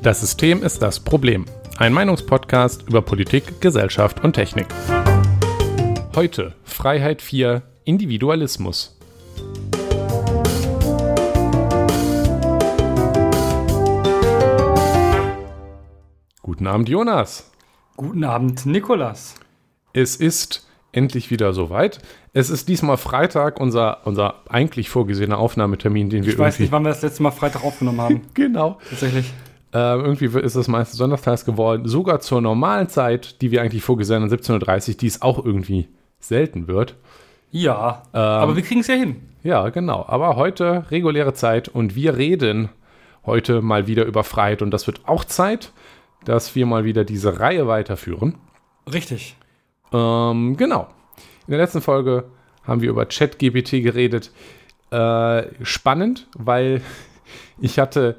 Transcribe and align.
Das 0.00 0.20
System 0.20 0.62
ist 0.62 0.80
das 0.80 1.00
Problem. 1.00 1.44
Ein 1.76 1.92
Meinungspodcast 1.92 2.84
über 2.88 3.02
Politik, 3.02 3.60
Gesellschaft 3.60 4.22
und 4.22 4.32
Technik. 4.32 4.68
Heute 6.14 6.54
Freiheit 6.62 7.20
4 7.20 7.62
Individualismus. 7.84 8.96
Guten 16.42 16.68
Abend, 16.68 16.88
Jonas. 16.88 17.50
Guten 17.96 18.22
Abend, 18.22 18.66
Nikolas. 18.66 19.34
Es 19.92 20.14
ist 20.14 20.68
endlich 20.92 21.32
wieder 21.32 21.52
soweit. 21.52 21.98
Es 22.32 22.50
ist 22.50 22.68
diesmal 22.68 22.98
Freitag, 22.98 23.58
unser, 23.58 24.06
unser 24.06 24.44
eigentlich 24.48 24.90
vorgesehener 24.90 25.38
Aufnahmetermin, 25.38 26.08
den 26.08 26.24
wir 26.24 26.32
Ich 26.32 26.38
weiß 26.38 26.60
nicht, 26.60 26.70
wann 26.70 26.84
wir 26.84 26.90
das 26.90 27.02
letzte 27.02 27.24
Mal 27.24 27.32
Freitag 27.32 27.64
aufgenommen 27.64 28.00
haben. 28.00 28.22
genau. 28.34 28.78
Tatsächlich. 28.88 29.32
Äh, 29.72 29.78
irgendwie 29.78 30.26
ist 30.26 30.54
es 30.54 30.68
meistens 30.68 30.98
Sonntagstags 30.98 31.44
geworden. 31.44 31.86
Sogar 31.86 32.20
zur 32.20 32.40
normalen 32.40 32.88
Zeit, 32.88 33.42
die 33.42 33.50
wir 33.50 33.62
eigentlich 33.62 33.82
vorgesehen 33.82 34.22
haben, 34.22 34.30
17.30 34.30 34.88
Uhr, 34.88 34.94
die 34.96 35.06
es 35.06 35.22
auch 35.22 35.44
irgendwie 35.44 35.88
selten 36.20 36.68
wird. 36.68 36.96
Ja, 37.50 38.02
aber 38.12 38.56
wir 38.56 38.62
kriegen 38.62 38.80
es 38.80 38.88
ja 38.88 38.94
hin. 38.94 39.22
Ja, 39.42 39.68
genau. 39.70 40.04
Aber 40.06 40.36
heute 40.36 40.84
reguläre 40.90 41.32
Zeit 41.32 41.68
und 41.68 41.94
wir 41.94 42.16
reden 42.16 42.68
heute 43.24 43.62
mal 43.62 43.86
wieder 43.86 44.04
über 44.04 44.24
Freiheit. 44.24 44.62
Und 44.62 44.70
das 44.70 44.86
wird 44.86 45.02
auch 45.06 45.24
Zeit, 45.24 45.72
dass 46.24 46.54
wir 46.54 46.66
mal 46.66 46.84
wieder 46.84 47.04
diese 47.04 47.40
Reihe 47.40 47.66
weiterführen. 47.66 48.34
Richtig. 48.92 49.36
Ähm, 49.92 50.56
genau. 50.56 50.88
In 51.46 51.52
der 51.52 51.58
letzten 51.60 51.80
Folge 51.80 52.24
haben 52.64 52.80
wir 52.80 52.90
über 52.90 53.06
ChatGPT 53.06 53.82
geredet. 53.82 54.30
Äh, 54.90 55.44
spannend, 55.62 56.26
weil 56.36 56.82
ich 57.60 57.78
hatte 57.78 58.16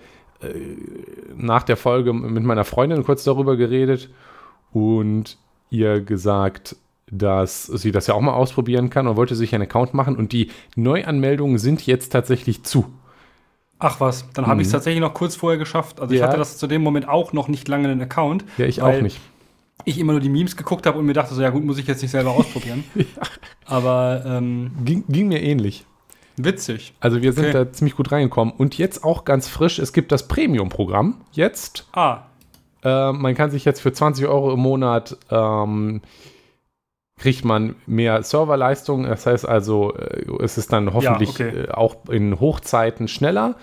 nach 1.35 1.63
der 1.63 1.77
Folge 1.77 2.13
mit 2.13 2.43
meiner 2.43 2.63
Freundin 2.65 3.03
kurz 3.03 3.23
darüber 3.23 3.57
geredet 3.57 4.09
und 4.71 5.37
ihr 5.69 6.01
gesagt, 6.01 6.75
dass 7.11 7.65
sie 7.65 7.91
das 7.91 8.07
ja 8.07 8.13
auch 8.13 8.21
mal 8.21 8.33
ausprobieren 8.33 8.89
kann 8.89 9.07
und 9.07 9.17
wollte 9.17 9.35
sich 9.35 9.53
einen 9.53 9.63
Account 9.63 9.93
machen 9.93 10.15
und 10.15 10.31
die 10.31 10.51
Neuanmeldungen 10.75 11.57
sind 11.57 11.85
jetzt 11.85 12.09
tatsächlich 12.09 12.63
zu. 12.63 12.85
Ach 13.79 13.99
was, 13.99 14.29
dann 14.33 14.45
habe 14.47 14.61
ich 14.61 14.67
es 14.67 14.73
tatsächlich 14.73 15.01
noch 15.01 15.13
kurz 15.13 15.35
vorher 15.35 15.57
geschafft. 15.57 16.01
Also 16.01 16.13
ich 16.13 16.19
Ja. 16.19 16.27
hatte 16.27 16.37
das 16.37 16.57
zu 16.57 16.67
dem 16.67 16.83
Moment 16.83 17.07
auch 17.07 17.31
noch 17.33 17.47
nicht 17.47 17.67
lange 17.67 17.87
einen 17.87 18.01
Account. 18.01 18.43
Ja, 18.57 18.65
ich 18.65 18.81
auch 18.81 19.01
nicht. 19.01 19.19
Ich 19.85 19.97
immer 19.97 20.11
nur 20.11 20.19
die 20.19 20.29
Memes 20.29 20.57
geguckt 20.57 20.85
habe 20.85 20.99
und 20.99 21.05
mir 21.05 21.13
dachte 21.13 21.33
so, 21.33 21.41
ja 21.41 21.49
gut, 21.49 21.63
muss 21.63 21.77
ich 21.77 21.87
jetzt 21.87 22.01
nicht 22.01 22.11
selber 22.11 22.31
ausprobieren. 22.31 22.83
Aber 23.65 24.23
ähm, 24.25 24.71
Ging, 24.83 25.05
ging 25.07 25.29
mir 25.29 25.41
ähnlich. 25.41 25.85
Witzig. 26.43 26.93
Also 26.99 27.21
wir 27.21 27.33
sind 27.33 27.45
Okay. 27.45 27.53
da 27.53 27.71
ziemlich 27.71 27.95
gut 27.95 28.11
reingekommen. 28.11 28.53
Und 28.57 28.77
jetzt 28.77 29.03
auch 29.03 29.25
ganz 29.25 29.47
frisch, 29.47 29.79
es 29.79 29.93
gibt 29.93 30.11
das 30.11 30.27
Premium-Programm. 30.27 31.21
Jetzt 31.31 31.87
Ah, 31.93 32.23
Äh, 32.83 33.11
man 33.11 33.35
kann 33.35 33.51
sich 33.51 33.65
jetzt 33.65 33.81
für 33.81 33.91
20 33.91 34.25
Euro 34.27 34.53
im 34.53 34.59
Monat 34.61 35.17
ähm, 35.29 36.01
kriegt 37.17 37.43
man 37.43 37.75
mehr 37.85 38.23
Serverleistung. 38.23 39.03
Das 39.03 39.25
heißt 39.25 39.47
also, 39.47 39.93
äh, 39.95 40.23
es 40.41 40.57
ist 40.57 40.71
dann 40.71 40.93
hoffentlich 40.93 41.31
okay. 41.31 41.65
äh, 41.65 41.71
auch 41.71 41.97
in 42.09 42.39
Hochzeiten 42.39 43.07
schneller. 43.09 43.55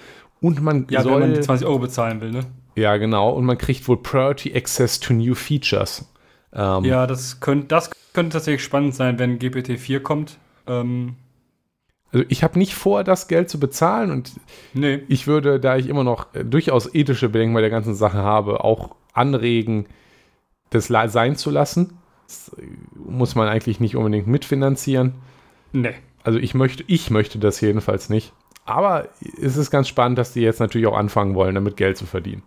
Und 0.42 0.62
man 0.62 0.86
ja, 0.90 0.98
wenn 0.98 1.04
soll. 1.04 1.20
man 1.20 1.34
die 1.34 1.40
20 1.40 1.66
Euro 1.66 1.78
bezahlen 1.78 2.20
will, 2.20 2.30
ne? 2.30 2.40
ja, 2.76 2.98
genau. 2.98 3.30
Und 3.30 3.46
man 3.46 3.56
kriegt 3.56 3.88
wohl 3.88 3.96
Priority 3.96 4.54
Access 4.54 5.00
to 5.00 5.14
New 5.14 5.34
Features. 5.34 6.04
Ähm, 6.52 6.84
Ja, 6.84 7.06
das 7.06 7.40
könnte, 7.40 7.68
das 7.68 7.90
könnte 8.12 8.34
tatsächlich 8.34 8.62
spannend 8.62 8.94
sein, 8.94 9.18
wenn 9.18 9.38
GPT-4 9.38 10.00
kommt. 10.00 10.36
Ähm, 10.66 11.14
Also 12.16 12.26
ich 12.30 12.42
habe 12.42 12.58
nicht 12.58 12.74
vor, 12.74 13.04
das 13.04 13.28
Geld 13.28 13.50
zu 13.50 13.60
bezahlen 13.60 14.10
und 14.10 14.32
nee. 14.72 15.02
ich 15.06 15.26
würde, 15.26 15.60
da 15.60 15.76
ich 15.76 15.86
immer 15.86 16.02
noch 16.02 16.34
äh, 16.34 16.44
durchaus 16.46 16.94
ethische 16.94 17.28
Bedenken 17.28 17.52
bei 17.52 17.60
der 17.60 17.68
ganzen 17.68 17.94
Sache 17.94 18.16
habe, 18.16 18.64
auch 18.64 18.96
anregen, 19.12 19.84
das 20.70 20.86
sein 20.86 21.36
zu 21.36 21.50
lassen. 21.50 21.98
Das 22.26 22.56
äh, 22.58 22.62
muss 22.94 23.34
man 23.34 23.48
eigentlich 23.48 23.80
nicht 23.80 23.96
unbedingt 23.96 24.28
mitfinanzieren. 24.28 25.16
Nee. 25.72 25.92
Also 26.24 26.38
ich 26.38 26.54
möchte, 26.54 26.84
ich 26.86 27.10
möchte 27.10 27.38
das 27.38 27.60
jedenfalls 27.60 28.08
nicht. 28.08 28.32
Aber 28.64 29.08
es 29.38 29.58
ist 29.58 29.70
ganz 29.70 29.86
spannend, 29.86 30.16
dass 30.16 30.32
die 30.32 30.40
jetzt 30.40 30.58
natürlich 30.58 30.86
auch 30.86 30.96
anfangen 30.96 31.34
wollen, 31.34 31.54
damit 31.54 31.76
Geld 31.76 31.98
zu 31.98 32.06
verdienen. 32.06 32.42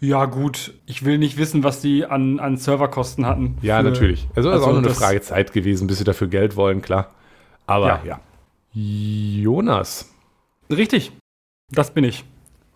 Ja, 0.00 0.24
gut. 0.24 0.72
Ich 0.86 1.04
will 1.04 1.18
nicht 1.18 1.36
wissen, 1.36 1.64
was 1.64 1.82
die 1.82 2.06
an, 2.06 2.40
an 2.40 2.56
Serverkosten 2.56 3.26
hatten. 3.26 3.58
Ja, 3.60 3.82
natürlich. 3.82 4.26
Also, 4.34 4.48
es 4.48 4.56
ist 4.56 4.62
also 4.62 4.66
auch 4.68 4.80
nur 4.80 4.88
eine 4.90 4.94
Frage 4.94 5.20
Zeit 5.20 5.52
gewesen, 5.52 5.86
bis 5.86 5.98
sie 5.98 6.04
dafür 6.04 6.28
Geld 6.28 6.56
wollen, 6.56 6.80
klar. 6.80 7.10
Aber 7.66 7.88
ja. 7.88 8.00
Ja. 8.06 8.20
Jonas, 8.78 10.12
Richtig. 10.68 11.12
Das 11.70 11.94
bin 11.94 12.04
ich. 12.04 12.24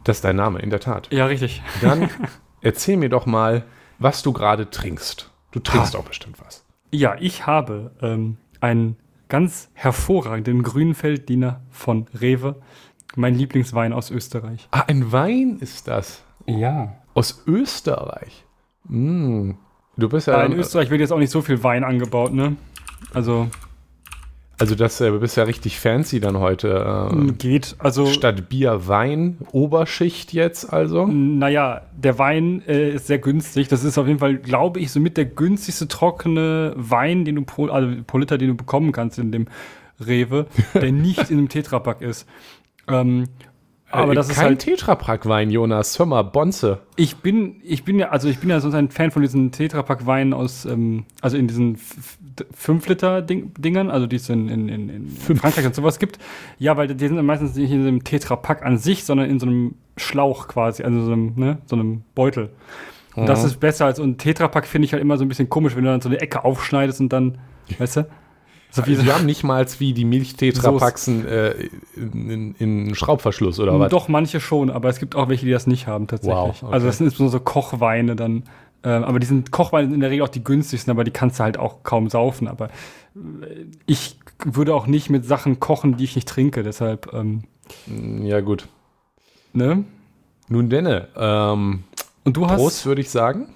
das 0.02 0.16
ist 0.18 0.24
dein 0.24 0.36
Name, 0.36 0.60
in 0.60 0.70
der 0.70 0.80
Tat. 0.80 1.08
Ja, 1.12 1.26
richtig. 1.26 1.62
Dann 1.82 2.08
erzähl 2.62 2.96
mir 2.96 3.10
doch 3.10 3.26
mal, 3.26 3.64
was 3.98 4.22
du 4.22 4.32
gerade 4.32 4.70
trinkst. 4.70 5.30
Du 5.50 5.60
trinkst 5.60 5.92
Ha. 5.92 5.98
doch 5.98 6.06
bestimmt 6.06 6.36
was. 6.42 6.64
Ja, 6.90 7.16
ich 7.20 7.46
habe 7.46 7.90
ähm, 8.00 8.38
einen 8.60 8.96
ganz 9.28 9.68
hervorragenden 9.74 10.62
grünen 10.62 11.00
Veltliner 11.00 11.60
von 11.70 12.06
Rewe. 12.18 12.56
Mein 13.14 13.34
Lieblingswein 13.34 13.92
aus 13.92 14.10
Österreich. 14.10 14.68
Ah, 14.70 14.84
ein 14.86 15.12
Wein 15.12 15.58
ist 15.60 15.86
das. 15.86 16.22
Ja. 16.46 16.96
Aus 17.12 17.42
Österreich. 17.46 18.44
Mm. 18.84 19.52
Du 19.98 20.08
bist 20.08 20.28
ja. 20.28 20.42
In 20.44 20.52
Österreich 20.54 20.88
wird 20.88 21.00
jetzt 21.02 21.12
auch 21.12 21.18
nicht 21.18 21.30
so 21.30 21.42
viel 21.42 21.62
Wein 21.62 21.84
angebaut, 21.84 22.32
ne? 22.32 22.56
Also, 23.12 23.48
Also, 24.60 24.74
das 24.74 25.00
äh, 25.00 25.10
bist 25.10 25.36
ja 25.36 25.44
richtig 25.44 25.80
fancy 25.80 26.20
dann 26.20 26.38
heute. 26.38 27.08
Äh, 27.10 27.32
geht. 27.32 27.76
Also, 27.78 28.06
Statt 28.06 28.48
Bier, 28.48 28.86
Wein, 28.86 29.38
Oberschicht 29.52 30.32
jetzt 30.32 30.72
also. 30.72 31.06
naja, 31.06 31.82
der 31.96 32.18
Wein 32.18 32.62
äh, 32.68 32.90
ist 32.90 33.06
sehr 33.06 33.18
günstig. 33.18 33.68
Das 33.68 33.84
ist 33.84 33.96
auf 33.96 34.06
jeden 34.06 34.18
Fall, 34.18 34.36
glaube 34.36 34.78
ich, 34.78 34.92
somit 34.92 35.16
der 35.16 35.24
günstigste 35.24 35.88
trockene 35.88 36.74
Wein, 36.76 37.24
den 37.24 37.36
du 37.36 37.42
pro, 37.42 37.68
also 37.68 37.88
pro 38.06 38.18
Liter, 38.18 38.36
den 38.36 38.48
du 38.48 38.54
bekommen 38.54 38.92
kannst 38.92 39.18
in 39.18 39.32
dem 39.32 39.46
Rewe, 39.98 40.46
der 40.74 40.92
nicht 40.92 41.30
in 41.30 41.38
einem 41.38 41.48
Tetrapack 41.48 42.02
ist. 42.02 42.28
Ähm, 42.86 43.28
aber 43.90 44.12
Äh, 44.12 44.14
das 44.14 44.28
ist 44.28 44.36
kein 44.36 44.44
halt. 44.46 44.58
Tetrapack-Wein, 44.60 45.50
Jonas. 45.50 45.98
Hör 45.98 46.06
mal, 46.06 46.22
Bonze. 46.22 46.78
Ich 46.96 47.16
bin, 47.16 47.56
ich 47.62 47.84
bin 47.84 47.98
ja, 47.98 48.10
also 48.10 48.28
ich 48.28 48.38
bin 48.38 48.50
ja 48.50 48.60
sonst 48.60 48.74
ein 48.74 48.90
Fan 48.90 49.10
von 49.10 49.22
diesen 49.22 49.52
Tetrapack-Weinen 49.52 50.32
aus, 50.32 50.64
ähm, 50.64 51.04
also 51.20 51.36
in 51.36 51.48
diesen 51.48 51.78
5-Liter-Dingern, 52.56 53.90
also 53.90 54.06
die 54.06 54.16
es 54.16 54.28
in, 54.28 54.48
in, 54.48 54.68
in, 54.68 54.88
in 54.88 55.36
Frankreich 55.36 55.66
und 55.66 55.74
sowas 55.74 55.98
gibt. 55.98 56.18
Ja, 56.58 56.76
weil 56.76 56.88
die 56.88 57.06
sind 57.06 57.16
dann 57.16 57.26
meistens 57.26 57.54
nicht 57.56 57.70
in 57.70 57.82
so 57.82 57.88
einem 57.88 58.04
Tetrapack 58.04 58.64
an 58.64 58.78
sich, 58.78 59.04
sondern 59.04 59.28
in 59.30 59.38
so 59.40 59.46
einem 59.46 59.74
Schlauch 59.96 60.48
quasi, 60.48 60.82
also 60.82 61.04
so 61.04 61.12
einem, 61.12 61.32
ne, 61.36 61.58
so 61.66 61.76
einem 61.76 62.02
Beutel. 62.14 62.50
Und 63.16 63.26
das 63.28 63.40
Mhm. 63.42 63.46
ist 63.48 63.60
besser 63.60 63.86
als 63.86 63.98
und 63.98 64.10
ein 64.10 64.18
Tetrapack 64.18 64.66
finde 64.66 64.86
ich 64.86 64.92
halt 64.92 65.02
immer 65.02 65.18
so 65.18 65.24
ein 65.24 65.28
bisschen 65.28 65.48
komisch, 65.50 65.74
wenn 65.76 65.84
du 65.84 65.90
dann 65.90 66.00
so 66.00 66.08
eine 66.08 66.20
Ecke 66.20 66.44
aufschneidest 66.44 67.00
und 67.00 67.12
dann, 67.12 67.38
weißt 67.78 67.96
du? 67.98 68.06
So 68.72 68.82
Also, 68.82 68.94
so, 68.94 69.04
wir 69.04 69.14
haben 69.14 69.26
nicht 69.26 69.42
mal 69.42 69.66
wie 69.78 69.92
die 69.92 70.04
Milch-Tetrapaxen 70.04 71.26
äh, 71.26 71.54
in, 71.96 72.30
in, 72.30 72.54
in 72.54 72.94
Schraubverschluss 72.94 73.58
oder 73.58 73.78
was? 73.78 73.90
Doch, 73.90 74.08
manche 74.08 74.40
schon, 74.40 74.70
aber 74.70 74.88
es 74.88 74.98
gibt 75.00 75.16
auch 75.16 75.28
welche, 75.28 75.44
die 75.46 75.52
das 75.52 75.66
nicht 75.66 75.86
haben 75.86 76.06
tatsächlich. 76.06 76.36
Wow, 76.38 76.62
okay. 76.62 76.72
Also 76.72 76.86
das 76.86 76.98
sind 76.98 77.06
insbesondere 77.06 77.38
so 77.38 77.44
Kochweine 77.44 78.14
dann. 78.16 78.44
Ähm, 78.82 79.04
aber 79.04 79.18
die 79.18 79.26
sind 79.26 79.50
Kochweine 79.50 79.86
sind 79.88 79.94
in 79.94 80.00
der 80.00 80.10
Regel 80.10 80.24
auch 80.24 80.30
die 80.30 80.42
günstigsten, 80.44 80.90
aber 80.90 81.04
die 81.04 81.10
kannst 81.10 81.38
du 81.38 81.44
halt 81.44 81.58
auch 81.58 81.82
kaum 81.82 82.08
saufen. 82.08 82.48
Aber 82.48 82.66
äh, 82.66 83.66
ich 83.86 84.18
würde 84.44 84.74
auch 84.74 84.86
nicht 84.86 85.10
mit 85.10 85.26
Sachen 85.26 85.60
kochen, 85.60 85.96
die 85.96 86.04
ich 86.04 86.14
nicht 86.14 86.28
trinke. 86.28 86.62
Deshalb, 86.62 87.12
ähm, 87.12 87.42
Ja, 88.22 88.40
gut. 88.40 88.68
ne? 89.52 89.84
Nun 90.48 90.70
denne. 90.70 91.08
Ähm, 91.16 91.84
Und 92.24 92.36
du 92.36 92.46
hast, 92.48 92.56
Prost, 92.56 92.86
würde 92.86 93.00
ich 93.00 93.10
sagen. 93.10 93.48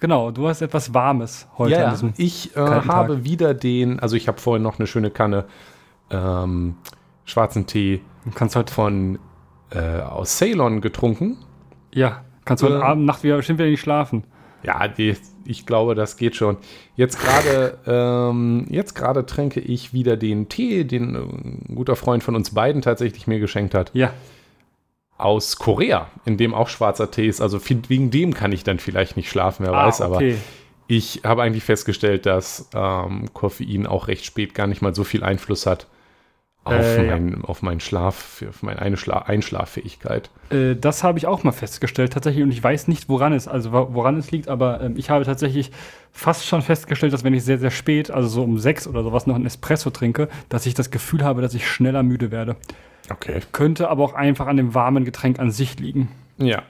Genau, 0.00 0.30
du 0.30 0.48
hast 0.48 0.62
etwas 0.62 0.94
Warmes 0.94 1.46
heute 1.58 1.72
Ja, 1.72 1.88
an 1.88 2.14
ich 2.16 2.56
äh, 2.56 2.60
habe 2.60 3.14
Tag. 3.16 3.24
wieder 3.24 3.54
den, 3.54 4.00
also 4.00 4.16
ich 4.16 4.28
habe 4.28 4.40
vorhin 4.40 4.62
noch 4.62 4.78
eine 4.78 4.86
schöne 4.86 5.10
Kanne 5.10 5.44
ähm, 6.10 6.76
schwarzen 7.24 7.66
Tee 7.66 8.00
Du 8.24 8.30
kannst 8.34 8.56
heute, 8.56 8.72
von 8.72 9.18
äh, 9.70 10.00
aus 10.00 10.36
Ceylon 10.38 10.80
getrunken. 10.80 11.38
ja, 11.92 12.22
kannst 12.44 12.62
heute 12.62 12.78
Äh. 12.78 12.82
Abend, 12.82 13.04
Nacht 13.06 13.22
wieder, 13.22 13.36
bestimmt 13.36 13.58
wieder 13.58 13.68
nicht 13.70 13.80
schlafen. 13.80 14.24
Ja, 14.62 14.88
die, 14.88 15.16
ich 15.44 15.66
glaube, 15.66 15.94
das 15.94 16.16
geht 16.16 16.34
schon. 16.34 16.56
Jetzt 16.96 17.20
gerade, 17.20 17.78
ähm, 17.86 18.66
jetzt 18.70 18.94
gerade 18.94 19.24
tränke 19.24 19.60
ich 19.60 19.92
wieder 19.92 20.16
den 20.16 20.48
Tee, 20.48 20.84
den 20.84 21.14
äh, 21.14 21.18
ein 21.18 21.74
guter 21.76 21.94
Freund 21.96 22.24
von 22.24 22.34
uns 22.34 22.50
beiden 22.54 22.82
tatsächlich 22.82 23.26
mir 23.26 23.38
geschenkt 23.38 23.72
hat, 23.74 23.90
Ja, 23.94 24.10
aus 25.18 25.56
Korea, 25.56 26.06
in 26.24 26.36
dem 26.36 26.54
auch 26.54 26.68
schwarzer 26.68 27.10
Tee 27.10 27.26
ist. 27.28 27.40
Also 27.40 27.60
wegen 27.68 28.10
dem 28.10 28.34
kann 28.34 28.52
ich 28.52 28.64
dann 28.64 28.78
vielleicht 28.78 29.16
nicht 29.16 29.28
schlafen, 29.28 29.66
wer 29.66 29.74
Ah, 29.74 29.86
weiß. 29.86 30.00
Aber 30.00 30.20
ich 30.86 31.20
habe 31.24 31.42
eigentlich 31.42 31.64
festgestellt, 31.64 32.24
dass 32.24 32.68
ähm, 32.74 33.26
Koffein 33.34 33.86
auch 33.86 34.08
recht 34.08 34.24
spät 34.24 34.54
gar 34.54 34.66
nicht 34.66 34.80
mal 34.80 34.94
so 34.94 35.04
viel 35.04 35.22
Einfluss 35.24 35.66
hat 35.66 35.86
auf, 36.64 36.74
Äh, 36.74 37.06
ja. 37.06 37.12
mein, 37.18 37.44
auf 37.44 37.62
meinen 37.62 37.80
Schlaf, 37.80 38.42
auf 38.48 38.62
meine 38.62 38.80
Einschla 38.82 39.18
Einschlaffähigkeit. 39.22 40.30
Äh, 40.50 40.74
das 40.76 41.02
habe 41.04 41.18
ich 41.18 41.26
auch 41.26 41.42
mal 41.44 41.52
festgestellt 41.52 42.12
tatsächlich 42.12 42.42
und 42.44 42.50
ich 42.50 42.62
weiß 42.62 42.88
nicht, 42.88 43.08
woran 43.08 43.32
es, 43.32 43.48
also 43.48 43.72
woran 43.72 44.16
es 44.18 44.30
liegt, 44.30 44.48
aber 44.48 44.80
ähm, 44.82 44.94
ich 44.96 45.10
habe 45.10 45.24
tatsächlich 45.24 45.70
fast 46.12 46.46
schon 46.46 46.62
festgestellt, 46.62 47.12
dass 47.12 47.24
wenn 47.24 47.34
ich 47.34 47.44
sehr, 47.44 47.58
sehr 47.58 47.70
spät, 47.70 48.10
also 48.10 48.28
so 48.28 48.42
um 48.42 48.58
sechs 48.58 48.86
oder 48.86 49.02
sowas 49.02 49.26
noch 49.26 49.34
einen 49.36 49.46
Espresso 49.46 49.90
trinke, 49.90 50.28
dass 50.48 50.66
ich 50.66 50.74
das 50.74 50.90
Gefühl 50.90 51.24
habe, 51.24 51.42
dass 51.42 51.54
ich 51.54 51.66
schneller 51.68 52.02
müde 52.02 52.30
werde. 52.30 52.56
Okay. 53.10 53.40
Könnte 53.52 53.88
aber 53.88 54.04
auch 54.04 54.14
einfach 54.14 54.46
an 54.46 54.56
dem 54.58 54.74
warmen 54.74 55.04
Getränk 55.04 55.38
an 55.38 55.50
sich 55.50 55.78
liegen. 55.78 56.08
Ja. 56.36 56.62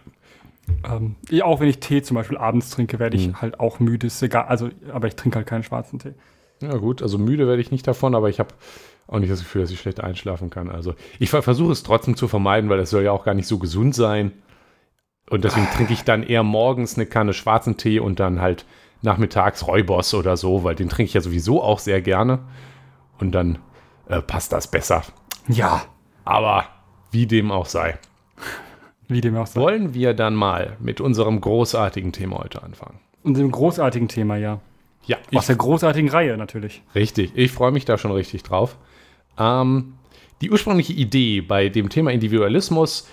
Ähm, 0.85 1.17
auch 1.43 1.61
wenn 1.61 1.69
ich 1.69 1.81
Tee 1.81 2.03
zum 2.03 2.15
Beispiel 2.15 2.37
abends 2.37 2.71
trinke, 2.71 2.99
werde 2.99 3.17
ich 3.17 3.29
Mhm. 3.29 3.41
halt 3.41 3.59
auch 3.59 3.81
müde. 3.81 4.07
Ist 4.07 4.23
egal, 4.23 4.45
also, 4.45 4.69
aber 4.93 5.09
ich 5.09 5.17
trinke 5.17 5.37
halt 5.37 5.47
keinen 5.47 5.63
schwarzen 5.65 5.99
Tee. 5.99 6.13
Ja, 6.61 6.77
gut, 6.77 7.03
also 7.03 7.19
müde 7.19 7.47
werde 7.49 7.63
ich 7.63 7.71
nicht 7.71 7.87
davon, 7.87 8.15
aber 8.15 8.29
ich 8.29 8.39
habe 8.39 8.51
auch 9.09 9.19
nicht 9.19 9.33
das 9.33 9.41
Gefühl, 9.41 9.63
dass 9.63 9.71
ich 9.73 9.81
schlecht 9.81 10.01
einschlafen 10.01 10.51
kann. 10.51 10.71
Also 10.71 10.95
ich 11.19 11.31
ver- 11.31 11.43
versuche 11.43 11.73
es 11.73 11.83
trotzdem 11.83 12.17
zu 12.17 12.29
vermeiden, 12.29 12.71
weil 12.71 12.79
das 12.79 12.91
soll 12.91 13.03
ja 13.03 13.11
auch 13.13 13.25
gar 13.25 13.35
nicht 13.35 13.49
so 13.49 13.59
gesund 13.59 13.95
sein. 13.95 14.33
Und 15.31 15.45
deswegen 15.45 15.67
trinke 15.75 15.93
ich 15.93 16.05
dann 16.05 16.23
eher 16.23 16.43
morgens 16.43 16.97
eine 16.97 17.07
Kanne 17.07 17.33
schwarzen 17.35 17.77
Tee 17.77 17.99
und 18.01 18.21
dann 18.21 18.41
halt 18.41 18.65
nachmittags 19.03 19.67
Räubos 19.67 20.15
oder 20.15 20.37
so, 20.37 20.63
weil 20.65 20.75
den 20.75 20.89
trinke 20.89 21.09
ich 21.09 21.15
ja 21.15 21.21
sowieso 21.21 21.63
auch 21.63 21.79
sehr 21.81 22.01
gerne. 22.03 22.39
Und 23.19 23.33
dann 23.33 23.59
äh, 24.09 24.23
passt 24.23 24.53
das 24.53 24.71
besser. 24.71 25.03
Ja, 25.49 25.83
Aber 26.25 26.65
wie 27.11 27.27
dem 27.27 27.51
auch 27.51 27.67
sei. 27.67 27.99
wie 29.09 29.21
dem 29.21 29.37
auch 29.37 29.47
sei. 29.47 29.61
Wollen 29.61 29.95
wir 29.95 30.15
dann 30.15 30.35
mal 30.35 30.77
mit 30.81 31.01
unserem 31.01 31.41
großartigen 31.41 32.13
Thema 32.13 32.39
heute 32.39 32.63
anfangen? 32.63 32.99
Und 33.23 33.37
dem 33.37 33.51
großartigen 33.51 34.09
Thema, 34.09 34.37
ja. 34.37 34.61
Ja, 35.07 35.17
Aus 35.35 35.47
der 35.47 35.57
großartigen 35.57 36.11
Reihe 36.11 36.37
natürlich. 36.37 36.83
Richtig, 36.95 37.33
ich 37.35 37.51
freue 37.53 37.73
mich 37.73 37.87
da 37.87 37.97
schon 37.97 38.13
richtig 38.13 38.43
drauf. 38.43 38.77
Ähm, 39.39 39.95
die 40.41 40.51
ursprüngliche 40.51 40.93
Idee 40.93 41.41
bei 41.41 41.69
dem 41.69 41.89
Thema 41.89 42.11
Individualismus 42.13 43.09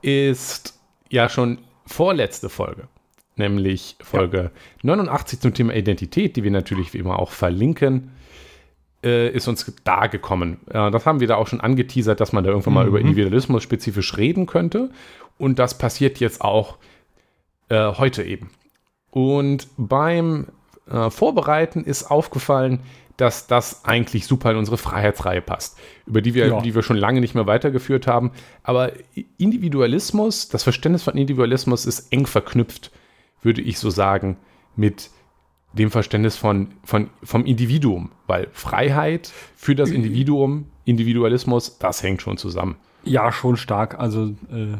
ist 0.00 0.78
ja 1.10 1.28
schon 1.28 1.58
vorletzte 1.86 2.48
Folge, 2.48 2.88
nämlich 3.36 3.96
Folge 4.00 4.50
89 4.82 5.40
zum 5.40 5.54
Thema 5.54 5.74
Identität, 5.74 6.36
die 6.36 6.44
wir 6.44 6.50
natürlich 6.50 6.94
wie 6.94 6.98
immer 6.98 7.18
auch 7.18 7.30
verlinken, 7.30 8.10
äh, 9.04 9.30
ist 9.30 9.48
uns 9.48 9.70
da 9.84 10.06
gekommen. 10.06 10.60
Äh, 10.70 10.90
das 10.90 11.06
haben 11.06 11.20
wir 11.20 11.28
da 11.28 11.36
auch 11.36 11.46
schon 11.46 11.60
angeteasert, 11.60 12.20
dass 12.20 12.32
man 12.32 12.44
da 12.44 12.50
irgendwann 12.50 12.74
mal 12.74 12.86
über 12.86 13.00
Individualismus 13.00 13.62
spezifisch 13.62 14.16
reden 14.16 14.46
könnte. 14.46 14.90
Und 15.38 15.58
das 15.58 15.76
passiert 15.76 16.20
jetzt 16.20 16.40
auch 16.40 16.78
äh, 17.68 17.92
heute 17.94 18.22
eben. 18.22 18.50
Und 19.10 19.68
beim 19.76 20.46
äh, 20.88 21.10
Vorbereiten 21.10 21.84
ist 21.84 22.10
aufgefallen, 22.10 22.80
dass 23.22 23.46
das 23.46 23.84
eigentlich 23.84 24.26
super 24.26 24.50
in 24.50 24.56
unsere 24.56 24.76
Freiheitsreihe 24.76 25.40
passt, 25.40 25.78
über 26.06 26.20
die 26.20 26.34
wir, 26.34 26.48
Ja. 26.48 26.60
die 26.60 26.74
wir 26.74 26.82
schon 26.82 26.96
lange 26.96 27.20
nicht 27.20 27.36
mehr 27.36 27.46
weitergeführt 27.46 28.08
haben. 28.08 28.32
Aber 28.64 28.90
Individualismus, 29.38 30.48
das 30.48 30.64
Verständnis 30.64 31.04
von 31.04 31.14
Individualismus 31.16 31.86
ist 31.86 32.12
eng 32.12 32.26
verknüpft, 32.26 32.90
würde 33.42 33.60
ich 33.60 33.78
so 33.78 33.90
sagen, 33.90 34.38
mit 34.74 35.08
dem 35.72 35.92
Verständnis 35.92 36.36
von, 36.36 36.68
von, 36.82 37.10
vom 37.22 37.44
Individuum, 37.44 38.10
weil 38.26 38.48
Freiheit 38.52 39.30
für 39.54 39.76
das 39.76 39.90
Individuum, 39.90 40.66
Individualismus, 40.84 41.78
das 41.78 42.02
hängt 42.02 42.22
schon 42.22 42.38
zusammen. 42.38 42.74
Ja, 43.04 43.30
schon 43.30 43.56
stark. 43.56 43.98
Also 44.00 44.30
äh, 44.50 44.76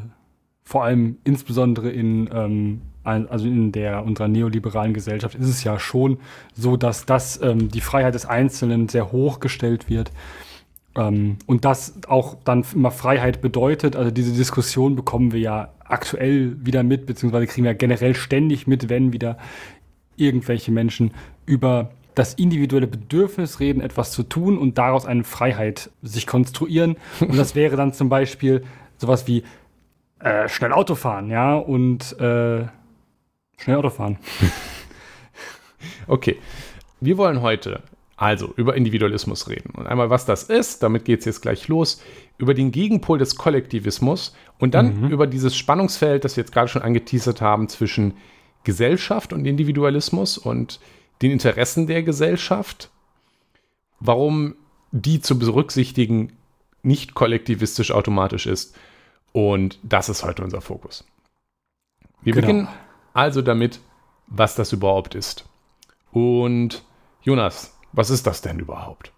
vor 0.64 0.82
allem 0.84 1.18
insbesondere 1.22 1.90
in, 1.90 2.28
ähm, 2.32 2.82
also 3.04 3.46
in 3.46 3.72
der 3.72 4.04
unserer 4.04 4.28
neoliberalen 4.28 4.94
Gesellschaft 4.94 5.34
ist 5.34 5.48
es 5.48 5.64
ja 5.64 5.78
schon 5.78 6.18
so, 6.54 6.76
dass 6.76 7.04
das 7.04 7.40
ähm, 7.42 7.68
die 7.68 7.80
Freiheit 7.80 8.14
des 8.14 8.26
Einzelnen 8.26 8.88
sehr 8.88 9.12
hoch 9.12 9.40
gestellt 9.40 9.88
wird. 9.88 10.12
Ähm, 10.96 11.36
und 11.46 11.64
das 11.64 11.94
auch 12.08 12.36
dann 12.44 12.64
immer 12.74 12.90
Freiheit 12.90 13.40
bedeutet. 13.40 13.96
Also 13.96 14.10
diese 14.10 14.32
Diskussion 14.32 14.94
bekommen 14.94 15.32
wir 15.32 15.40
ja 15.40 15.68
aktuell 15.84 16.56
wieder 16.64 16.82
mit, 16.82 17.06
beziehungsweise 17.06 17.46
kriegen 17.46 17.64
wir 17.64 17.74
generell 17.74 18.14
ständig 18.14 18.66
mit, 18.66 18.88
wenn 18.88 19.12
wieder 19.12 19.36
irgendwelche 20.16 20.70
Menschen 20.70 21.12
über 21.46 21.90
das 22.14 22.34
individuelle 22.34 22.86
Bedürfnis 22.86 23.58
reden, 23.58 23.80
etwas 23.80 24.12
zu 24.12 24.22
tun 24.22 24.58
und 24.58 24.76
daraus 24.78 25.06
eine 25.06 25.24
Freiheit 25.24 25.90
sich 26.02 26.26
konstruieren. 26.26 26.96
Und 27.20 27.36
das 27.38 27.54
wäre 27.54 27.76
dann 27.76 27.94
zum 27.94 28.08
Beispiel 28.10 28.64
sowas 28.98 29.26
wie 29.26 29.42
äh, 30.20 30.48
schnell 30.48 30.72
Auto 30.72 30.94
fahren, 30.94 31.30
ja, 31.30 31.54
und 31.56 32.18
äh, 32.20 32.66
schnell 33.62 33.76
Auto 33.76 33.90
fahren. 33.90 34.18
Okay, 36.06 36.38
wir 37.00 37.18
wollen 37.18 37.40
heute 37.42 37.82
also 38.16 38.52
über 38.56 38.76
Individualismus 38.76 39.48
reden. 39.48 39.70
Und 39.74 39.88
einmal, 39.88 40.10
was 40.10 40.24
das 40.24 40.44
ist, 40.44 40.82
damit 40.84 41.04
geht 41.04 41.20
es 41.20 41.24
jetzt 41.24 41.42
gleich 41.42 41.66
los, 41.66 42.00
über 42.38 42.54
den 42.54 42.70
Gegenpol 42.70 43.18
des 43.18 43.34
Kollektivismus 43.34 44.32
und 44.60 44.74
dann 44.74 45.10
über 45.10 45.26
dieses 45.26 45.56
Spannungsfeld, 45.56 46.24
das 46.24 46.36
wir 46.36 46.42
jetzt 46.42 46.52
gerade 46.52 46.68
schon 46.68 46.82
angeteasert 46.82 47.40
haben, 47.40 47.68
zwischen 47.68 48.14
Gesellschaft 48.62 49.32
und 49.32 49.44
Individualismus 49.44 50.38
und 50.38 50.78
den 51.20 51.32
Interessen 51.32 51.88
der 51.88 52.04
Gesellschaft, 52.04 52.90
warum 53.98 54.54
die 54.92 55.20
zu 55.20 55.36
berücksichtigen 55.38 56.32
nicht 56.82 57.14
kollektivistisch 57.14 57.90
automatisch 57.90 58.46
ist. 58.46 58.76
Und 59.32 59.80
das 59.82 60.08
ist 60.08 60.22
heute 60.22 60.44
unser 60.44 60.60
Fokus. 60.60 61.04
Wir 62.20 62.34
Genau. 62.34 62.46
beginnen 62.46 62.68
also 63.12 63.42
damit, 63.42 63.80
was 64.26 64.54
das 64.54 64.72
überhaupt 64.72 65.14
ist. 65.14 65.48
Und 66.12 66.82
Jonas, 67.22 67.76
was 67.92 68.10
ist 68.10 68.26
das 68.26 68.42
denn 68.42 68.58
überhaupt? 68.58 69.12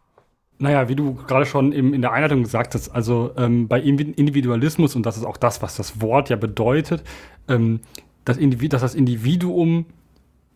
Naja, 0.58 0.88
wie 0.88 0.94
du 0.94 1.14
gerade 1.14 1.46
schon 1.46 1.72
in 1.72 2.00
der 2.00 2.12
Einleitung 2.12 2.42
gesagt 2.42 2.74
hast, 2.74 2.88
also 2.90 3.32
ähm, 3.36 3.66
bei 3.66 3.80
Individualismus, 3.80 4.94
und 4.94 5.04
das 5.04 5.16
ist 5.16 5.24
auch 5.24 5.36
das, 5.36 5.62
was 5.62 5.76
das 5.76 6.00
Wort 6.00 6.30
ja 6.30 6.36
bedeutet, 6.36 7.02
ähm, 7.48 7.80
das 8.24 8.36
Individ 8.36 8.72
dass 8.72 8.80
das 8.80 8.94
Individuum 8.94 9.86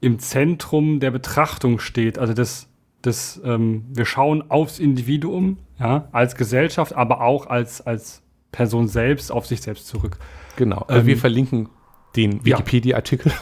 im 0.01 0.19
Zentrum 0.21 1.01
der 1.01 1.11
Betrachtung 1.11 1.81
steht. 1.81 2.19
Also 2.19 2.33
das, 2.33 2.69
das, 3.03 3.41
ähm, 3.45 3.85
wir 3.93 4.05
schauen 4.05 4.51
aufs 4.51 4.79
Individuum 4.79 5.59
ja, 5.79 6.09
als 6.13 6.37
Gesellschaft, 6.37 6.95
aber 6.95 7.21
auch 7.21 7.47
als, 7.47 7.81
als 7.81 8.23
Person 8.53 8.87
selbst 8.89 9.33
auf 9.33 9.47
sich 9.47 9.61
selbst 9.61 9.89
zurück. 9.89 10.19
Genau. 10.57 10.87
Ähm, 10.89 11.07
wir 11.07 11.17
verlinken 11.17 11.69
den. 12.19 12.45
Wikipedia-Artikel. 12.45 13.33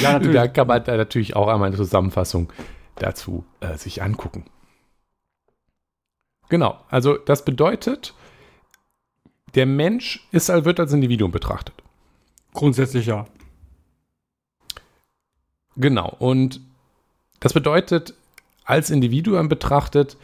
Ja, 0.00 0.18
da 0.18 0.48
kann 0.48 0.66
man 0.66 0.84
da 0.84 0.96
natürlich 0.96 1.36
auch 1.36 1.48
einmal 1.48 1.68
eine 1.68 1.76
Zusammenfassung 1.76 2.52
dazu 2.96 3.44
äh, 3.60 3.76
sich 3.76 4.02
angucken. 4.02 4.44
Genau. 6.48 6.78
Also 6.88 7.16
das 7.16 7.44
bedeutet, 7.44 8.14
der 9.54 9.66
Mensch 9.66 10.26
ist, 10.32 10.48
wird 10.48 10.80
als 10.80 10.92
Individuum 10.92 11.30
betrachtet. 11.30 11.74
Grundsätzlich 12.52 13.06
ja. 13.06 13.26
Genau. 15.76 16.14
Und 16.18 16.60
das 17.38 17.52
bedeutet, 17.52 18.14
als 18.64 18.90
Individuum 18.90 19.48
betrachtet, 19.48 20.16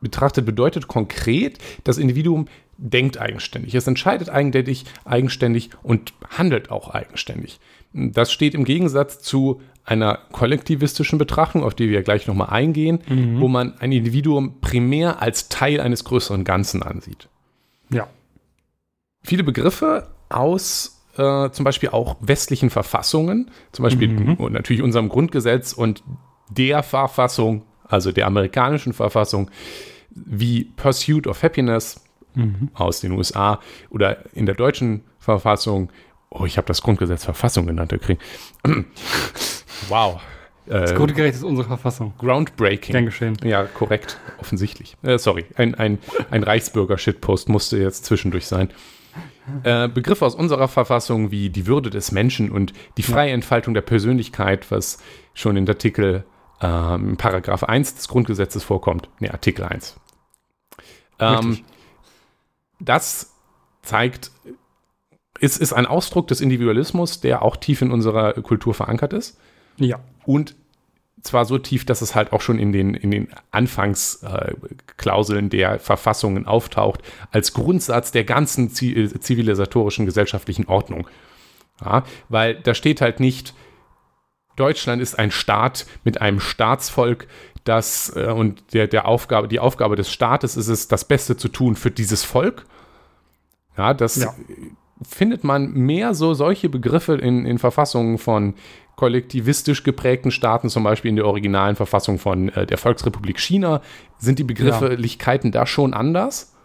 betrachtet 0.00 0.46
bedeutet 0.46 0.88
konkret, 0.88 1.58
das 1.84 1.98
Individuum 1.98 2.46
denkt 2.76 3.18
eigenständig. 3.18 3.74
Es 3.74 3.86
entscheidet 3.86 4.30
eigenständig, 4.30 4.84
eigenständig 5.04 5.70
und 5.82 6.14
handelt 6.30 6.70
auch 6.70 6.90
eigenständig. 6.90 7.58
Das 7.92 8.32
steht 8.32 8.54
im 8.54 8.64
Gegensatz 8.64 9.20
zu 9.20 9.60
einer 9.84 10.18
kollektivistischen 10.32 11.18
Betrachtung, 11.18 11.64
auf 11.64 11.74
die 11.74 11.88
wir 11.88 12.02
gleich 12.02 12.26
nochmal 12.26 12.50
eingehen, 12.50 13.00
wo 13.40 13.48
man 13.48 13.78
ein 13.78 13.90
Individuum 13.90 14.60
primär 14.60 15.22
als 15.22 15.48
Teil 15.48 15.80
eines 15.80 16.04
größeren 16.04 16.44
Ganzen 16.44 16.82
ansieht 16.82 17.28
Ja. 17.90 18.06
viele 19.22 19.44
Begriffe 19.44 20.08
aus 20.28 21.02
äh, 21.16 21.50
zum 21.50 21.64
Beispiel 21.64 21.88
auch 21.88 22.16
westlichen 22.20 22.70
Verfassungen, 22.70 23.50
zum 23.72 23.82
Beispiel 23.82 24.36
und 24.38 24.52
natürlich 24.52 24.82
unserem 24.82 25.08
Grundgesetz 25.08 25.72
und 25.72 26.04
der 26.50 26.82
Verfassung, 26.82 27.62
also 27.88 28.12
der 28.12 28.26
amerikanischen 28.26 28.92
Verfassung, 28.92 29.50
wie 30.10 30.64
Pursuit 30.76 31.26
of 31.26 31.42
Happiness 31.42 32.00
aus 32.74 33.00
den 33.00 33.12
USA 33.12 33.60
oder 33.90 34.18
in 34.34 34.46
der 34.46 34.54
deutschen 34.54 35.02
Verfassung, 35.18 35.90
oh, 36.30 36.44
ich 36.44 36.56
habe 36.56 36.66
das 36.66 36.82
Grundgesetz 36.82 37.24
Verfassung 37.24 37.66
genannt, 37.66 37.90
der 37.90 37.98
Krieg. 37.98 38.18
wow. 39.88 40.20
Das 40.66 40.92
Äh, 40.92 40.94
Grundgerecht 40.94 41.34
ist 41.34 41.44
unsere 41.44 41.66
Verfassung. 41.66 42.12
groundbreaking. 42.18 42.92
Gern 42.92 43.06
geschehen. 43.06 43.36
Ja, 43.42 43.64
korrekt, 43.64 44.18
offensichtlich. 44.38 44.96
Äh, 45.02 45.18
sorry, 45.18 45.46
ein, 45.56 45.74
ein, 45.74 45.98
ein 46.30 46.42
Reichsbürger-Shitpost 46.44 47.48
musste 47.48 47.78
jetzt 47.78 48.04
zwischendurch 48.04 48.46
sein. 48.46 48.68
Äh, 49.62 49.88
Begriffe 49.88 50.26
aus 50.26 50.34
unserer 50.34 50.68
Verfassung 50.68 51.30
wie 51.30 51.48
die 51.48 51.66
Würde 51.66 51.88
des 51.88 52.12
Menschen 52.12 52.50
und 52.50 52.74
die 52.98 53.02
freie 53.02 53.32
Entfaltung 53.32 53.72
der 53.72 53.80
Persönlichkeit, 53.80 54.70
was 54.70 54.98
schon 55.32 55.56
in 55.56 55.66
Artikel 55.68 56.24
ähm, 56.60 57.16
Paragraph 57.16 57.64
1 57.64 57.94
des 57.94 58.08
Grundgesetzes 58.08 58.64
vorkommt. 58.64 59.08
Ne, 59.20 59.32
Artikel 59.32 59.64
1. 59.64 59.96
Ähm, 61.20 61.64
das 62.80 63.34
zeigt, 63.82 64.30
es 65.40 65.56
ist 65.56 65.72
ein 65.72 65.86
Ausdruck 65.86 66.28
des 66.28 66.40
Individualismus, 66.40 67.20
der 67.20 67.42
auch 67.42 67.56
tief 67.56 67.82
in 67.82 67.90
unserer 67.90 68.34
Kultur 68.34 68.74
verankert 68.74 69.12
ist. 69.12 69.38
Ja. 69.76 70.00
Und 70.26 70.56
zwar 71.22 71.44
so 71.44 71.58
tief, 71.58 71.84
dass 71.84 72.02
es 72.02 72.14
halt 72.14 72.32
auch 72.32 72.40
schon 72.40 72.58
in 72.58 72.72
den, 72.72 72.94
in 72.94 73.10
den 73.10 73.28
Anfangsklauseln 73.50 75.50
der 75.50 75.78
Verfassungen 75.78 76.46
auftaucht, 76.46 77.02
als 77.30 77.52
Grundsatz 77.52 78.12
der 78.12 78.24
ganzen 78.24 78.68
äh, 78.68 79.20
zivilisatorischen 79.20 80.06
gesellschaftlichen 80.06 80.66
Ordnung. 80.66 81.08
Ja, 81.84 82.04
weil 82.28 82.56
da 82.56 82.74
steht 82.74 83.00
halt 83.00 83.20
nicht, 83.20 83.54
Deutschland 84.58 85.00
ist 85.00 85.18
ein 85.18 85.30
Staat 85.30 85.86
mit 86.04 86.20
einem 86.20 86.40
Staatsvolk, 86.40 87.26
das 87.64 88.12
äh, 88.16 88.26
und 88.26 88.72
der, 88.72 88.86
der 88.86 89.06
Aufgabe, 89.06 89.48
die 89.48 89.60
Aufgabe 89.60 89.96
des 89.96 90.10
Staates 90.12 90.56
ist 90.56 90.68
es, 90.68 90.88
das 90.88 91.04
Beste 91.04 91.36
zu 91.36 91.48
tun 91.48 91.76
für 91.76 91.90
dieses 91.90 92.24
Volk. 92.24 92.64
Ja, 93.76 93.94
das 93.94 94.16
Ja. 94.16 94.34
findet 95.02 95.44
man 95.44 95.72
mehr 95.72 96.14
so 96.14 96.34
solche 96.34 96.68
Begriffe 96.68 97.14
in, 97.14 97.46
in 97.46 97.58
Verfassungen 97.58 98.18
von 98.18 98.54
kollektivistisch 98.96 99.84
geprägten 99.84 100.32
Staaten, 100.32 100.68
zum 100.68 100.82
Beispiel 100.82 101.10
in 101.10 101.16
der 101.16 101.26
originalen 101.26 101.76
Verfassung 101.76 102.18
von 102.18 102.48
äh, 102.48 102.66
der 102.66 102.78
Volksrepublik 102.78 103.38
China, 103.38 103.80
sind 104.18 104.40
die 104.40 104.44
Begrifflichkeiten 104.44 105.52
ja. 105.52 105.60
da 105.60 105.66
schon 105.66 105.94
anders? 105.94 106.56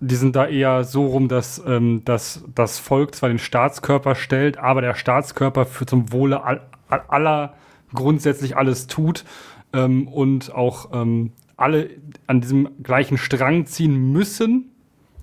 Die 0.00 0.14
sind 0.14 0.36
da 0.36 0.46
eher 0.46 0.84
so 0.84 1.06
rum, 1.06 1.28
dass, 1.28 1.62
ähm, 1.66 2.04
dass 2.04 2.44
das 2.54 2.78
Volk 2.78 3.14
zwar 3.14 3.30
den 3.30 3.38
Staatskörper 3.38 4.14
stellt, 4.16 4.58
aber 4.58 4.82
der 4.82 4.94
Staatskörper 4.94 5.64
für 5.64 5.86
zum 5.86 6.12
Wohle 6.12 6.44
all, 6.44 6.60
aller 6.88 7.54
grundsätzlich 7.94 8.56
alles 8.56 8.86
tut 8.86 9.24
ähm, 9.72 10.08
und 10.08 10.54
auch 10.54 10.90
ähm, 10.92 11.32
alle 11.56 11.90
an 12.26 12.40
diesem 12.40 12.68
gleichen 12.82 13.18
Strang 13.18 13.66
ziehen 13.66 14.12
müssen. 14.12 14.70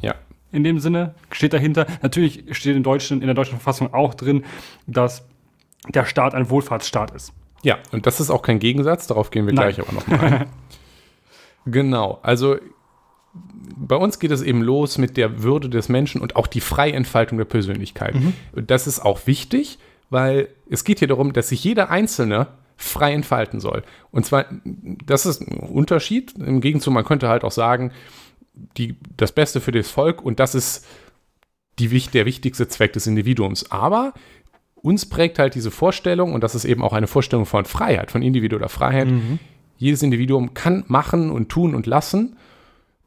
Ja. 0.02 0.16
In 0.52 0.64
dem 0.64 0.80
Sinne 0.80 1.16
steht 1.32 1.54
dahinter. 1.54 1.88
Natürlich 2.02 2.46
steht 2.52 2.76
in, 2.76 2.84
deutschen, 2.84 3.22
in 3.22 3.28
der 3.28 3.36
deutschen 3.36 3.58
Verfassung 3.58 3.94
auch 3.94 4.14
drin, 4.14 4.44
dass 4.88 5.26
der 5.88 6.06
Staat 6.06 6.34
ein 6.34 6.50
Wohlfahrtsstaat 6.50 7.12
ist. 7.12 7.34
Ja, 7.64 7.78
und 7.92 8.06
das 8.06 8.20
ist 8.20 8.30
auch 8.30 8.42
kein 8.42 8.60
Gegensatz, 8.60 9.08
darauf 9.08 9.32
gehen 9.32 9.48
wir 9.48 9.54
Nein. 9.54 9.74
gleich 9.74 9.80
aber 9.80 9.94
noch 9.94 10.08
mal 10.08 10.20
ein. 10.20 10.46
genau, 11.66 12.20
also 12.22 12.58
bei 13.78 13.96
uns 13.96 14.20
geht 14.20 14.32
es 14.32 14.42
eben 14.42 14.62
los 14.62 14.98
mit 14.98 15.18
der 15.18 15.44
Würde 15.44 15.70
des 15.70 15.90
Menschen 15.90 16.22
und 16.22 16.36
auch 16.36 16.48
die 16.48 16.62
Freientfaltung 16.62 17.38
der 17.38 17.46
Persönlichkeit. 17.46 18.16
Mhm. 18.16 18.34
Und 18.54 18.72
das 18.72 18.88
ist 18.88 19.00
auch 19.00 19.28
wichtig, 19.28 19.80
weil 20.10 20.50
es 20.70 20.84
geht 20.84 21.00
hier 21.00 21.08
darum, 21.08 21.34
dass 21.34 21.50
sich 21.50 21.64
jeder 21.64 21.90
Einzelne 21.90 22.48
frei 22.78 23.14
entfalten 23.14 23.60
soll. 23.60 23.84
Und 24.12 24.26
zwar, 24.26 24.46
das 25.06 25.26
ist 25.26 25.42
ein 25.42 25.60
Unterschied. 25.60 26.34
Im 26.38 26.62
Gegenzug, 26.62 26.94
man 26.94 27.06
könnte 27.06 27.30
halt 27.30 27.44
auch 27.44 27.52
sagen, 27.52 27.92
die, 28.78 28.96
das 29.18 29.32
Beste 29.32 29.62
für 29.62 29.72
das 29.72 29.90
Volk 29.90 30.22
und 30.22 30.40
das 30.40 30.56
ist 30.56 30.86
die, 31.80 31.88
der 31.88 32.26
wichtigste 32.26 32.68
Zweck 32.68 32.94
des 32.94 33.08
Individuums. 33.08 33.72
Aber 33.72 34.14
uns 34.76 35.06
prägt 35.08 35.40
halt 35.40 35.56
diese 35.56 35.72
Vorstellung, 35.72 36.34
und 36.34 36.44
das 36.44 36.56
ist 36.56 36.66
eben 36.66 36.84
auch 36.84 36.94
eine 36.94 37.08
Vorstellung 37.08 37.46
von 37.46 37.66
Freiheit, 37.66 38.12
von 38.12 38.22
individueller 38.22 38.70
Freiheit. 38.70 39.08
Mhm. 39.08 39.40
Jedes 39.78 40.04
Individuum 40.04 40.54
kann 40.54 40.86
machen 40.88 41.32
und 41.32 41.50
tun 41.50 41.76
und 41.76 41.86
lassen, 41.86 42.38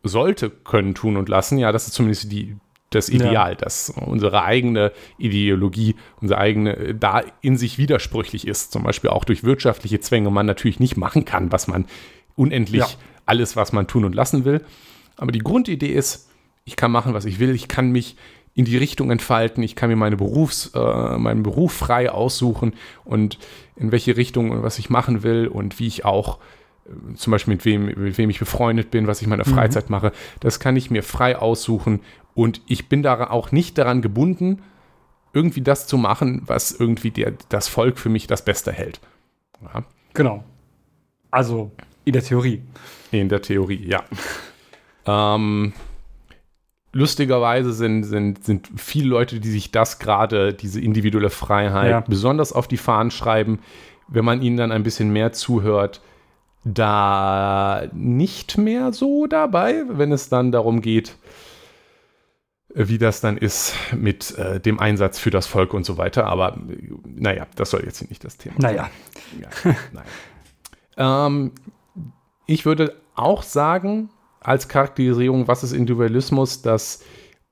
sollte 0.02 0.50
können 0.50 0.94
tun 0.94 1.16
und 1.16 1.28
lassen. 1.28 1.58
Ja, 1.58 1.72
das 1.72 1.86
ist 1.86 1.94
zumindest 1.94 2.30
die, 2.30 2.56
das 2.90 3.08
Ideal, 3.08 3.50
ja. 3.50 3.54
dass 3.54 3.90
unsere 3.90 4.44
eigene 4.44 4.92
Ideologie, 5.18 5.96
unsere 6.20 6.40
eigene, 6.40 6.94
da 6.94 7.22
in 7.42 7.56
sich 7.56 7.78
widersprüchlich 7.78 8.46
ist. 8.46 8.72
Zum 8.72 8.82
Beispiel 8.82 9.10
auch 9.10 9.24
durch 9.24 9.44
wirtschaftliche 9.44 10.00
Zwänge 10.00 10.30
man 10.30 10.46
natürlich 10.46 10.80
nicht 10.80 10.96
machen 10.96 11.24
kann, 11.24 11.52
was 11.52 11.68
man 11.68 11.86
unendlich 12.34 12.80
ja. 12.80 12.88
alles, 13.26 13.56
was 13.56 13.72
man 13.72 13.86
tun 13.86 14.04
und 14.04 14.14
lassen 14.14 14.44
will. 14.44 14.64
Aber 15.16 15.32
die 15.32 15.40
Grundidee 15.40 15.92
ist, 15.92 16.30
ich 16.64 16.76
kann 16.76 16.90
machen, 16.90 17.14
was 17.14 17.24
ich 17.24 17.38
will, 17.38 17.54
ich 17.54 17.68
kann 17.68 17.90
mich 17.90 18.16
in 18.54 18.64
die 18.64 18.76
Richtung 18.76 19.10
entfalten. 19.10 19.62
Ich 19.62 19.76
kann 19.76 19.88
mir 19.88 19.96
meine 19.96 20.16
Berufs, 20.16 20.72
äh, 20.74 21.18
meinen 21.18 21.42
Beruf 21.42 21.72
frei 21.72 22.10
aussuchen 22.10 22.72
und 23.04 23.38
in 23.76 23.92
welche 23.92 24.16
Richtung 24.16 24.50
und 24.50 24.62
was 24.62 24.78
ich 24.78 24.90
machen 24.90 25.22
will 25.22 25.46
und 25.46 25.78
wie 25.78 25.86
ich 25.86 26.04
auch 26.04 26.38
äh, 26.38 26.57
zum 27.14 27.30
Beispiel 27.30 27.54
mit 27.54 27.64
wem, 27.64 27.86
mit 27.86 28.18
wem 28.18 28.30
ich 28.30 28.38
befreundet 28.38 28.90
bin, 28.90 29.06
was 29.06 29.18
ich 29.18 29.24
in 29.24 29.30
meiner 29.30 29.46
mhm. 29.46 29.54
Freizeit 29.54 29.90
mache. 29.90 30.12
Das 30.40 30.60
kann 30.60 30.76
ich 30.76 30.90
mir 30.90 31.02
frei 31.02 31.36
aussuchen 31.36 32.00
und 32.34 32.60
ich 32.66 32.88
bin 32.88 33.02
da 33.02 33.30
auch 33.30 33.52
nicht 33.52 33.78
daran 33.78 34.02
gebunden, 34.02 34.62
irgendwie 35.32 35.60
das 35.60 35.86
zu 35.86 35.98
machen, 35.98 36.42
was 36.46 36.72
irgendwie 36.72 37.10
der, 37.10 37.34
das 37.48 37.68
Volk 37.68 37.98
für 37.98 38.08
mich 38.08 38.26
das 38.26 38.44
Beste 38.44 38.72
hält. 38.72 39.00
Ja. 39.62 39.84
Genau. 40.14 40.44
Also 41.30 41.72
in 42.04 42.12
der 42.12 42.22
Theorie. 42.22 42.62
In 43.10 43.28
der 43.28 43.42
Theorie, 43.42 43.86
ja. 43.86 44.02
ähm, 45.06 45.72
lustigerweise 46.92 47.72
sind, 47.72 48.04
sind, 48.04 48.44
sind 48.44 48.68
viele 48.76 49.08
Leute, 49.08 49.40
die 49.40 49.50
sich 49.50 49.70
das 49.70 49.98
gerade, 49.98 50.54
diese 50.54 50.80
individuelle 50.80 51.30
Freiheit, 51.30 51.90
ja. 51.90 52.00
besonders 52.00 52.52
auf 52.52 52.68
die 52.68 52.76
Fahnen 52.76 53.10
schreiben, 53.10 53.60
wenn 54.08 54.24
man 54.24 54.42
ihnen 54.42 54.56
dann 54.56 54.72
ein 54.72 54.82
bisschen 54.82 55.12
mehr 55.12 55.32
zuhört, 55.32 56.00
da 56.64 57.88
nicht 57.92 58.58
mehr 58.58 58.92
so 58.92 59.26
dabei, 59.26 59.84
wenn 59.88 60.12
es 60.12 60.28
dann 60.28 60.52
darum 60.52 60.80
geht, 60.80 61.16
wie 62.74 62.98
das 62.98 63.20
dann 63.20 63.38
ist 63.38 63.74
mit 63.96 64.36
äh, 64.36 64.60
dem 64.60 64.78
Einsatz 64.78 65.18
für 65.18 65.30
das 65.30 65.46
Volk 65.46 65.72
und 65.72 65.84
so 65.84 65.96
weiter. 65.96 66.26
Aber 66.26 66.58
naja, 67.04 67.46
das 67.56 67.70
soll 67.70 67.82
jetzt 67.84 68.08
nicht 68.08 68.24
das 68.24 68.36
Thema 68.36 68.56
naja. 68.58 68.90
sein. 69.62 69.76
Naja. 70.96 71.26
ähm, 71.26 71.52
ich 72.46 72.66
würde 72.66 72.94
auch 73.14 73.42
sagen, 73.42 74.10
als 74.40 74.68
Charakterisierung, 74.68 75.48
was 75.48 75.64
ist 75.64 75.72
Individualismus, 75.72 76.62
dass 76.62 77.02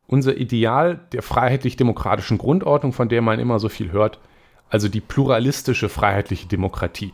unser 0.07 0.37
Ideal 0.37 1.01
der 1.13 1.23
freiheitlich-demokratischen 1.23 2.39
Grundordnung, 2.39 2.93
von 2.93 3.09
der 3.09 3.23
man 3.23 3.41
immer 3.41 3.59
so 3.59 3.69
viel 3.69 3.91
hört, 3.93 4.21
also 4.69 4.89
die 4.89 5.01
pluralistische 5.01 5.89
freiheitliche 5.89 6.47
Demokratie, 6.47 7.13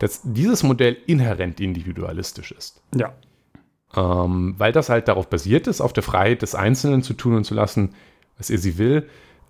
dass 0.00 0.22
dieses 0.24 0.62
Modell 0.62 0.96
inhärent 1.06 1.60
individualistisch 1.60 2.52
ist. 2.52 2.82
Ja. 2.96 3.12
Ähm, 3.94 4.54
weil 4.56 4.72
das 4.72 4.88
halt 4.88 5.08
darauf 5.08 5.28
basiert 5.28 5.66
ist, 5.66 5.80
auf 5.80 5.92
der 5.92 6.02
Freiheit 6.02 6.42
des 6.42 6.54
Einzelnen 6.54 7.02
zu 7.02 7.12
tun 7.12 7.36
und 7.36 7.44
zu 7.44 7.54
lassen, 7.54 7.94
was 8.38 8.50
er 8.50 8.58
sie 8.58 8.78
will. 8.78 9.08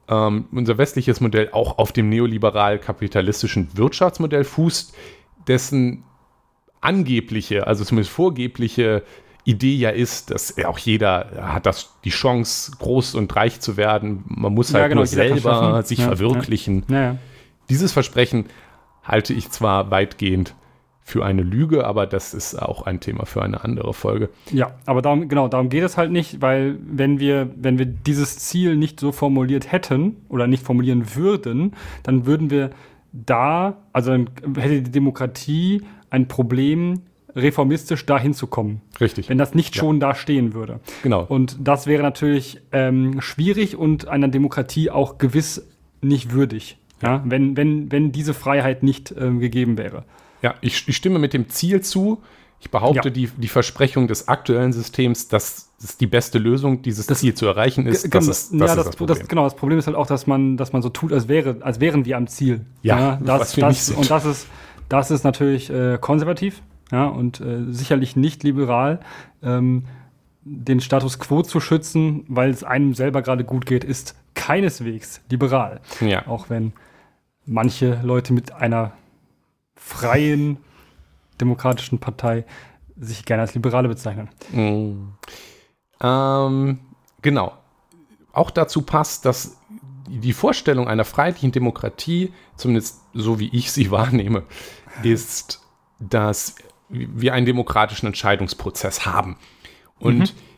Ähm, 0.09 0.47
unser 0.51 0.77
westliches 0.77 1.21
Modell 1.21 1.51
auch 1.53 1.79
auf 1.79 1.93
dem 1.93 2.09
neoliberal-kapitalistischen 2.09 3.77
Wirtschaftsmodell 3.77 4.43
fußt, 4.43 4.93
dessen 5.47 6.03
angebliche, 6.81 7.67
also 7.67 7.85
zumindest 7.85 8.13
vorgebliche 8.13 9.05
Idee 9.45 9.77
ja 9.77 9.91
ist, 9.91 10.33
dass 10.33 10.57
auch 10.65 10.79
jeder 10.79 11.31
hat 11.41 11.65
das 11.65 11.95
die 12.05 12.11
Chance, 12.11 12.73
groß 12.79 13.15
und 13.15 13.35
reich 13.37 13.61
zu 13.61 13.77
werden. 13.77 14.25
Man 14.27 14.53
muss 14.53 14.75
halt 14.75 14.83
ja, 14.83 14.89
genau, 14.89 15.01
nur 15.01 15.07
selber 15.07 15.83
sich 15.85 16.01
ja, 16.01 16.07
verwirklichen. 16.07 16.85
Dieses 17.69 17.93
Versprechen 17.93 18.47
halte 19.11 19.35
ich 19.35 19.51
zwar 19.51 19.91
weitgehend 19.91 20.55
für 21.03 21.25
eine 21.25 21.43
Lüge, 21.43 21.87
aber 21.87 22.07
das 22.07 22.35
ist 22.35 22.55
auch 22.55 22.83
ein 22.83 23.01
Thema 23.01 23.27
für 23.27 23.43
eine 23.43 23.65
andere 23.65 23.93
Folge. 23.93 24.31
Ja, 24.53 24.75
aber 24.87 25.03
darum, 25.03 25.29
genau, 25.29 25.49
darum 25.49 25.69
geht 25.69 25.83
es 25.83 25.97
halt 25.97 26.13
nicht, 26.13 26.41
weil 26.41 26.79
wenn 26.81 27.19
wir, 27.19 27.51
wenn 27.57 27.79
wir 27.79 27.87
dieses 27.87 28.39
Ziel 28.39 28.77
nicht 28.77 29.01
so 29.01 29.11
formuliert 29.11 29.73
hätten 29.73 30.17
oder 30.29 30.47
nicht 30.47 30.65
formulieren 30.65 31.17
würden, 31.17 31.75
dann 32.05 32.27
würden 32.27 32.51
wir 32.51 32.71
da, 33.13 33.79
also 33.93 34.13
dann 34.13 34.31
hätte 34.57 34.83
die 34.83 34.93
Demokratie 34.93 35.83
ein 36.11 36.29
Problem 36.29 37.03
reformistisch 37.35 38.07
dahin 38.07 38.35
zu 38.35 38.47
kommen. 38.47 38.81
Richtig. 39.01 39.29
Wenn 39.29 39.39
das 39.39 39.55
nicht 39.55 39.75
schon 39.75 40.01
da 40.01 40.15
stehen 40.15 40.55
würde. 40.55 40.81
Genau. 41.03 41.25
Und 41.25 41.57
das 41.61 41.87
wäre 41.87 42.03
natürlich 42.03 42.61
ähm, 42.73 43.21
schwierig 43.21 43.77
und 43.77 44.09
einer 44.09 44.29
Demokratie 44.29 44.91
auch 44.91 45.19
gewiss 45.19 45.67
nicht 46.01 46.33
würdig. 46.33 46.80
Ja, 47.03 47.23
wenn, 47.25 47.57
wenn, 47.57 47.91
wenn 47.91 48.13
diese 48.13 48.35
Freiheit 48.35 48.83
nicht 48.83 49.15
ähm, 49.19 49.41
gegeben 49.41 49.79
wäre. 49.79 50.05
Ja, 50.43 50.55
ich, 50.61 50.87
ich, 50.89 50.97
stimme 50.97 51.19
mit 51.19 51.33
dem 51.33 51.49
Ziel 51.49 51.81
zu. 51.81 52.23
Ich 52.61 52.71
behaupte, 52.71 53.09
ja. 53.09 53.11
die, 53.11 53.29
die 53.29 53.49
Versprechung 53.49 54.07
des 54.07 54.29
aktuellen 54.29 54.73
Systems, 54.75 55.29
dass 55.29 55.71
es 55.83 55.97
die 55.97 56.07
beste 56.07 56.39
Lösung, 56.39 56.83
dieses 56.83 57.07
das, 57.07 57.21
Ziel 57.21 57.33
zu 57.33 57.47
erreichen 57.47 57.87
ist, 57.87 58.15
das 58.15 58.29
ist, 58.29 58.53
das 58.53 58.61
ja, 58.61 58.67
ist 58.67 58.77
das, 58.77 58.85
das, 58.87 58.97
Problem. 58.97 59.19
Das, 59.19 59.29
genau, 59.29 59.45
das 59.45 59.57
Problem 59.57 59.79
ist 59.79 59.87
halt 59.87 59.97
auch, 59.97 60.07
dass 60.07 60.27
man, 60.27 60.59
dass 60.59 60.75
man 60.75 60.83
so 60.83 60.91
tut, 60.91 61.13
als, 61.13 61.27
wäre, 61.27 61.57
als 61.61 61.81
wären 61.81 62.05
wir 62.05 62.19
am 62.19 62.27
Ziel. 62.27 62.67
Ja, 62.83 62.99
ja 62.99 63.21
das, 63.23 63.55
das, 63.55 63.91
und 63.91 64.11
das 64.11 64.27
ist, 64.27 64.47
das 64.91 65.11
ist 65.11 65.25
natürlich 65.25 65.71
äh, 65.71 65.97
konservativ 65.99 66.61
ja, 66.93 67.07
und 67.07 67.41
äh, 67.41 67.65
sicherlich 67.71 68.17
nicht 68.17 68.43
liberal. 68.43 69.01
Ähm, 69.43 69.85
den 70.43 70.81
Status 70.81 71.19
quo 71.19 71.43
zu 71.43 71.61
schützen, 71.61 72.25
weil 72.29 72.51
es 72.51 72.65
einem 72.65 72.95
selber 72.95 73.23
gerade 73.23 73.45
gut 73.45 73.67
geht, 73.67 73.85
ist 73.85 74.17
keineswegs 74.35 75.21
liberal. 75.31 75.81
Ja. 76.01 76.27
Auch 76.27 76.49
wenn 76.49 76.73
manche 77.51 78.01
Leute 78.03 78.33
mit 78.33 78.53
einer 78.53 78.93
freien 79.75 80.59
demokratischen 81.41 81.99
Partei 81.99 82.45
sich 82.97 83.25
gerne 83.25 83.43
als 83.43 83.55
Liberale 83.55 83.89
bezeichnen. 83.89 84.29
Mhm. 84.53 85.15
Ähm, 86.01 86.79
genau. 87.23 87.57
Auch 88.33 88.51
dazu 88.51 88.83
passt, 88.83 89.25
dass 89.25 89.59
die 90.07 90.33
Vorstellung 90.33 90.87
einer 90.87 91.05
freiheitlichen 91.05 91.51
Demokratie, 91.51 92.33
zumindest 92.57 93.01
so 93.15 93.41
wie 93.41 93.49
ich 93.49 93.73
sie 93.73 93.91
wahrnehme, 93.91 94.45
ist, 95.03 95.61
dass 95.99 96.55
wir 96.89 97.35
einen 97.35 97.47
demokratischen 97.47 98.07
Entscheidungsprozess 98.07 99.07
haben. 99.07 99.37
Und 99.99 100.19
mhm. 100.19 100.50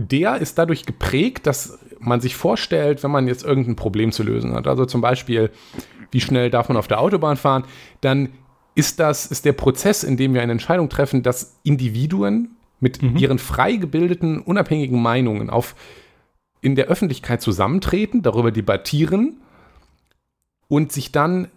Der 0.00 0.36
ist 0.36 0.56
dadurch 0.58 0.86
geprägt, 0.86 1.46
dass 1.48 1.76
man 1.98 2.20
sich 2.20 2.36
vorstellt, 2.36 3.02
wenn 3.02 3.10
man 3.10 3.26
jetzt 3.26 3.44
irgendein 3.44 3.74
Problem 3.74 4.12
zu 4.12 4.22
lösen 4.22 4.54
hat, 4.54 4.68
also 4.68 4.86
zum 4.86 5.00
Beispiel, 5.00 5.50
wie 6.12 6.20
schnell 6.20 6.50
darf 6.50 6.68
man 6.68 6.78
auf 6.78 6.86
der 6.86 7.00
Autobahn 7.00 7.36
fahren, 7.36 7.64
dann 8.00 8.28
ist 8.76 9.00
das, 9.00 9.26
ist 9.26 9.44
der 9.44 9.54
Prozess, 9.54 10.04
in 10.04 10.16
dem 10.16 10.34
wir 10.34 10.42
eine 10.42 10.52
Entscheidung 10.52 10.88
treffen, 10.88 11.24
dass 11.24 11.58
Individuen 11.64 12.56
mit 12.78 13.02
mhm. 13.02 13.16
ihren 13.16 13.38
frei 13.40 13.74
gebildeten, 13.74 14.38
unabhängigen 14.40 15.02
Meinungen 15.02 15.50
auf 15.50 15.74
in 16.60 16.76
der 16.76 16.86
Öffentlichkeit 16.86 17.42
zusammentreten, 17.42 18.22
darüber 18.22 18.52
debattieren 18.52 19.40
und 20.68 20.92
sich 20.92 21.10
dann 21.10 21.48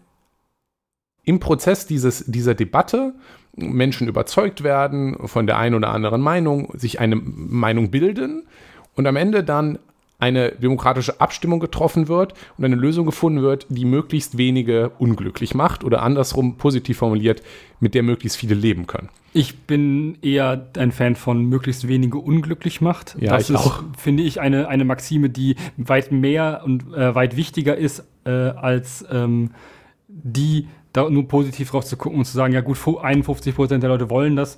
im 1.23 1.39
Prozess 1.39 1.85
dieses, 1.85 2.25
dieser 2.25 2.55
Debatte 2.55 3.13
Menschen 3.55 4.07
überzeugt 4.07 4.63
werden 4.63 5.17
von 5.27 5.47
der 5.47 5.57
einen 5.57 5.75
oder 5.75 5.89
anderen 5.89 6.21
Meinung, 6.21 6.69
sich 6.73 6.99
eine 6.99 7.15
Meinung 7.15 7.91
bilden 7.91 8.43
und 8.95 9.07
am 9.07 9.15
Ende 9.15 9.43
dann 9.43 9.79
eine 10.21 10.51
demokratische 10.51 11.19
Abstimmung 11.19 11.59
getroffen 11.59 12.07
wird 12.07 12.35
und 12.57 12.63
eine 12.63 12.75
Lösung 12.75 13.07
gefunden 13.07 13.41
wird, 13.41 13.65
die 13.69 13.85
möglichst 13.85 14.37
wenige 14.37 14.91
unglücklich 14.99 15.55
macht 15.55 15.83
oder 15.83 16.03
andersrum 16.03 16.57
positiv 16.57 16.99
formuliert, 16.99 17.41
mit 17.79 17.95
der 17.95 18.03
möglichst 18.03 18.37
viele 18.37 18.53
leben 18.53 18.85
können. 18.85 19.09
Ich 19.33 19.59
bin 19.59 20.17
eher 20.21 20.67
ein 20.77 20.91
Fan 20.91 21.15
von 21.15 21.45
möglichst 21.45 21.87
wenige 21.87 22.19
unglücklich 22.19 22.81
macht. 22.81 23.17
Ja, 23.19 23.31
das 23.31 23.49
ist, 23.49 23.55
auch. 23.55 23.83
finde 23.97 24.21
ich, 24.21 24.39
eine, 24.39 24.67
eine 24.67 24.85
Maxime, 24.85 25.29
die 25.29 25.55
weit 25.77 26.11
mehr 26.11 26.61
und 26.65 26.93
äh, 26.93 27.15
weit 27.15 27.35
wichtiger 27.35 27.75
ist, 27.75 28.03
äh, 28.23 28.29
als 28.29 29.03
ähm, 29.11 29.51
die 30.07 30.67
da 30.93 31.09
nur 31.09 31.27
positiv 31.27 31.71
drauf 31.71 31.85
zu 31.85 31.97
gucken 31.97 32.19
und 32.19 32.25
zu 32.25 32.33
sagen, 32.33 32.53
ja 32.53 32.61
gut, 32.61 32.77
51 33.01 33.55
Prozent 33.55 33.83
der 33.83 33.89
Leute 33.89 34.09
wollen 34.09 34.35
das. 34.35 34.57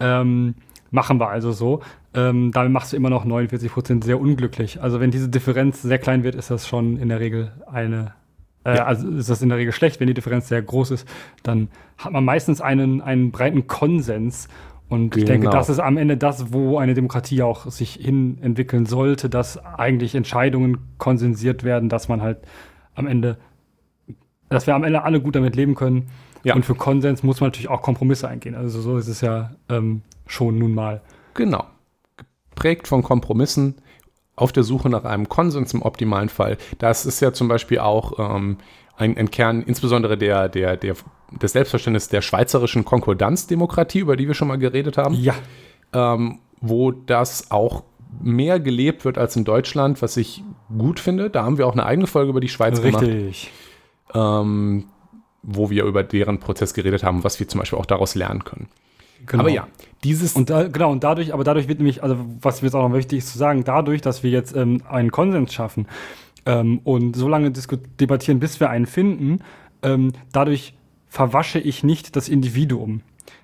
Ähm, 0.00 0.54
machen 0.90 1.20
wir 1.20 1.28
also 1.28 1.52
so. 1.52 1.80
Ähm, 2.14 2.50
damit 2.52 2.72
machst 2.72 2.92
du 2.92 2.96
immer 2.96 3.10
noch 3.10 3.24
49 3.24 3.70
Prozent 3.70 4.04
sehr 4.04 4.20
unglücklich. 4.20 4.82
Also 4.82 4.98
wenn 5.00 5.10
diese 5.10 5.28
Differenz 5.28 5.82
sehr 5.82 5.98
klein 5.98 6.24
wird, 6.24 6.34
ist 6.34 6.50
das 6.50 6.66
schon 6.66 6.96
in 6.96 7.08
der 7.08 7.20
Regel 7.20 7.52
eine, 7.70 8.14
äh, 8.64 8.76
Ja. 8.76 8.84
also 8.86 9.08
ist 9.08 9.30
das 9.30 9.42
in 9.42 9.48
der 9.48 9.58
Regel 9.58 9.72
schlecht. 9.72 10.00
Wenn 10.00 10.08
die 10.08 10.14
Differenz 10.14 10.48
sehr 10.48 10.60
groß 10.62 10.90
ist, 10.90 11.08
dann 11.44 11.68
hat 11.98 12.12
man 12.12 12.24
meistens 12.24 12.60
einen, 12.60 13.00
einen 13.00 13.30
breiten 13.30 13.66
Konsens. 13.68 14.48
Und 14.88 15.16
ich 15.16 15.24
denke, 15.24 15.46
Genau. 15.46 15.56
das 15.56 15.68
ist 15.68 15.78
am 15.78 15.96
Ende 15.96 16.16
das, 16.16 16.52
wo 16.52 16.78
eine 16.78 16.94
Demokratie 16.94 17.42
auch 17.42 17.66
sich 17.70 17.92
hin 17.92 18.38
entwickeln 18.42 18.86
sollte, 18.86 19.28
dass 19.30 19.64
eigentlich 19.64 20.16
Entscheidungen 20.16 20.78
konsensiert 20.98 21.62
werden, 21.62 21.88
dass 21.88 22.08
man 22.08 22.20
halt 22.22 22.38
am 22.96 23.06
Ende, 23.06 23.38
dass 24.50 24.66
wir 24.66 24.74
am 24.74 24.84
Ende 24.84 25.02
alle 25.02 25.20
gut 25.20 25.36
damit 25.36 25.56
leben 25.56 25.74
können. 25.74 26.10
Ja. 26.42 26.54
Und 26.54 26.64
für 26.64 26.74
Konsens 26.74 27.22
muss 27.22 27.40
man 27.40 27.48
natürlich 27.48 27.70
auch 27.70 27.80
Kompromisse 27.80 28.28
eingehen. 28.28 28.54
Also 28.54 28.80
so 28.80 28.98
ist 28.98 29.08
es 29.08 29.22
ja 29.22 29.52
ähm, 29.68 30.02
schon 30.26 30.58
nun 30.58 30.74
mal. 30.74 31.00
Genau. 31.34 31.64
Geprägt 32.16 32.88
von 32.88 33.02
Kompromissen 33.02 33.76
auf 34.36 34.52
der 34.52 34.62
Suche 34.62 34.88
nach 34.90 35.04
einem 35.04 35.28
Konsens 35.28 35.72
im 35.72 35.82
optimalen 35.82 36.28
Fall. 36.28 36.56
Das 36.78 37.06
ist 37.06 37.20
ja 37.20 37.32
zum 37.32 37.48
Beispiel 37.48 37.78
auch 37.78 38.18
ähm, 38.18 38.58
ein, 38.96 39.16
ein 39.16 39.30
Kern, 39.30 39.62
insbesondere 39.62 40.18
der, 40.18 40.48
der, 40.48 40.76
der, 40.76 40.94
des 41.30 41.52
Selbstverständnisses 41.52 42.08
der 42.08 42.22
schweizerischen 42.22 42.84
Konkordanzdemokratie, 42.84 44.00
über 44.00 44.16
die 44.16 44.26
wir 44.26 44.34
schon 44.34 44.48
mal 44.48 44.58
geredet 44.58 44.98
haben, 44.98 45.14
Ja, 45.14 45.34
ähm, 45.92 46.40
wo 46.60 46.90
das 46.90 47.50
auch 47.50 47.84
mehr 48.20 48.60
gelebt 48.60 49.04
wird 49.04 49.18
als 49.18 49.36
in 49.36 49.44
Deutschland, 49.44 50.02
was 50.02 50.16
ich 50.16 50.42
gut 50.76 51.00
finde. 51.00 51.30
Da 51.30 51.44
haben 51.44 51.58
wir 51.58 51.66
auch 51.66 51.72
eine 51.72 51.86
eigene 51.86 52.06
Folge 52.06 52.30
über 52.30 52.40
die 52.40 52.48
Schweiz 52.48 52.80
gemacht, 52.82 53.02
richtig. 53.02 53.52
Ähm, 54.14 54.84
wo 55.42 55.70
wir 55.70 55.84
über 55.84 56.02
deren 56.02 56.38
Prozess 56.38 56.74
geredet 56.74 57.02
haben, 57.02 57.24
was 57.24 57.40
wir 57.40 57.48
zum 57.48 57.60
Beispiel 57.60 57.78
auch 57.78 57.86
daraus 57.86 58.14
lernen 58.14 58.44
können. 58.44 58.68
Genau. 59.26 59.42
Aber 59.42 59.50
ja, 59.50 59.68
dieses 60.04 60.34
Und 60.34 60.50
da, 60.50 60.68
genau, 60.68 60.90
und 60.90 61.04
dadurch, 61.04 61.34
aber 61.34 61.44
dadurch 61.44 61.68
wird 61.68 61.78
nämlich, 61.78 62.02
also 62.02 62.16
was 62.40 62.62
mir 62.62 62.68
jetzt 62.68 62.74
auch 62.74 62.88
noch 62.88 62.96
wichtig 62.96 63.18
ist 63.18 63.32
zu 63.32 63.38
sagen, 63.38 63.64
dadurch, 63.64 64.00
dass 64.00 64.22
wir 64.22 64.30
jetzt 64.30 64.56
ähm, 64.56 64.82
einen 64.88 65.10
Konsens 65.10 65.52
schaffen 65.52 65.86
ähm, 66.46 66.80
und 66.84 67.16
so 67.16 67.28
lange 67.28 67.52
debattieren, 67.52 68.40
bis 68.40 68.60
wir 68.60 68.70
einen 68.70 68.86
finden, 68.86 69.40
ähm, 69.82 70.12
dadurch 70.32 70.74
verwasche 71.08 71.58
ich 71.58 71.84
nicht 71.84 72.16
das 72.16 72.28
Individuum. 72.28 73.02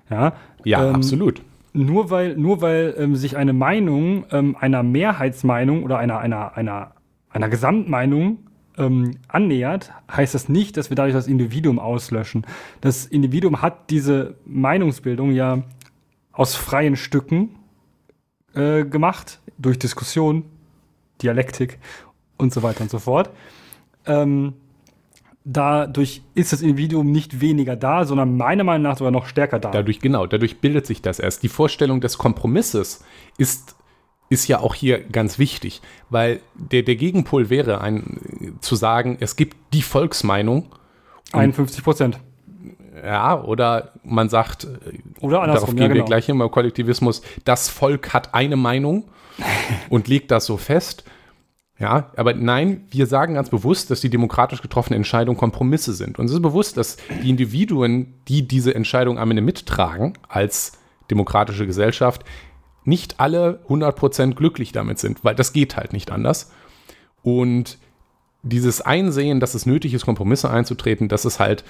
Ja, 0.09 0.33
ja, 0.63 0.87
ähm, 0.87 0.95
absolut. 0.95 1.41
Nur 1.73 2.09
weil, 2.09 2.35
nur 2.37 2.61
weil 2.61 2.95
ähm, 2.97 3.15
sich 3.15 3.37
eine 3.37 3.53
Meinung 3.53 4.25
ähm, 4.31 4.55
einer 4.59 4.81
Mehrheitsmeinung 4.81 5.83
oder 5.83 5.99
einer, 5.99 6.19
einer, 6.19 6.57
einer, 6.57 6.93
einer 7.29 7.49
Gesamtmeinung 7.49 8.39
ähm, 8.77 9.17
annähert, 9.27 9.91
heißt 10.11 10.35
das 10.35 10.49
nicht, 10.49 10.77
dass 10.77 10.89
wir 10.89 10.95
dadurch 10.95 11.13
das 11.13 11.27
Individuum 11.27 11.79
auslöschen. 11.79 12.45
Das 12.81 13.05
Individuum 13.05 13.61
hat 13.61 13.89
diese 13.89 14.35
Meinungsbildung 14.45 15.31
ja 15.31 15.63
aus 16.31 16.55
freien 16.55 16.95
Stücken 16.95 17.55
äh, 18.53 18.85
gemacht, 18.85 19.39
durch 19.57 19.79
Diskussion, 19.79 20.45
Dialektik 21.21 21.79
und 22.37 22.53
so 22.53 22.61
weiter 22.61 22.81
und 22.81 22.91
so 22.91 22.99
fort. 22.99 23.31
Ähm, 24.05 24.53
dadurch 25.43 26.21
ist 26.35 26.51
das 26.51 26.61
Individuum 26.61 27.11
nicht 27.11 27.41
weniger 27.41 27.75
da, 27.75 28.05
sondern 28.05 28.35
meiner 28.37 28.63
Meinung 28.63 28.83
nach 28.83 28.97
sogar 28.97 29.11
noch 29.11 29.25
stärker 29.25 29.59
da. 29.59 29.71
Dadurch, 29.71 29.99
genau, 29.99 30.27
dadurch 30.27 30.59
bildet 30.59 30.85
sich 30.85 31.01
das 31.01 31.19
erst. 31.19 31.41
Die 31.41 31.49
Vorstellung 31.49 32.01
des 32.01 32.17
Kompromisses 32.17 33.03
ist, 33.37 33.76
ist 34.29 34.47
ja 34.47 34.59
auch 34.59 34.75
hier 34.75 34.99
ganz 34.99 35.39
wichtig, 35.39 35.81
weil 36.09 36.41
der, 36.55 36.83
der 36.83 36.95
Gegenpol 36.95 37.49
wäre, 37.49 37.81
ein, 37.81 38.57
zu 38.61 38.75
sagen, 38.75 39.17
es 39.19 39.35
gibt 39.35 39.57
die 39.73 39.81
Volksmeinung, 39.81 40.73
51 41.33 41.83
Prozent. 41.83 42.19
ja, 43.03 43.41
oder 43.41 43.93
man 44.03 44.29
sagt, 44.29 44.67
Oder 45.19 45.45
darauf 45.45 45.69
gehen 45.69 45.77
ja, 45.77 45.87
wir 45.87 45.95
genau. 45.95 46.05
gleich 46.05 46.25
hin 46.25 46.37
beim 46.37 46.51
Kollektivismus, 46.51 47.21
das 47.45 47.69
Volk 47.69 48.13
hat 48.13 48.33
eine 48.33 48.55
Meinung 48.55 49.05
und 49.89 50.07
legt 50.07 50.31
das 50.31 50.45
so 50.45 50.57
fest. 50.57 51.03
Ja, 51.79 52.11
aber 52.15 52.33
nein, 52.33 52.85
wir 52.89 53.05
sagen 53.05 53.35
ganz 53.35 53.51
bewusst, 53.51 53.91
dass 53.91 54.01
die 54.01 54.09
demokratisch 54.09 54.63
getroffenen 54.63 54.97
Entscheidungen 54.97 55.37
Kompromisse 55.37 55.93
sind. 55.93 56.17
Und 56.17 56.25
es 56.25 56.31
ist 56.31 56.41
bewusst, 56.41 56.75
dass 56.75 56.97
die 57.21 57.29
Individuen, 57.29 58.15
die 58.27 58.47
diese 58.47 58.73
Entscheidung 58.73 59.19
am 59.19 59.29
Ende 59.29 59.43
mittragen, 59.43 60.13
als 60.27 60.71
demokratische 61.11 61.67
Gesellschaft, 61.67 62.23
nicht 62.87 63.19
alle 63.19 63.59
100% 63.67 64.33
glücklich 64.33 64.71
damit 64.71 64.97
sind, 64.97 65.23
weil 65.23 65.35
das 65.35 65.53
geht 65.53 65.75
halt 65.75 65.93
nicht 65.93 66.09
anders. 66.11 66.51
Und 67.21 67.77
dieses 68.43 68.81
Einsehen, 68.81 69.39
dass 69.39 69.55
es 69.55 69.65
nötig 69.65 69.93
ist, 69.93 70.05
Kompromisse 70.05 70.49
einzutreten, 70.49 71.09
das 71.09 71.25
ist 71.25 71.39
halt 71.39 71.65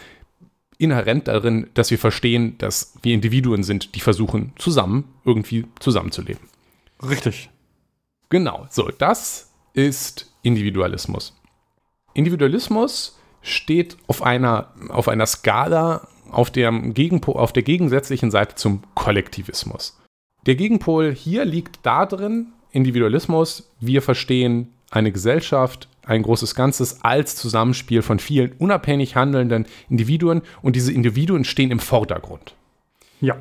inhärent 0.77 1.27
darin, 1.27 1.69
dass 1.73 1.89
wir 1.89 1.97
verstehen, 1.97 2.57
dass 2.59 2.93
wir 3.01 3.15
Individuen 3.15 3.63
sind, 3.63 3.95
die 3.95 3.99
versuchen, 3.99 4.53
zusammen 4.57 5.05
irgendwie 5.25 5.65
zusammenzuleben. 5.79 6.47
Richtig. 7.01 7.49
Genau, 8.29 8.67
so, 8.69 8.89
das 8.89 9.51
ist 9.73 10.31
Individualismus. 10.43 11.35
Individualismus 12.13 13.17
steht 13.41 13.97
auf 14.05 14.21
einer, 14.21 14.73
auf 14.89 15.07
einer 15.07 15.25
Skala 15.25 16.07
auf 16.29 16.51
der, 16.51 16.71
Gegenpo 16.71 17.31
auf 17.31 17.53
der 17.53 17.63
gegensätzlichen 17.63 18.29
Seite 18.29 18.55
zum 18.55 18.83
Kollektivismus. 18.93 19.97
Der 20.47 20.55
Gegenpol 20.55 21.13
hier 21.13 21.45
liegt 21.45 21.79
darin, 21.83 22.47
Individualismus, 22.71 23.69
wir 23.81 24.01
verstehen 24.01 24.69
eine 24.89 25.11
Gesellschaft, 25.11 25.89
ein 26.05 26.23
großes 26.23 26.55
Ganzes 26.55 27.03
als 27.03 27.35
Zusammenspiel 27.35 28.01
von 28.01 28.17
vielen 28.19 28.53
unabhängig 28.53 29.17
handelnden 29.17 29.65
Individuen 29.89 30.41
und 30.61 30.77
diese 30.77 30.93
Individuen 30.93 31.43
stehen 31.43 31.69
im 31.69 31.79
Vordergrund. 31.79 32.55
Ja. 33.19 33.35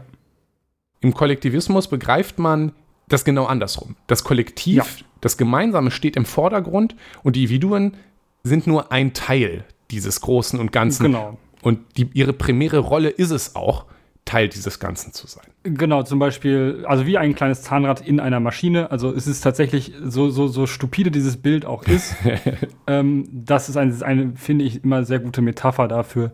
Im 1.01 1.15
Kollektivismus 1.15 1.87
begreift 1.87 2.41
man 2.41 2.73
das 3.09 3.25
genau 3.25 3.45
andersrum. 3.45 3.95
Das 4.09 4.25
Kollektiv, 4.25 4.75
Ja. 4.75 4.85
das 5.21 5.37
Gemeinsame 5.37 5.93
steht 5.93 6.17
im 6.17 6.25
Vordergrund 6.25 6.97
und 7.23 7.37
die 7.37 7.43
Individuen 7.45 7.95
sind 8.43 8.67
nur 8.67 8.91
ein 8.91 9.13
Teil 9.13 9.65
dieses 9.93 10.21
Großen 10.21 10.59
und 10.59 10.73
Ganzen. 10.73 11.05
Genau. 11.05 11.39
Und 11.63 11.79
die, 11.97 12.09
ihre 12.15 12.33
primäre 12.33 12.79
Rolle 12.79 13.11
ist 13.11 13.31
es 13.31 13.55
auch, 13.55 13.85
Teil 14.27 14.49
dieses 14.49 14.79
Ganzen 14.81 15.13
zu 15.13 15.27
sein. 15.27 15.47
Genau, 15.63 16.03
zum 16.03 16.19
Beispiel, 16.19 16.85
also 16.87 17.07
wie 17.07 17.17
ein 17.17 17.35
kleines 17.35 17.63
Zahnrad 17.63 18.07
in 18.07 18.21
einer 18.21 18.41
Maschine. 18.41 18.91
Also 18.91 19.15
es 19.15 19.27
ist 19.27 19.41
tatsächlich 19.41 19.93
so, 20.05 20.29
so, 20.31 20.49
so 20.49 20.67
stupide 20.67 21.11
dieses 21.11 21.39
Bild 21.39 21.65
auch 21.65 21.85
ist. 21.85 22.15
ähm, 22.87 23.29
das 23.33 23.69
ist 23.69 23.77
eine, 23.77 23.95
eine, 24.05 24.33
finde 24.35 24.65
ich, 24.65 24.85
immer 24.85 25.05
sehr 25.05 25.21
gute 25.21 25.43
Metapher 25.43 25.87
dafür, 25.89 26.33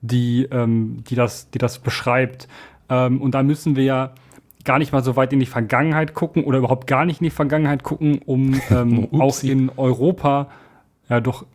die, 0.00 0.48
ähm, 0.50 1.04
die, 1.08 1.14
das, 1.14 1.48
die 1.50 1.58
das 1.58 1.78
beschreibt. 1.78 2.48
Ähm, 2.90 3.22
und 3.22 3.34
da 3.34 3.42
müssen 3.44 3.76
wir 3.76 3.84
ja 3.84 4.14
gar 4.64 4.80
nicht 4.80 4.92
mal 4.92 5.04
so 5.04 5.14
weit 5.14 5.32
in 5.32 5.38
die 5.38 5.46
Vergangenheit 5.46 6.14
gucken 6.14 6.42
oder 6.42 6.58
überhaupt 6.58 6.88
gar 6.88 7.04
nicht 7.04 7.20
in 7.20 7.24
die 7.24 7.30
Vergangenheit 7.30 7.84
gucken, 7.84 8.20
um 8.26 8.60
ähm, 8.70 9.08
auch 9.20 9.42
in 9.44 9.70
Europa, 9.76 10.48
ja 11.08 11.20
doch, 11.20 11.46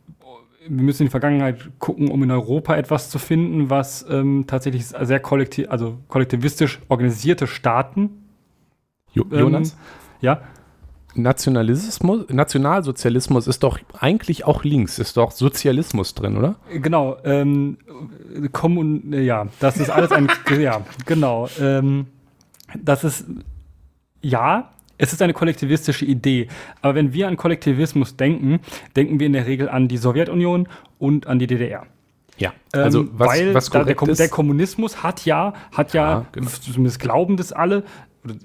wir 0.68 0.84
müssen 0.84 1.04
in 1.04 1.08
die 1.08 1.12
Vergangenheit 1.12 1.70
gucken, 1.80 2.10
um 2.10 2.24
in 2.24 2.32
Europa 2.32 2.76
etwas 2.76 3.10
zu 3.10 3.20
finden, 3.20 3.70
was 3.70 4.06
ähm, 4.10 4.46
tatsächlich 4.48 4.86
sehr 4.88 5.20
kollektiv, 5.20 5.70
also 5.70 5.98
kollektivistisch 6.08 6.80
organisierte 6.90 7.48
Staaten, 7.48 8.10
Jo 9.14 9.26
ähm, 9.32 9.40
Jonas? 9.40 9.78
ja, 10.22 10.42
Nationalismus, 11.16 12.26
Nationalsozialismus 12.30 13.48
ist 13.48 13.62
doch 13.62 13.80
eigentlich 14.00 14.46
auch 14.46 14.64
links, 14.64 14.98
ist 14.98 15.18
doch 15.18 15.32
Sozialismus 15.32 16.16
drin, 16.16 16.38
oder? 16.38 16.56
Genau, 16.72 17.18
ähm, 17.24 17.78
Kommun 18.52 19.14
ja, 19.14 19.48
das 19.60 19.78
ist 19.78 19.90
alles 19.90 20.12
ein, 20.12 20.28
ja, 20.60 20.82
genau. 21.06 21.48
Ähm, 21.60 22.08
das 22.82 23.04
ist, 23.04 23.26
ja, 24.22 24.72
es 24.98 25.14
ist 25.14 25.22
eine 25.22 25.34
kollektivistische 25.34 26.06
Idee. 26.06 26.48
Aber 26.82 26.96
wenn 26.96 27.14
wir 27.14 27.28
an 27.28 27.38
Kollektivismus 27.38 28.16
denken, 28.16 28.60
denken 28.96 29.20
wir 29.20 29.28
in 29.28 29.34
der 29.34 29.48
Regel 29.48 29.70
an 29.70 29.88
die 29.88 29.98
Sowjetunion 29.98 30.68
und 31.00 31.28
an 31.28 31.40
die 31.40 31.48
DDR. 31.48 31.86
Ja. 32.38 32.54
Ähm, 32.74 32.84
Also 32.84 33.08
was, 33.18 33.28
weil 33.30 33.54
was 33.54 33.70
da 33.70 33.84
der, 33.84 33.96
korrekt 33.96 34.00
Kom 34.00 34.10
ist, 34.10 34.20
der 34.20 34.30
Kommunismus 34.30 35.04
hat 35.04 35.26
ja, 35.26 35.54
hat 35.72 35.94
ja, 35.94 36.10
Ja, 36.12 36.26
genau. 36.32 36.50
zumindest 36.50 37.00
glauben 37.00 37.38
das 37.38 37.52
alle, 37.52 37.84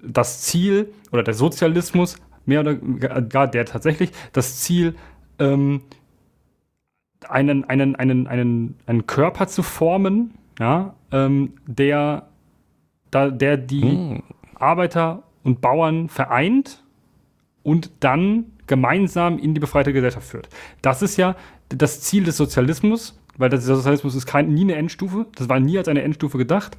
das 0.02 0.42
Ziel 0.42 0.92
oder 1.12 1.22
der 1.22 1.34
Sozialismus, 1.34 2.16
mehr 2.44 2.60
oder 2.60 2.74
gar 2.74 3.46
der 3.46 3.64
tatsächlich, 3.64 4.10
das 4.32 4.60
Ziel, 4.60 4.94
ähm, 5.38 5.82
einen, 7.28 7.64
einen, 7.64 7.96
einen, 7.96 8.26
einen, 8.26 8.76
einen 8.86 9.06
Körper 9.06 9.48
zu 9.48 9.62
formen, 9.62 10.34
ja, 10.58 10.94
ähm, 11.12 11.54
der, 11.66 12.28
da, 13.10 13.30
der 13.30 13.56
die 13.56 13.82
Hm. 13.82 14.22
Arbeiter 14.54 15.22
und 15.42 15.60
Bauern 15.60 16.08
vereint 16.08 16.82
und 17.62 17.90
dann 18.00 18.46
gemeinsam 18.66 19.38
in 19.38 19.54
die 19.54 19.60
befreite 19.60 19.92
Gesellschaft 19.92 20.28
führt. 20.28 20.48
Das 20.82 21.02
ist 21.02 21.16
ja 21.16 21.36
das 21.68 22.00
Ziel 22.00 22.24
des 22.24 22.36
Sozialismus, 22.36 23.18
weil 23.36 23.50
der 23.50 23.60
Sozialismus 23.60 24.14
ist 24.14 24.26
kein, 24.26 24.52
nie 24.52 24.62
eine 24.62 24.74
Endstufe, 24.74 25.26
das 25.34 25.48
war 25.48 25.60
nie 25.60 25.78
als 25.78 25.88
eine 25.88 26.02
Endstufe 26.02 26.38
gedacht, 26.38 26.76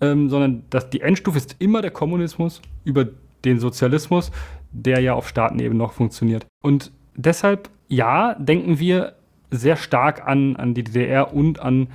ähm, 0.00 0.28
sondern 0.28 0.64
das, 0.70 0.90
die 0.90 1.00
Endstufe 1.00 1.38
ist 1.38 1.56
immer 1.58 1.82
der 1.82 1.90
Kommunismus 1.90 2.62
über 2.84 3.06
den 3.44 3.60
Sozialismus, 3.60 4.30
der 4.72 5.00
ja 5.00 5.14
auf 5.14 5.28
Staatenebene 5.28 5.78
noch 5.78 5.92
funktioniert. 5.92 6.46
Und 6.62 6.92
deshalb, 7.14 7.68
ja, 7.88 8.34
denken 8.34 8.78
wir 8.78 9.14
sehr 9.50 9.76
stark 9.76 10.26
an, 10.26 10.56
an 10.56 10.74
die 10.74 10.84
DDR 10.84 11.32
und 11.32 11.60
an 11.60 11.88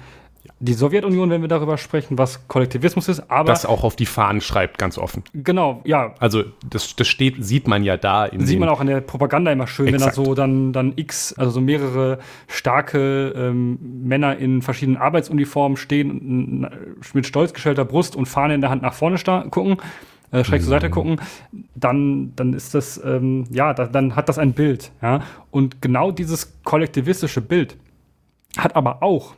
die 0.60 0.74
Sowjetunion, 0.74 1.30
wenn 1.30 1.42
wir 1.42 1.48
darüber 1.48 1.78
sprechen, 1.78 2.18
was 2.18 2.48
Kollektivismus 2.48 3.08
ist, 3.08 3.30
aber. 3.32 3.50
Das 3.50 3.66
auch 3.66 3.84
auf 3.84 3.96
die 3.96 4.06
Fahnen 4.06 4.42
schreibt, 4.42 4.78
ganz 4.78 4.98
offen. 4.98 5.24
Genau, 5.34 5.82
ja. 5.86 6.14
Also, 6.20 6.44
das, 6.70 6.96
das 6.96 7.08
steht, 7.08 7.44
sieht 7.44 7.68
man 7.68 7.84
ja 7.84 7.98
da. 7.98 8.26
In 8.26 8.46
sieht 8.46 8.60
man 8.60 8.70
auch 8.70 8.82
in 8.82 8.88
der 8.88 9.02
Propaganda 9.02 9.52
immer 9.52 9.68
schön, 9.68 9.88
Exakt. 9.88 10.18
wenn 10.18 10.24
da 10.24 10.30
so 10.30 10.36
dann, 10.36 10.74
dann 10.74 10.94
X, 10.96 11.34
also 11.38 11.52
so 11.52 11.62
mehrere 11.62 12.20
starke 12.48 13.34
ähm, 13.36 13.80
Männer 14.04 14.38
in 14.38 14.62
verschiedenen 14.62 14.98
Arbeitsuniformen 14.98 15.78
stehen, 15.78 16.68
mit 17.14 17.26
stolz 17.26 17.54
gestellter 17.54 17.86
Brust 17.86 18.16
und 18.16 18.26
Fahne 18.26 18.56
in 18.56 18.62
der 18.62 18.70
Hand 18.70 18.82
nach 18.82 18.94
vorne 18.94 19.18
gucken. 19.50 19.78
Äh, 20.32 20.44
schräg 20.44 20.62
mhm. 20.62 20.66
zur 20.66 20.70
Seite 20.70 20.90
mhm. 20.90 20.92
gucken, 20.92 21.22
dann, 21.74 22.34
dann 22.36 22.54
ist 22.54 22.76
das, 22.76 23.02
ähm, 23.04 23.46
ja, 23.50 23.74
da, 23.74 23.88
dann 23.88 24.16
hat 24.16 24.30
das 24.30 24.38
ein 24.38 24.54
Bild. 24.54 24.92
Ja? 25.02 25.22
Und 25.50 25.82
genau 25.82 26.12
dieses 26.12 26.54
kollektivistische 26.64 27.42
Bild 27.42 27.78
hat 28.56 28.76
aber 28.76 29.02
auch 29.02 29.34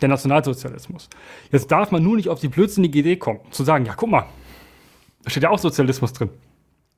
der 0.00 0.08
Nationalsozialismus. 0.08 1.08
Jetzt 1.50 1.70
darf 1.70 1.90
man 1.90 2.02
nur 2.02 2.16
nicht 2.16 2.28
auf 2.28 2.40
die 2.40 2.48
blödsinnige 2.48 2.98
Idee 2.98 3.16
kommen, 3.16 3.40
zu 3.50 3.64
sagen, 3.64 3.86
ja, 3.86 3.94
guck 3.94 4.10
mal, 4.10 4.26
da 5.22 5.30
steht 5.30 5.42
ja 5.42 5.50
auch 5.50 5.58
Sozialismus 5.58 6.12
drin. 6.12 6.30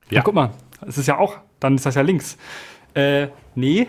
Ja. 0.09 0.19
Und 0.19 0.25
guck 0.25 0.35
mal, 0.35 0.51
es 0.85 0.97
ist 0.97 1.07
ja 1.07 1.17
auch, 1.17 1.37
dann 1.59 1.75
ist 1.75 1.85
das 1.85 1.95
ja 1.95 2.01
links. 2.01 2.37
Äh, 2.93 3.27
nee, 3.55 3.87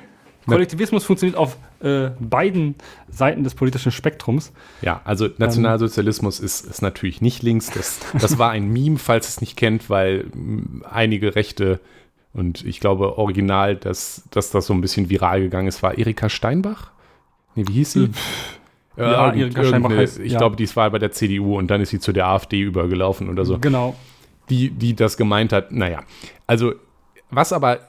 Kollektivismus 0.49 1.05
funktioniert 1.05 1.37
auf 1.37 1.59
äh, 1.81 2.11
beiden 2.19 2.75
Seiten 3.09 3.45
des 3.45 3.55
politischen 3.55 3.93
Spektrums. 3.93 4.53
Ja, 4.83 5.01
also 5.05 5.29
Nationalsozialismus 5.37 6.41
ähm, 6.41 6.47
ist, 6.47 6.67
ist 6.67 6.83
natürlich 6.83 7.21
nicht 7.21 7.43
links. 7.43 7.71
Das, 7.71 8.01
das 8.15 8.39
war 8.39 8.51
ein 8.51 8.69
Meme, 8.69 8.99
falls 8.99 9.29
es 9.29 9.41
nicht 9.41 9.57
kennt, 9.57 9.91
weil 9.91 10.27
einige 10.91 11.35
Rechte 11.35 11.81
und 12.33 12.65
ich 12.65 12.81
glaube 12.81 13.19
original, 13.19 13.77
dass, 13.77 14.23
dass 14.31 14.51
das 14.51 14.67
so 14.67 14.75
ein 14.75 14.81
bisschen 14.81 15.11
viral 15.11 15.41
gegangen 15.41 15.69
ist, 15.69 15.83
war 15.83 15.99
Erika 15.99 16.29
Steinbach. 16.29 16.91
Nee, 17.55 17.65
wie 17.69 17.73
hieß 17.75 17.93
sie? 17.93 18.11
Äh, 18.99 19.03
ja, 19.03 19.33
Erika 19.33 19.65
Steinbach 19.65 19.91
heißt, 19.91 20.19
Ich 20.19 20.33
ja. 20.33 20.39
glaube, 20.39 20.57
dies 20.57 20.75
war 20.77 20.91
bei 20.91 20.99
der 20.99 21.13
CDU 21.13 21.57
und 21.57 21.69
dann 21.71 21.81
ist 21.81 21.91
sie 21.91 22.01
zu 22.01 22.13
der 22.13 22.27
AfD 22.27 22.61
übergelaufen 22.61 23.29
oder 23.29 23.45
so. 23.45 23.59
Genau. 23.59 23.95
Die, 24.51 24.71
die 24.71 24.95
das 24.95 25.17
gemeint 25.17 25.53
hat. 25.53 25.73
Naja, 25.73 26.03
also 26.47 26.73
was 27.31 27.53
aber 27.53 27.81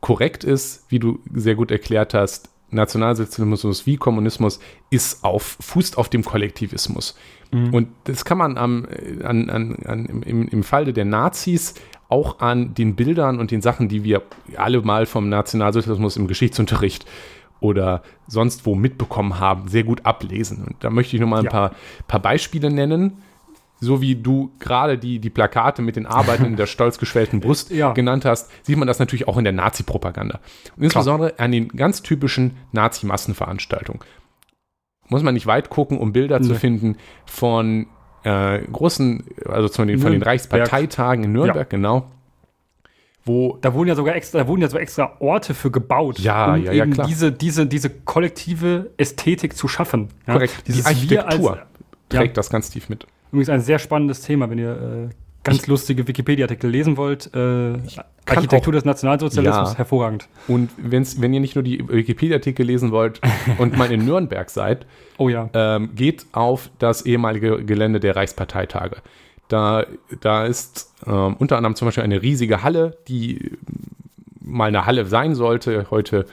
korrekt 0.00 0.44
ist, 0.44 0.84
wie 0.88 0.98
du 0.98 1.20
sehr 1.32 1.54
gut 1.54 1.70
erklärt 1.70 2.14
hast, 2.14 2.50
Nationalsozialismus 2.70 3.86
wie 3.86 3.96
Kommunismus 3.96 4.58
ist 4.90 5.24
auf, 5.24 5.56
fußt 5.60 5.98
auf 5.98 6.08
dem 6.08 6.24
Kollektivismus. 6.24 7.16
Mhm. 7.50 7.74
Und 7.74 7.88
das 8.04 8.24
kann 8.24 8.38
man 8.38 8.56
am, 8.56 8.86
an, 9.22 9.50
an, 9.50 9.76
an, 9.84 10.22
im, 10.24 10.48
im 10.48 10.62
Falle 10.62 10.92
der 10.92 11.04
Nazis 11.04 11.74
auch 12.08 12.40
an 12.40 12.74
den 12.74 12.94
Bildern 12.94 13.38
und 13.38 13.50
den 13.50 13.62
Sachen, 13.62 13.88
die 13.88 14.04
wir 14.04 14.22
alle 14.56 14.82
mal 14.82 15.06
vom 15.06 15.28
Nationalsozialismus 15.28 16.16
im 16.16 16.26
Geschichtsunterricht 16.26 17.06
oder 17.62 18.02
sonst 18.26 18.66
wo 18.66 18.74
mitbekommen 18.74 19.40
haben, 19.40 19.68
sehr 19.68 19.84
gut 19.84 20.04
ablesen. 20.04 20.64
Und 20.64 20.76
da 20.80 20.90
möchte 20.90 21.16
ich 21.16 21.20
nochmal 21.20 21.40
ein 21.40 21.44
ja. 21.46 21.50
paar, 21.50 21.72
paar 22.08 22.20
Beispiele 22.20 22.70
nennen. 22.70 23.22
So 23.80 24.00
wie 24.00 24.14
du 24.14 24.52
gerade 24.60 24.96
die, 24.96 25.18
die 25.18 25.30
Plakate 25.30 25.82
mit 25.82 25.96
den 25.96 26.06
Arbeiten 26.06 26.44
in 26.44 26.56
der 26.56 26.66
stolz 26.68 26.98
geschwellten 26.98 27.40
Brust 27.40 27.70
ja. 27.70 27.92
genannt 27.92 28.24
hast, 28.24 28.50
sieht 28.62 28.76
man 28.76 28.86
das 28.86 28.98
natürlich 29.00 29.26
auch 29.26 29.38
in 29.38 29.44
der 29.44 29.52
Nazi-Propaganda. 29.52 30.40
Und 30.76 30.84
insbesondere 30.84 31.30
Klar. 31.30 31.44
an 31.44 31.52
den 31.52 31.68
ganz 31.68 32.02
typischen 32.02 32.56
Nazi-Massenveranstaltungen. 32.70 34.02
Muss 35.08 35.22
man 35.22 35.34
nicht 35.34 35.46
weit 35.46 35.68
gucken, 35.68 35.98
um 35.98 36.12
Bilder 36.12 36.38
nee. 36.38 36.46
zu 36.46 36.54
finden 36.54 36.96
von 37.26 37.86
äh, 38.22 38.60
großen, 38.60 39.24
also 39.46 39.68
von 39.68 39.88
den, 39.88 39.98
von 39.98 40.12
den 40.12 40.22
Reichsparteitagen 40.22 41.24
in 41.24 41.32
Nürnberg, 41.32 41.56
ja. 41.56 41.76
genau 41.76 42.08
wo 43.24 43.58
da 43.60 43.72
wurden 43.74 43.88
ja 43.88 43.94
sogar 43.94 44.16
extra, 44.16 44.40
da 44.40 44.48
wurden 44.48 44.62
ja 44.62 44.68
so 44.68 44.78
extra 44.78 45.16
Orte 45.20 45.54
für 45.54 45.70
gebaut, 45.70 46.18
ja, 46.18 46.54
um 46.54 46.64
ja, 46.64 46.72
ja, 46.72 46.86
klar. 46.86 47.06
diese, 47.06 47.30
diese, 47.30 47.66
diese 47.66 47.90
kollektive 47.90 48.90
Ästhetik 48.96 49.56
zu 49.56 49.68
schaffen. 49.68 50.08
Ja? 50.26 50.34
Korrekt. 50.34 50.64
Dieses 50.66 50.82
Die 50.82 50.88
Architektur 50.88 51.52
als, 51.52 51.62
trägt 52.08 52.28
ja. 52.28 52.32
das 52.32 52.50
ganz 52.50 52.70
tief 52.70 52.88
mit. 52.88 53.06
Übrigens 53.30 53.48
ein 53.48 53.60
sehr 53.60 53.78
spannendes 53.78 54.22
Thema, 54.22 54.50
wenn 54.50 54.58
ihr 54.58 55.08
äh, 55.10 55.14
ganz 55.44 55.58
ich, 55.58 55.66
lustige 55.66 56.06
Wikipedia-Artikel 56.06 56.68
lesen 56.68 56.96
wollt. 56.96 57.30
Äh, 57.34 57.74
Architektur 58.26 58.72
des 58.72 58.84
Nationalsozialismus, 58.84 59.72
ja. 59.72 59.78
hervorragend. 59.78 60.28
Und 60.48 60.70
wenn's, 60.76 61.20
wenn 61.20 61.32
ihr 61.32 61.40
nicht 61.40 61.54
nur 61.54 61.64
die 61.64 61.82
Wikipedia-Artikel 61.88 62.64
lesen 62.64 62.92
wollt 62.92 63.20
und 63.58 63.76
mal 63.76 63.90
in 63.90 64.04
Nürnberg 64.04 64.50
seid, 64.50 64.86
oh 65.18 65.28
ja. 65.28 65.48
ähm, 65.54 65.90
geht 65.94 66.26
auf 66.32 66.70
das 66.78 67.02
ehemalige 67.02 67.64
Gelände 67.64 68.00
der 68.00 68.16
Reichsparteitage. 68.16 68.96
Da, 69.52 69.84
da 70.20 70.46
ist 70.46 70.94
ähm, 71.06 71.36
unter 71.38 71.58
anderem 71.58 71.74
zum 71.74 71.86
Beispiel 71.86 72.04
eine 72.04 72.22
riesige 72.22 72.62
Halle, 72.62 72.96
die 73.06 73.58
mal 74.40 74.68
eine 74.68 74.86
Halle 74.86 75.04
sein 75.04 75.34
sollte, 75.34 75.86
heute 75.90 76.26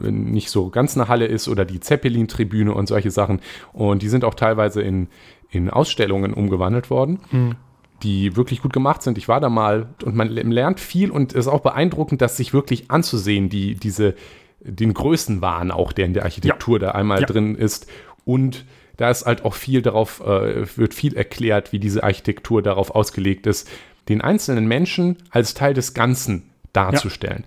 nicht 0.00 0.48
so 0.50 0.70
ganz 0.70 0.96
eine 0.96 1.08
Halle 1.08 1.26
ist 1.26 1.46
oder 1.48 1.66
die 1.66 1.80
Zeppelin-Tribüne 1.80 2.72
und 2.72 2.86
solche 2.86 3.10
Sachen. 3.10 3.40
Und 3.74 4.02
die 4.02 4.08
sind 4.08 4.24
auch 4.24 4.34
teilweise 4.34 4.80
in, 4.80 5.08
in 5.50 5.68
Ausstellungen 5.68 6.32
umgewandelt 6.32 6.88
worden, 6.88 7.20
mhm. 7.30 7.56
die 8.02 8.34
wirklich 8.34 8.62
gut 8.62 8.72
gemacht 8.72 9.02
sind. 9.02 9.18
Ich 9.18 9.28
war 9.28 9.40
da 9.40 9.50
mal 9.50 9.88
und 10.02 10.14
man 10.14 10.28
lernt 10.28 10.80
viel 10.80 11.10
und 11.10 11.32
es 11.32 11.40
ist 11.40 11.48
auch 11.48 11.60
beeindruckend, 11.60 12.22
das 12.22 12.38
sich 12.38 12.54
wirklich 12.54 12.90
anzusehen, 12.90 13.50
die, 13.50 13.74
diese, 13.74 14.14
den 14.60 14.94
Größenwahn 14.94 15.70
auch, 15.70 15.92
der 15.92 16.06
in 16.06 16.14
der 16.14 16.22
Architektur 16.22 16.80
ja. 16.80 16.86
da 16.86 16.92
einmal 16.92 17.20
ja. 17.20 17.26
drin 17.26 17.56
ist 17.56 17.88
und 18.24 18.64
da 18.96 19.10
ist 19.10 19.26
halt 19.26 19.44
auch 19.44 19.54
viel 19.54 19.82
darauf, 19.82 20.20
äh, 20.20 20.66
wird 20.76 20.94
viel 20.94 21.14
erklärt, 21.16 21.72
wie 21.72 21.78
diese 21.78 22.02
Architektur 22.02 22.62
darauf 22.62 22.94
ausgelegt 22.94 23.46
ist, 23.46 23.68
den 24.08 24.20
einzelnen 24.20 24.66
Menschen 24.66 25.18
als 25.30 25.54
Teil 25.54 25.74
des 25.74 25.94
Ganzen 25.94 26.50
darzustellen. 26.72 27.44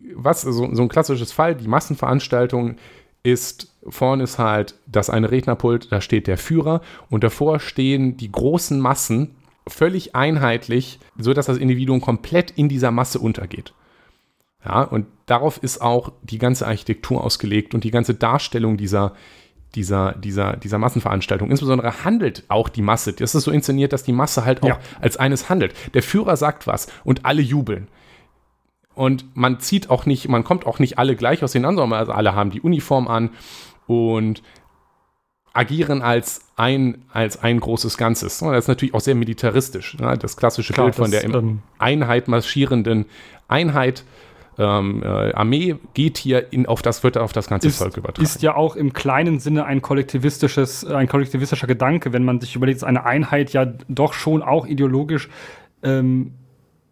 Ja. 0.00 0.10
Was 0.14 0.42
so, 0.42 0.74
so 0.74 0.82
ein 0.82 0.88
klassisches 0.88 1.32
Fall, 1.32 1.54
die 1.54 1.68
Massenveranstaltung 1.68 2.76
ist, 3.22 3.74
vorne 3.86 4.24
ist 4.24 4.38
halt 4.38 4.74
das 4.86 5.10
eine 5.10 5.30
Rednerpult, 5.30 5.92
da 5.92 6.00
steht 6.00 6.26
der 6.26 6.38
Führer 6.38 6.80
und 7.10 7.22
davor 7.22 7.60
stehen 7.60 8.16
die 8.16 8.32
großen 8.32 8.80
Massen 8.80 9.34
völlig 9.66 10.14
einheitlich, 10.14 10.98
sodass 11.18 11.46
das 11.46 11.58
Individuum 11.58 12.00
komplett 12.00 12.50
in 12.50 12.68
dieser 12.68 12.90
Masse 12.90 13.18
untergeht. 13.18 13.74
Ja, 14.64 14.82
und 14.82 15.06
darauf 15.26 15.62
ist 15.62 15.80
auch 15.80 16.12
die 16.22 16.38
ganze 16.38 16.66
Architektur 16.66 17.22
ausgelegt 17.24 17.74
und 17.74 17.84
die 17.84 17.90
ganze 17.90 18.14
Darstellung 18.14 18.76
dieser, 18.76 19.14
dieser, 19.74 20.12
dieser, 20.12 20.56
dieser 20.56 20.78
Massenveranstaltung. 20.78 21.50
Insbesondere 21.50 22.04
handelt 22.04 22.44
auch 22.48 22.68
die 22.68 22.82
Masse. 22.82 23.12
Das 23.12 23.34
ist 23.34 23.44
so 23.44 23.50
inszeniert, 23.50 23.92
dass 23.92 24.02
die 24.02 24.12
Masse 24.12 24.44
halt 24.44 24.62
auch 24.62 24.68
ja. 24.68 24.78
als 25.00 25.16
eines 25.16 25.48
handelt. 25.48 25.74
Der 25.94 26.02
Führer 26.02 26.36
sagt 26.36 26.66
was 26.66 26.88
und 27.04 27.24
alle 27.24 27.42
jubeln. 27.42 27.88
Und 28.94 29.36
man 29.36 29.60
zieht 29.60 29.88
auch 29.88 30.06
nicht, 30.06 30.28
man 30.28 30.44
kommt 30.44 30.66
auch 30.66 30.78
nicht 30.78 30.98
alle 30.98 31.16
gleich 31.16 31.42
aus 31.44 31.52
den 31.52 31.64
an, 31.64 31.76
sondern 31.76 31.98
also 31.98 32.12
alle 32.12 32.34
haben 32.34 32.50
die 32.50 32.60
Uniform 32.60 33.08
an 33.08 33.30
und 33.86 34.42
agieren 35.52 36.02
als 36.02 36.42
ein, 36.56 37.04
als 37.12 37.42
ein 37.42 37.60
großes 37.60 37.96
Ganzes. 37.96 38.38
Das 38.38 38.64
ist 38.64 38.68
natürlich 38.68 38.94
auch 38.94 39.00
sehr 39.00 39.14
militaristisch. 39.14 39.96
Ne? 39.98 40.16
Das 40.18 40.36
klassische 40.36 40.72
Klar, 40.72 40.86
Bild 40.86 40.96
von 40.96 41.10
der 41.10 41.24
ähm, 41.24 41.62
Einheit 41.78 42.28
marschierenden 42.28 43.06
Einheit 43.48 44.04
ähm, 44.60 45.02
äh, 45.02 45.32
Armee 45.32 45.76
geht 45.94 46.18
hier 46.18 46.52
in, 46.52 46.66
auf 46.66 46.82
das, 46.82 47.02
wird 47.02 47.16
auf 47.16 47.32
das 47.32 47.48
ganze 47.48 47.68
ist, 47.68 47.78
Volk 47.78 47.96
übertragen. 47.96 48.22
Ist 48.22 48.42
ja 48.42 48.54
auch 48.54 48.76
im 48.76 48.92
kleinen 48.92 49.40
Sinne 49.40 49.64
ein 49.64 49.80
kollektivistisches, 49.80 50.84
ein 50.84 51.08
kollektivistischer 51.08 51.66
Gedanke, 51.66 52.12
wenn 52.12 52.24
man 52.24 52.40
sich 52.40 52.54
überlegt, 52.54 52.82
dass 52.82 52.88
eine 52.88 53.04
Einheit 53.04 53.52
ja 53.54 53.64
doch 53.88 54.12
schon 54.12 54.42
auch 54.42 54.66
ideologisch 54.66 55.30
ähm, 55.82 56.34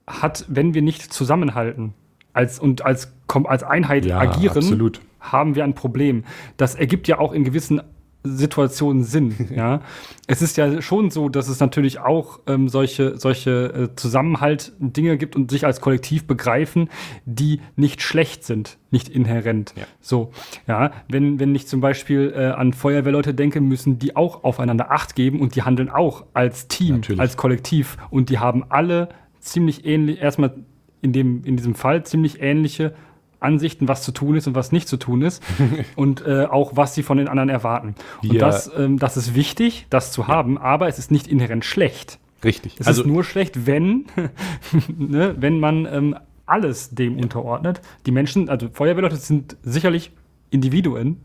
hat, 0.06 0.46
wenn 0.48 0.72
wir 0.72 0.80
nicht 0.80 1.12
zusammenhalten 1.12 1.92
als, 2.32 2.58
und 2.58 2.86
als, 2.86 3.12
als 3.44 3.62
Einheit 3.62 4.06
ja, 4.06 4.18
agieren, 4.18 4.56
absolut. 4.56 5.00
haben 5.20 5.54
wir 5.54 5.64
ein 5.64 5.74
Problem. 5.74 6.24
Das 6.56 6.74
ergibt 6.74 7.06
ja 7.06 7.18
auch 7.18 7.32
in 7.32 7.44
gewissen 7.44 7.82
Situationen 8.24 9.04
sind. 9.04 9.50
ja, 9.54 9.80
es 10.26 10.42
ist 10.42 10.56
ja 10.56 10.82
schon 10.82 11.10
so, 11.10 11.28
dass 11.28 11.48
es 11.48 11.60
natürlich 11.60 12.00
auch 12.00 12.40
ähm, 12.46 12.68
solche 12.68 13.16
solche 13.18 13.50
äh, 13.92 13.96
Zusammenhalt 13.96 14.72
Dinge 14.78 15.16
gibt 15.16 15.36
und 15.36 15.50
sich 15.50 15.64
als 15.64 15.80
Kollektiv 15.80 16.26
begreifen, 16.26 16.88
die 17.24 17.60
nicht 17.76 18.02
schlecht 18.02 18.44
sind, 18.44 18.78
nicht 18.90 19.08
inhärent. 19.08 19.74
Ja. 19.76 19.84
So, 20.00 20.32
ja, 20.66 20.92
wenn 21.08 21.38
wenn 21.38 21.54
ich 21.54 21.66
zum 21.66 21.80
Beispiel 21.80 22.32
äh, 22.34 22.46
an 22.46 22.72
Feuerwehrleute 22.72 23.34
denke, 23.34 23.60
müssen 23.60 23.98
die 23.98 24.16
auch 24.16 24.44
aufeinander 24.44 24.90
Acht 24.90 25.14
geben 25.14 25.40
und 25.40 25.54
die 25.54 25.62
handeln 25.62 25.88
auch 25.88 26.26
als 26.34 26.68
Team, 26.68 26.96
natürlich. 26.96 27.20
als 27.20 27.36
Kollektiv 27.36 27.96
und 28.10 28.30
die 28.30 28.38
haben 28.38 28.64
alle 28.68 29.08
ziemlich 29.40 29.84
ähnlich 29.84 30.20
erstmal 30.20 30.54
in 31.00 31.12
dem 31.12 31.44
in 31.44 31.56
diesem 31.56 31.74
Fall 31.74 32.04
ziemlich 32.04 32.42
ähnliche 32.42 32.94
Ansichten, 33.40 33.88
was 33.88 34.02
zu 34.02 34.12
tun 34.12 34.36
ist 34.36 34.46
und 34.46 34.54
was 34.54 34.72
nicht 34.72 34.88
zu 34.88 34.96
tun 34.96 35.22
ist 35.22 35.42
und 35.96 36.26
äh, 36.26 36.44
auch 36.44 36.72
was 36.74 36.94
sie 36.94 37.02
von 37.02 37.18
den 37.18 37.28
anderen 37.28 37.48
erwarten. 37.48 37.94
Und 38.22 38.32
ja. 38.32 38.40
das, 38.40 38.70
ähm, 38.76 38.98
das 38.98 39.16
ist 39.16 39.34
wichtig, 39.34 39.86
das 39.90 40.12
zu 40.12 40.26
haben, 40.26 40.54
ja. 40.54 40.60
aber 40.62 40.88
es 40.88 40.98
ist 40.98 41.10
nicht 41.10 41.28
inhärent 41.28 41.64
schlecht. 41.64 42.18
Richtig. 42.44 42.76
Es 42.78 42.86
also, 42.86 43.02
ist 43.02 43.06
nur 43.08 43.24
schlecht, 43.24 43.66
wenn, 43.66 44.06
ne, 44.96 45.34
wenn 45.38 45.60
man 45.60 45.86
ähm, 45.86 46.16
alles 46.46 46.90
dem 46.90 47.18
unterordnet. 47.18 47.80
Die 48.06 48.10
Menschen, 48.10 48.48
also 48.48 48.68
Feuerwehrleute 48.72 49.16
sind 49.16 49.56
sicherlich 49.62 50.12
Individuen, 50.50 51.20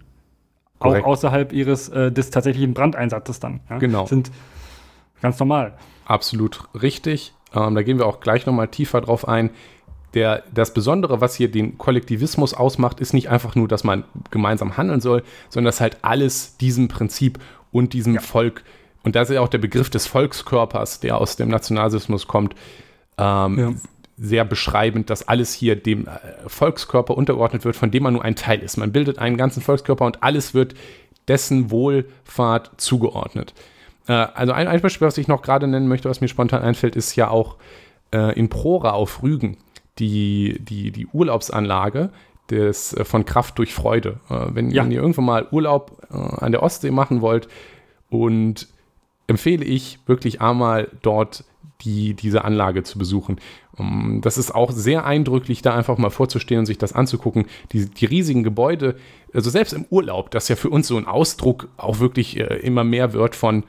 Korrekt. 0.80 1.06
auch 1.06 1.10
außerhalb 1.10 1.54
ihres 1.54 1.90
äh, 1.90 2.12
des 2.12 2.30
tatsächlichen 2.30 2.74
Brandeinsatzes 2.74 3.40
dann. 3.40 3.62
Ja? 3.70 3.78
Genau. 3.78 4.06
Sind 4.06 4.32
ganz 5.22 5.40
normal. 5.40 5.78
Absolut 6.06 6.68
richtig. 6.80 7.34
Ähm, 7.54 7.76
da 7.76 7.84
gehen 7.84 7.98
wir 7.98 8.06
auch 8.06 8.20
gleich 8.20 8.46
nochmal 8.46 8.68
tiefer 8.68 9.02
drauf 9.02 9.28
ein. 9.28 9.52
Der, 10.14 10.44
das 10.54 10.74
Besondere, 10.74 11.22
was 11.22 11.36
hier 11.36 11.50
den 11.50 11.78
Kollektivismus 11.78 12.54
ausmacht, 12.54 13.00
ist 13.00 13.14
nicht 13.14 13.30
einfach 13.30 13.56
nur, 13.56 13.68
dass 13.68 13.84
man 13.84 14.04
gemeinsam 14.30 14.78
handeln 14.78 15.02
soll, 15.02 15.24
sondern 15.50 15.70
dass 15.70 15.82
halt 15.82 15.98
alles 16.04 16.58
diesem 16.58 16.88
Prinzip 16.88 17.40
und 17.72 17.94
diesem 17.94 18.14
Ja. 18.16 18.22
Volk, 18.22 18.64
und 19.04 19.16
da 19.16 19.24
ist 19.24 19.32
ja 19.32 19.42
auch 19.42 19.48
der 19.50 19.58
Begriff 19.58 19.90
des 19.90 20.06
Volkskörpers, 20.08 21.00
der 21.00 21.18
aus 21.18 21.36
dem 21.36 21.50
Nationalsozialismus 21.50 22.28
kommt, 22.28 22.56
ähm, 23.18 23.58
Ja. 23.58 23.74
sehr 24.18 24.46
beschreibend, 24.46 25.10
dass 25.10 25.28
alles 25.28 25.54
hier 25.54 25.76
dem 25.76 26.06
äh, 26.08 26.10
Volkskörper 26.48 27.18
untergeordnet 27.18 27.66
wird, 27.66 27.76
von 27.76 27.90
dem 27.90 28.04
man 28.04 28.14
nur 28.14 28.24
ein 28.24 28.36
Teil 28.36 28.60
ist. 28.60 28.78
Man 28.78 28.92
bildet 28.92 29.18
einen 29.18 29.38
ganzen 29.38 29.62
Volkskörper 29.62 30.06
und 30.06 30.22
alles 30.22 30.54
wird 30.54 30.76
dessen 31.28 31.72
Wohlfahrt 31.72 32.72
zugeordnet. 32.78 33.56
Äh, 34.08 34.14
also 34.14 34.54
ein, 34.54 34.68
ein 34.68 34.82
Beispiel, 34.82 35.08
was 35.08 35.18
ich 35.18 35.28
noch 35.28 35.42
gerade 35.42 35.68
nennen 35.68 35.88
möchte, 35.88 36.10
was 36.10 36.22
mir 36.22 36.28
spontan 36.28 36.62
einfällt, 36.62 36.96
ist 36.96 37.16
ja 37.16 37.30
auch 37.30 37.56
äh, 38.14 38.38
in 38.38 38.50
Prora 38.50 38.92
auf 38.92 39.24
Rügen 39.24 39.58
die, 40.00 40.58
die, 40.60 40.92
die 40.92 41.08
Urlaubsanlage 41.08 42.12
des, 42.50 42.94
äh, 42.94 43.06
von 43.06 43.26
Kraft 43.26 43.58
durch 43.58 43.74
Freude. 43.74 44.20
Äh, 44.30 44.48
wenn, 44.54 44.72
Ja. 44.72 44.84
wenn 44.84 44.92
ihr 44.92 45.02
irgendwann 45.02 45.26
mal 45.26 45.48
Urlaub 45.52 46.02
äh, 46.12 46.16
an 46.16 46.52
der 46.52 46.64
Ostsee 46.64 46.92
machen 46.92 47.22
wollt 47.22 47.48
und 48.10 48.68
empfehle 49.28 49.64
ich 49.64 50.00
wirklich 50.06 50.42
einmal 50.42 50.90
dort 51.02 51.46
die, 51.82 52.14
diese 52.14 52.46
Anlage 52.46 52.84
zu 52.84 52.98
besuchen. 52.98 53.40
Um, 53.76 54.22
das 54.22 54.38
ist 54.38 54.54
auch 54.54 54.72
sehr 54.72 55.06
eindrücklich, 55.06 55.64
da 55.64 55.74
einfach 55.74 55.98
mal 55.98 56.12
vorzustehen 56.12 56.60
und 56.60 56.66
sich 56.68 56.78
das 56.78 56.94
anzugucken. 56.94 57.46
Die, 57.72 57.90
die 57.90 58.06
riesigen 58.06 58.44
Gebäude, 58.44 58.96
also 59.34 59.50
selbst 59.50 59.74
im 59.74 59.86
Urlaub, 59.90 60.30
das 60.30 60.48
ja 60.48 60.56
für 60.56 60.70
uns 60.70 60.88
so 60.88 60.96
ein 60.98 61.08
Ausdruck 61.08 61.70
auch 61.78 62.00
wirklich 62.00 62.38
immer 62.38 62.84
mehr 62.84 63.14
wird 63.14 63.36
von, 63.36 63.64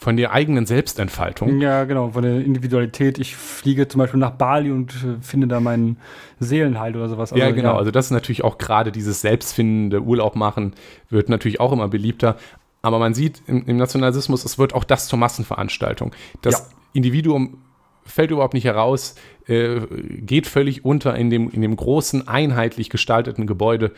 von 0.00 0.16
der 0.16 0.32
eigenen 0.32 0.64
Selbstentfaltung. 0.64 1.60
Ja, 1.60 1.84
genau, 1.84 2.12
von 2.12 2.22
der 2.22 2.40
Individualität. 2.40 3.18
Ich 3.18 3.36
fliege 3.36 3.86
zum 3.86 3.98
Beispiel 3.98 4.18
nach 4.18 4.30
Bali 4.30 4.70
und 4.70 4.92
äh, 4.94 5.20
finde 5.20 5.46
da 5.46 5.60
meinen 5.60 5.98
Seelenheil 6.38 6.96
oder 6.96 7.10
sowas. 7.10 7.32
ja, 7.36 7.50
genau. 7.50 7.76
Also 7.76 7.90
das 7.90 8.06
ist 8.06 8.10
natürlich 8.10 8.42
auch 8.42 8.56
gerade 8.56 8.92
dieses 8.92 9.20
selbstfindende 9.20 10.00
Urlaub 10.00 10.36
machen, 10.36 10.72
wird 11.10 11.28
natürlich 11.28 11.60
auch 11.60 11.70
immer 11.70 11.88
beliebter. 11.88 12.36
Aber 12.80 12.98
man 12.98 13.12
sieht 13.12 13.42
im, 13.46 13.66
im 13.66 13.76
Nationalismus, 13.76 14.46
es 14.46 14.58
wird 14.58 14.74
auch 14.74 14.84
das 14.84 15.06
zur 15.06 15.18
Massenveranstaltung. 15.18 16.12
Das 16.40 16.54
Ja. 16.54 16.76
Individuum 16.94 17.58
fällt 18.06 18.30
überhaupt 18.30 18.54
nicht 18.54 18.64
heraus, 18.64 19.16
äh, 19.48 19.80
geht 20.22 20.46
völlig 20.46 20.82
unter 20.82 21.14
in 21.14 21.28
dem, 21.28 21.50
in 21.50 21.60
dem 21.60 21.76
großen, 21.76 22.26
einheitlich 22.26 22.88
gestalteten 22.88 23.46
Gebäude, 23.46 23.92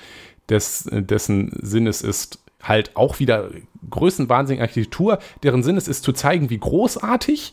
des, 0.48 0.86
äh, 0.86 1.00
dessen 1.00 1.52
Sinn 1.62 1.86
es 1.86 2.02
ist, 2.02 2.41
halt 2.62 2.96
auch 2.96 3.18
wieder 3.18 3.50
größenwahnsinnige 3.90 4.62
Architektur, 4.62 5.18
deren 5.42 5.62
Sinn 5.62 5.76
es 5.76 5.88
ist, 5.88 6.04
zu 6.04 6.12
zeigen, 6.12 6.48
wie 6.50 6.58
großartig 6.58 7.52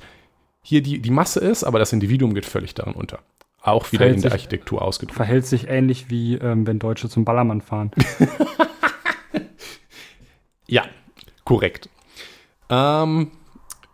hier 0.62 0.82
die, 0.84 1.00
die 1.00 1.12
Masse 1.12 1.40
ist, 1.40 1.64
aber 1.64 1.80
das 1.80 1.94
Individuum 1.94 2.34
geht 2.34 2.46
völlig 2.46 2.74
darin 2.76 2.94
unter. 2.94 3.20
Auch 3.62 3.92
wieder 3.92 4.00
Verhält 4.02 4.16
in 4.18 4.22
der 4.22 4.32
sich- 4.32 4.40
Architektur 4.42 4.82
ausgedrückt. 4.82 5.18
Verhält 5.18 5.46
sich 5.46 5.68
ähnlich 5.68 6.10
wie 6.10 6.36
ähm, 6.36 6.66
wenn 6.68 6.80
Deutsche 6.80 7.10
zum 7.10 7.26
Ballermann 7.26 7.62
fahren. 7.62 7.92
Ja, 10.72 10.84
korrekt. 11.46 11.90
Ähm, 12.70 13.32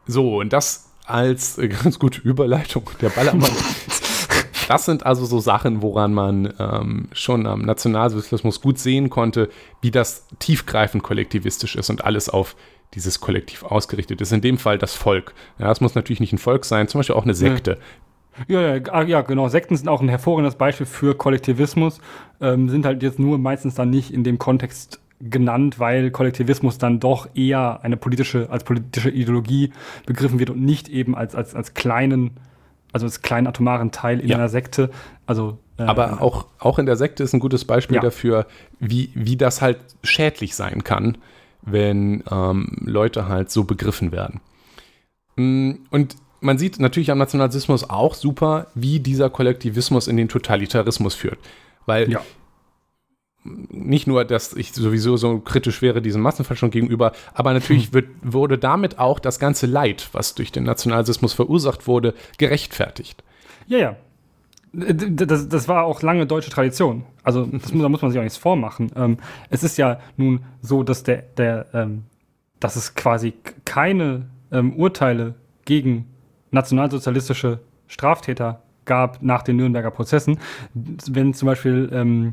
so, 0.07 0.39
und 0.41 0.51
das 0.51 0.89
als 1.05 1.57
äh, 1.57 1.67
ganz 1.83 1.99
gute 1.99 2.19
Überleitung 2.21 2.89
der 3.01 3.09
Ballermann. 3.09 3.49
das 4.67 4.85
sind 4.85 5.05
also 5.05 5.25
so 5.25 5.39
Sachen, 5.39 5.81
woran 5.81 6.13
man 6.13 6.53
ähm, 6.59 7.07
schon 7.11 7.45
am 7.47 7.61
Nationalsozialismus 7.61 8.61
gut 8.61 8.79
sehen 8.79 9.09
konnte, 9.09 9.49
wie 9.81 9.91
das 9.91 10.27
tiefgreifend 10.39 11.03
kollektivistisch 11.03 11.75
ist 11.75 11.89
und 11.89 12.05
alles 12.05 12.29
auf 12.29 12.55
dieses 12.93 13.19
Kollektiv 13.19 13.63
ausgerichtet 13.63 14.21
ist. 14.21 14.31
In 14.31 14.41
dem 14.41 14.57
Fall 14.57 14.77
das 14.77 14.95
Volk. 14.95 15.33
Ja, 15.59 15.71
es 15.71 15.81
muss 15.81 15.95
natürlich 15.95 16.19
nicht 16.19 16.33
ein 16.33 16.37
Volk 16.37 16.65
sein, 16.65 16.87
zum 16.87 16.99
Beispiel 16.99 17.15
auch 17.15 17.23
eine 17.23 17.33
Sekte. 17.33 17.77
Ja, 18.47 18.75
ja, 18.75 18.81
ah, 18.91 19.03
ja, 19.03 19.21
genau. 19.21 19.47
Sekten 19.47 19.77
sind 19.77 19.87
auch 19.87 20.01
ein 20.01 20.09
hervorragendes 20.09 20.55
Beispiel 20.55 20.85
für 20.85 21.15
Kollektivismus, 21.15 22.01
ähm, 22.41 22.69
sind 22.69 22.85
halt 22.85 23.01
jetzt 23.01 23.17
nur 23.17 23.37
meistens 23.37 23.75
dann 23.75 23.89
nicht 23.89 24.11
in 24.11 24.23
dem 24.23 24.37
Kontext 24.37 24.99
genannt, 25.21 25.79
weil 25.79 26.11
Kollektivismus 26.11 26.77
dann 26.77 26.99
doch 26.99 27.29
eher 27.33 27.79
eine 27.83 27.95
politische, 27.95 28.49
als 28.49 28.65
politische 28.65 29.09
Ideologie 29.09 29.71
begriffen 30.05 30.39
wird 30.39 30.49
und 30.49 30.61
nicht 30.61 30.89
eben 30.89 31.15
als, 31.15 31.33
als, 31.33 31.55
als 31.55 31.73
kleinen, 31.73 32.31
also 32.95 33.05
als 33.05 33.21
kleinen 33.21 33.45
atomaren 33.47 33.91
Teil 33.91 34.21
in 34.21 34.29
Ja. 34.29 34.37
einer 34.37 34.47
Sekte. 34.47 34.89
Also, 35.27 35.57
äh, 35.77 35.83
Aber 35.83 36.21
auch, 36.21 36.45
auch 36.59 36.79
in 36.79 36.85
der 36.85 36.95
Sekte 36.95 37.23
ist 37.23 37.33
ein 37.33 37.41
gutes 37.41 37.65
Beispiel 37.65 37.95
Ja. 37.97 38.01
dafür, 38.01 38.45
wie, 38.79 39.09
wie 39.13 39.35
das 39.35 39.61
halt 39.61 39.79
schädlich 40.01 40.55
sein 40.55 40.85
kann, 40.85 41.17
wenn 41.61 42.23
ähm, 42.31 42.77
Leute 42.85 43.27
halt 43.27 43.51
so 43.51 43.65
begriffen 43.65 44.13
werden. 44.13 44.39
Mm, 45.35 45.71
Und 45.91 46.15
man 46.39 46.57
sieht 46.57 46.79
natürlich 46.79 47.11
am 47.11 47.17
Nationalismus 47.17 47.89
auch 47.89 48.13
super, 48.13 48.67
wie 48.75 48.99
dieser 49.01 49.29
Kollektivismus 49.29 50.07
in 50.07 50.15
den 50.15 50.29
Totalitarismus 50.29 51.15
führt. 51.15 51.39
Weil 51.85 52.09
Ja. 52.09 52.21
Nicht 53.45 54.07
nur, 54.07 54.25
dass 54.25 54.53
ich 54.53 54.73
sowieso 54.73 55.17
so 55.17 55.39
kritisch 55.39 55.81
wäre 55.81 56.01
diesem 56.01 56.21
Massenverschwörung 56.21 56.71
gegenüber, 56.71 57.11
aber 57.33 57.53
natürlich 57.53 57.93
wird, 57.93 58.07
wurde 58.23 58.57
damit 58.57 58.99
auch 58.99 59.19
das 59.19 59.39
ganze 59.39 59.67
Leid, 59.67 60.09
was 60.11 60.35
durch 60.35 60.51
den 60.51 60.63
Nationalismus 60.63 61.33
verursacht 61.33 61.87
wurde, 61.87 62.13
gerechtfertigt. 62.37 63.23
Ja, 63.67 63.77
ja. 63.77 63.95
Das, 64.73 65.47
das 65.47 65.67
war 65.69 65.85
auch 65.85 66.01
lange 66.01 66.25
deutsche 66.25 66.49
Tradition. 66.49 67.05
Also 67.23 67.45
das, 67.45 67.71
da 67.71 67.87
muss 67.87 68.01
man 68.01 68.11
sich 68.11 68.19
auch 68.19 68.23
nichts 68.23 68.37
vormachen. 68.37 68.91
Ähm, 68.97 69.17
es 69.49 69.63
ist 69.63 69.77
ja 69.77 70.01
nun 70.17 70.41
so, 70.61 70.83
dass 70.83 71.03
der, 71.03 71.21
der 71.37 71.67
ähm, 71.73 72.03
dass 72.59 72.75
es 72.75 72.95
quasi 72.95 73.33
keine 73.63 74.25
ähm, 74.51 74.73
Urteile 74.73 75.35
gegen 75.65 76.07
nationalsozialistische 76.51 77.59
Straftäter 77.87 78.61
gab 78.85 79.21
nach 79.21 79.43
den 79.43 79.57
Nürnberger 79.57 79.91
Prozessen. 79.91 80.39
Wenn 80.73 81.33
zum 81.33 81.47
Beispiel 81.47 81.89
ähm, 81.91 82.31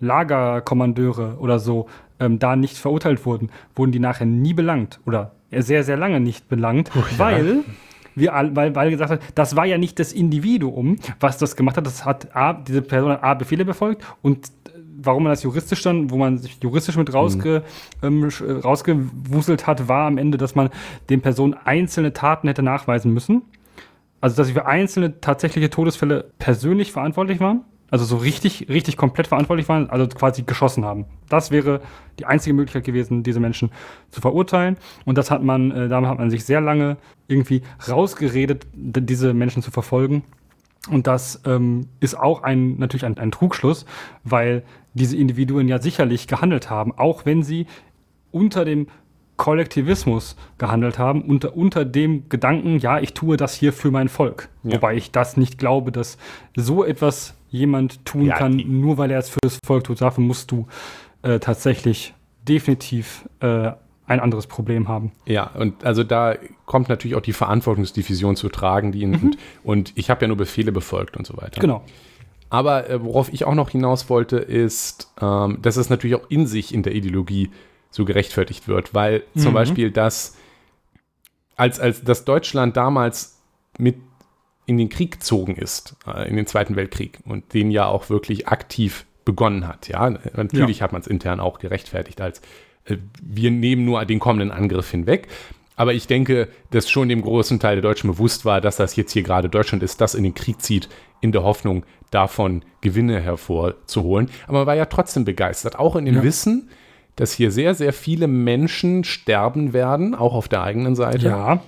Lagerkommandeure 0.00 1.36
oder 1.38 1.58
so 1.58 1.86
ähm, 2.20 2.38
da 2.38 2.56
nicht 2.56 2.76
verurteilt 2.76 3.24
wurden, 3.26 3.50
wurden 3.74 3.92
die 3.92 3.98
nachher 4.00 4.26
nie 4.26 4.54
belangt 4.54 5.00
oder 5.06 5.32
sehr, 5.50 5.82
sehr 5.84 5.96
lange 5.96 6.20
nicht 6.20 6.48
belangt, 6.48 6.90
weil 7.18 7.60
wir 8.14 8.32
weil, 8.52 8.74
weil 8.74 8.90
gesagt 8.90 9.10
hat, 9.12 9.20
das 9.34 9.54
war 9.56 9.64
ja 9.64 9.78
nicht 9.78 9.98
das 9.98 10.12
Individuum, 10.12 10.96
was 11.20 11.38
das 11.38 11.54
gemacht 11.56 11.76
hat. 11.76 11.86
Das 11.86 12.04
hat 12.04 12.34
A, 12.34 12.52
diese 12.52 12.82
Person 12.82 13.12
hat 13.12 13.22
A 13.22 13.34
Befehle 13.34 13.64
befolgt 13.64 14.04
und 14.22 14.46
äh, 14.48 14.50
warum 15.00 15.22
man 15.22 15.32
das 15.32 15.44
juristisch 15.44 15.82
dann, 15.82 16.10
wo 16.10 16.16
man 16.16 16.38
sich 16.38 16.58
juristisch 16.62 16.96
mit 16.96 17.14
rausge, 17.14 17.62
ähm, 18.02 18.24
sch- 18.24 18.44
äh, 18.44 18.60
rausgewuselt 18.60 19.66
hat, 19.68 19.86
war 19.88 20.06
am 20.08 20.18
Ende, 20.18 20.36
dass 20.36 20.56
man 20.56 20.70
den 21.08 21.20
Personen 21.20 21.54
einzelne 21.64 22.12
Taten 22.12 22.48
hätte 22.48 22.62
nachweisen 22.62 23.14
müssen. 23.14 23.42
Also, 24.20 24.36
dass 24.36 24.48
sie 24.48 24.52
für 24.54 24.66
einzelne 24.66 25.20
tatsächliche 25.20 25.70
Todesfälle 25.70 26.32
persönlich 26.40 26.90
verantwortlich 26.90 27.38
waren. 27.38 27.60
Also 27.90 28.04
so 28.04 28.16
richtig, 28.16 28.68
richtig 28.68 28.96
komplett 28.96 29.28
verantwortlich 29.28 29.68
waren, 29.68 29.88
also 29.88 30.06
quasi 30.08 30.42
geschossen 30.42 30.84
haben. 30.84 31.06
Das 31.28 31.50
wäre 31.50 31.80
die 32.18 32.26
einzige 32.26 32.54
Möglichkeit 32.54 32.84
gewesen, 32.84 33.22
diese 33.22 33.40
Menschen 33.40 33.70
zu 34.10 34.20
verurteilen. 34.20 34.76
Und 35.06 35.16
das 35.16 35.30
hat 35.30 35.42
man, 35.42 35.70
äh, 35.70 35.88
damit 35.88 36.10
hat 36.10 36.18
man 36.18 36.30
sich 36.30 36.44
sehr 36.44 36.60
lange 36.60 36.98
irgendwie 37.28 37.62
rausgeredet, 37.88 38.66
diese 38.74 39.32
Menschen 39.32 39.62
zu 39.62 39.70
verfolgen. 39.70 40.22
Und 40.90 41.06
das 41.06 41.42
ähm, 41.44 41.88
ist 42.00 42.18
auch 42.18 42.42
ein, 42.42 42.78
natürlich 42.78 43.04
ein, 43.04 43.18
ein 43.18 43.30
Trugschluss, 43.30 43.84
weil 44.24 44.62
diese 44.94 45.16
Individuen 45.16 45.68
ja 45.68 45.80
sicherlich 45.80 46.26
gehandelt 46.26 46.70
haben, 46.70 46.92
auch 46.96 47.24
wenn 47.26 47.42
sie 47.42 47.66
unter 48.30 48.64
dem 48.64 48.88
Kollektivismus 49.36 50.36
gehandelt 50.58 50.98
haben, 50.98 51.22
unter, 51.22 51.56
unter 51.56 51.84
dem 51.84 52.28
Gedanken, 52.28 52.78
ja, 52.78 52.98
ich 52.98 53.14
tue 53.14 53.36
das 53.36 53.54
hier 53.54 53.72
für 53.72 53.90
mein 53.90 54.08
Volk. 54.08 54.48
Ja. 54.64 54.74
Wobei 54.74 54.96
ich 54.96 55.12
das 55.12 55.36
nicht 55.36 55.58
glaube, 55.58 55.92
dass 55.92 56.18
so 56.56 56.84
etwas 56.84 57.37
jemand 57.50 58.04
tun 58.04 58.26
Ja, 58.26 58.36
kann, 58.36 58.56
nur 58.66 58.98
weil 58.98 59.10
er 59.10 59.18
es 59.18 59.28
für 59.28 59.38
das 59.42 59.58
Volk 59.64 59.84
tut. 59.84 60.00
Dafür 60.00 60.22
musst 60.24 60.50
du 60.50 60.66
äh, 61.22 61.38
tatsächlich 61.38 62.14
definitiv 62.46 63.28
äh, 63.40 63.72
ein 64.06 64.20
anderes 64.20 64.46
Problem 64.46 64.88
haben. 64.88 65.12
Ja, 65.26 65.50
und 65.54 65.84
also 65.84 66.02
da 66.02 66.34
kommt 66.64 66.88
natürlich 66.88 67.14
auch 67.14 67.20
die 67.22 67.34
Verantwortungsdivision 67.34 68.36
zu 68.36 68.48
tragen, 68.48 68.92
die 68.92 69.04
und, 69.04 69.36
und 69.62 69.92
ich 69.96 70.08
habe 70.08 70.22
ja 70.22 70.28
nur 70.28 70.36
Befehle 70.38 70.72
befolgt 70.72 71.16
und 71.16 71.26
so 71.26 71.36
weiter. 71.36 71.60
Genau. 71.60 71.84
Aber 72.50 72.88
äh, 72.88 73.02
worauf 73.04 73.30
ich 73.32 73.44
auch 73.44 73.54
noch 73.54 73.68
hinaus 73.70 74.08
wollte, 74.08 74.38
ist, 74.38 75.12
ähm, 75.20 75.58
dass 75.60 75.76
es 75.76 75.90
natürlich 75.90 76.16
auch 76.16 76.30
in 76.30 76.46
sich 76.46 76.72
in 76.72 76.82
der 76.82 76.94
Ideologie 76.94 77.50
so 77.90 78.06
gerechtfertigt 78.06 78.68
wird, 78.68 78.94
weil 78.94 79.24
zum 79.36 79.50
Mhm. 79.50 79.54
Beispiel 79.54 79.90
das, 79.90 80.36
als, 81.56 81.78
als 81.80 82.02
das 82.02 82.24
Deutschland 82.24 82.76
damals 82.76 83.40
mit 83.78 83.96
in 84.68 84.76
den 84.76 84.90
Krieg 84.90 85.12
gezogen 85.12 85.56
ist, 85.56 85.96
äh, 86.06 86.28
in 86.28 86.36
den 86.36 86.46
Zweiten 86.46 86.76
Weltkrieg 86.76 87.20
und 87.24 87.54
den 87.54 87.70
ja 87.70 87.86
auch 87.86 88.10
wirklich 88.10 88.48
aktiv 88.48 89.06
begonnen 89.24 89.66
hat. 89.66 89.88
Ja, 89.88 90.10
natürlich 90.34 90.82
hat 90.82 90.92
man 90.92 91.00
es 91.00 91.06
intern 91.06 91.40
auch 91.40 91.58
gerechtfertigt 91.58 92.20
als 92.20 92.40
äh, 92.84 92.98
wir 93.22 93.50
nehmen 93.50 93.86
nur 93.86 94.04
den 94.04 94.18
kommenden 94.20 94.50
Angriff 94.50 94.90
hinweg. 94.90 95.28
Aber 95.74 95.94
ich 95.94 96.06
denke, 96.06 96.48
dass 96.70 96.90
schon 96.90 97.08
dem 97.08 97.22
großen 97.22 97.60
Teil 97.60 97.76
der 97.76 97.82
Deutschen 97.82 98.10
bewusst 98.10 98.44
war, 98.44 98.60
dass 98.60 98.76
das 98.76 98.96
jetzt 98.96 99.12
hier 99.12 99.22
gerade 99.22 99.48
Deutschland 99.48 99.82
ist, 99.82 100.00
das 100.00 100.14
in 100.14 100.24
den 100.24 100.34
Krieg 100.34 100.60
zieht, 100.60 100.88
in 101.20 101.32
der 101.32 101.44
Hoffnung, 101.44 101.84
davon 102.10 102.62
Gewinne 102.80 103.20
hervorzuholen. 103.20 104.28
Aber 104.48 104.58
man 104.58 104.66
war 104.66 104.74
ja 104.74 104.86
trotzdem 104.86 105.24
begeistert, 105.24 105.78
auch 105.78 105.96
in 105.96 106.04
dem 106.04 106.16
Ja. 106.16 106.22
Wissen, 106.24 106.68
dass 107.16 107.32
hier 107.32 107.50
sehr, 107.50 107.74
sehr 107.74 107.92
viele 107.92 108.26
Menschen 108.26 109.04
sterben 109.04 109.72
werden, 109.72 110.14
auch 110.14 110.34
auf 110.34 110.48
der 110.48 110.62
eigenen 110.62 110.94
Seite. 110.94 111.28
Ja. 111.28 111.62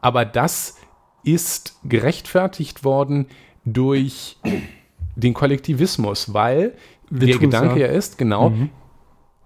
Aber 0.00 0.24
das 0.24 0.76
ist 1.24 1.78
gerechtfertigt 1.84 2.84
worden 2.84 3.26
durch 3.64 4.36
den 5.16 5.34
Kollektivismus, 5.34 6.32
weil 6.34 6.74
Wir 7.10 7.28
der 7.28 7.38
Gedanke 7.38 7.80
ja. 7.80 7.86
ja 7.86 7.92
ist, 7.92 8.18
genau, 8.18 8.52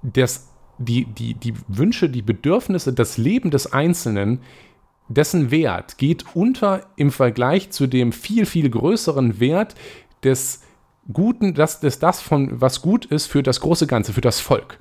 dass 0.02 0.48
die, 0.78 1.04
die, 1.06 1.34
die 1.34 1.54
Wünsche, 1.66 2.08
die 2.08 2.22
Bedürfnisse, 2.22 2.92
das 2.92 3.18
Leben 3.18 3.50
des 3.50 3.72
Einzelnen, 3.72 4.40
dessen 5.08 5.50
Wert 5.50 5.98
geht 5.98 6.24
unter 6.34 6.86
im 6.96 7.10
Vergleich 7.10 7.70
zu 7.70 7.86
dem 7.86 8.12
viel, 8.12 8.46
viel 8.46 8.70
größeren 8.70 9.40
Wert 9.40 9.74
des 10.22 10.62
Guten, 11.10 11.54
das, 11.54 11.80
das, 11.80 11.98
das 11.98 12.20
von 12.20 12.60
was 12.60 12.82
gut 12.82 13.06
ist 13.06 13.26
für 13.26 13.42
das 13.42 13.60
große 13.60 13.86
Ganze, 13.86 14.12
für 14.12 14.20
das 14.20 14.40
Volk. 14.40 14.78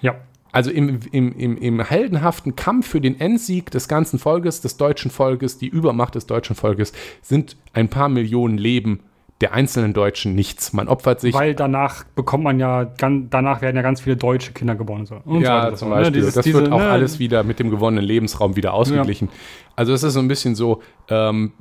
Ja. 0.00 0.16
Also 0.50 0.70
im, 0.70 1.00
im, 1.12 1.36
im, 1.36 1.56
im 1.58 1.80
heldenhaften 1.80 2.56
Kampf 2.56 2.88
für 2.88 3.00
den 3.00 3.20
Endsieg 3.20 3.70
des 3.70 3.86
ganzen 3.88 4.18
Volkes, 4.18 4.60
des 4.60 4.76
deutschen 4.76 5.10
Volkes, 5.10 5.58
die 5.58 5.68
Übermacht 5.68 6.14
des 6.14 6.26
deutschen 6.26 6.56
Volkes, 6.56 6.92
sind 7.22 7.56
ein 7.74 7.88
paar 7.88 8.08
Millionen 8.08 8.56
Leben 8.58 9.00
der 9.40 9.52
einzelnen 9.52 9.92
Deutschen 9.92 10.34
nichts. 10.34 10.72
Man 10.72 10.88
opfert 10.88 11.20
sich. 11.20 11.32
Weil 11.34 11.54
danach 11.54 12.04
bekommt 12.04 12.42
man 12.44 12.58
ja, 12.58 12.84
danach 12.84 13.62
werden 13.62 13.76
ja 13.76 13.82
ganz 13.82 14.00
viele 14.00 14.16
deutsche 14.16 14.52
Kinder 14.52 14.74
geboren. 14.74 15.06
So. 15.06 15.20
Und 15.24 15.42
ja, 15.42 15.70
so 15.70 15.76
zum 15.76 15.90
ne? 15.90 15.96
Beispiel. 15.96 16.20
Dieses- 16.20 16.34
das 16.34 16.44
diese, 16.44 16.58
wird 16.58 16.72
auch 16.72 16.78
ne, 16.78 16.88
alles 16.88 17.18
wieder 17.18 17.44
mit 17.44 17.60
dem 17.60 17.70
gewonnenen 17.70 18.04
Lebensraum 18.04 18.56
wieder 18.56 18.74
ausgeglichen. 18.74 19.28
Also 19.76 19.92
es 19.92 20.02
ist 20.02 20.14
so 20.14 20.20
ein 20.20 20.28
bisschen 20.28 20.56
so, 20.56 20.82
ähm, 21.08 21.52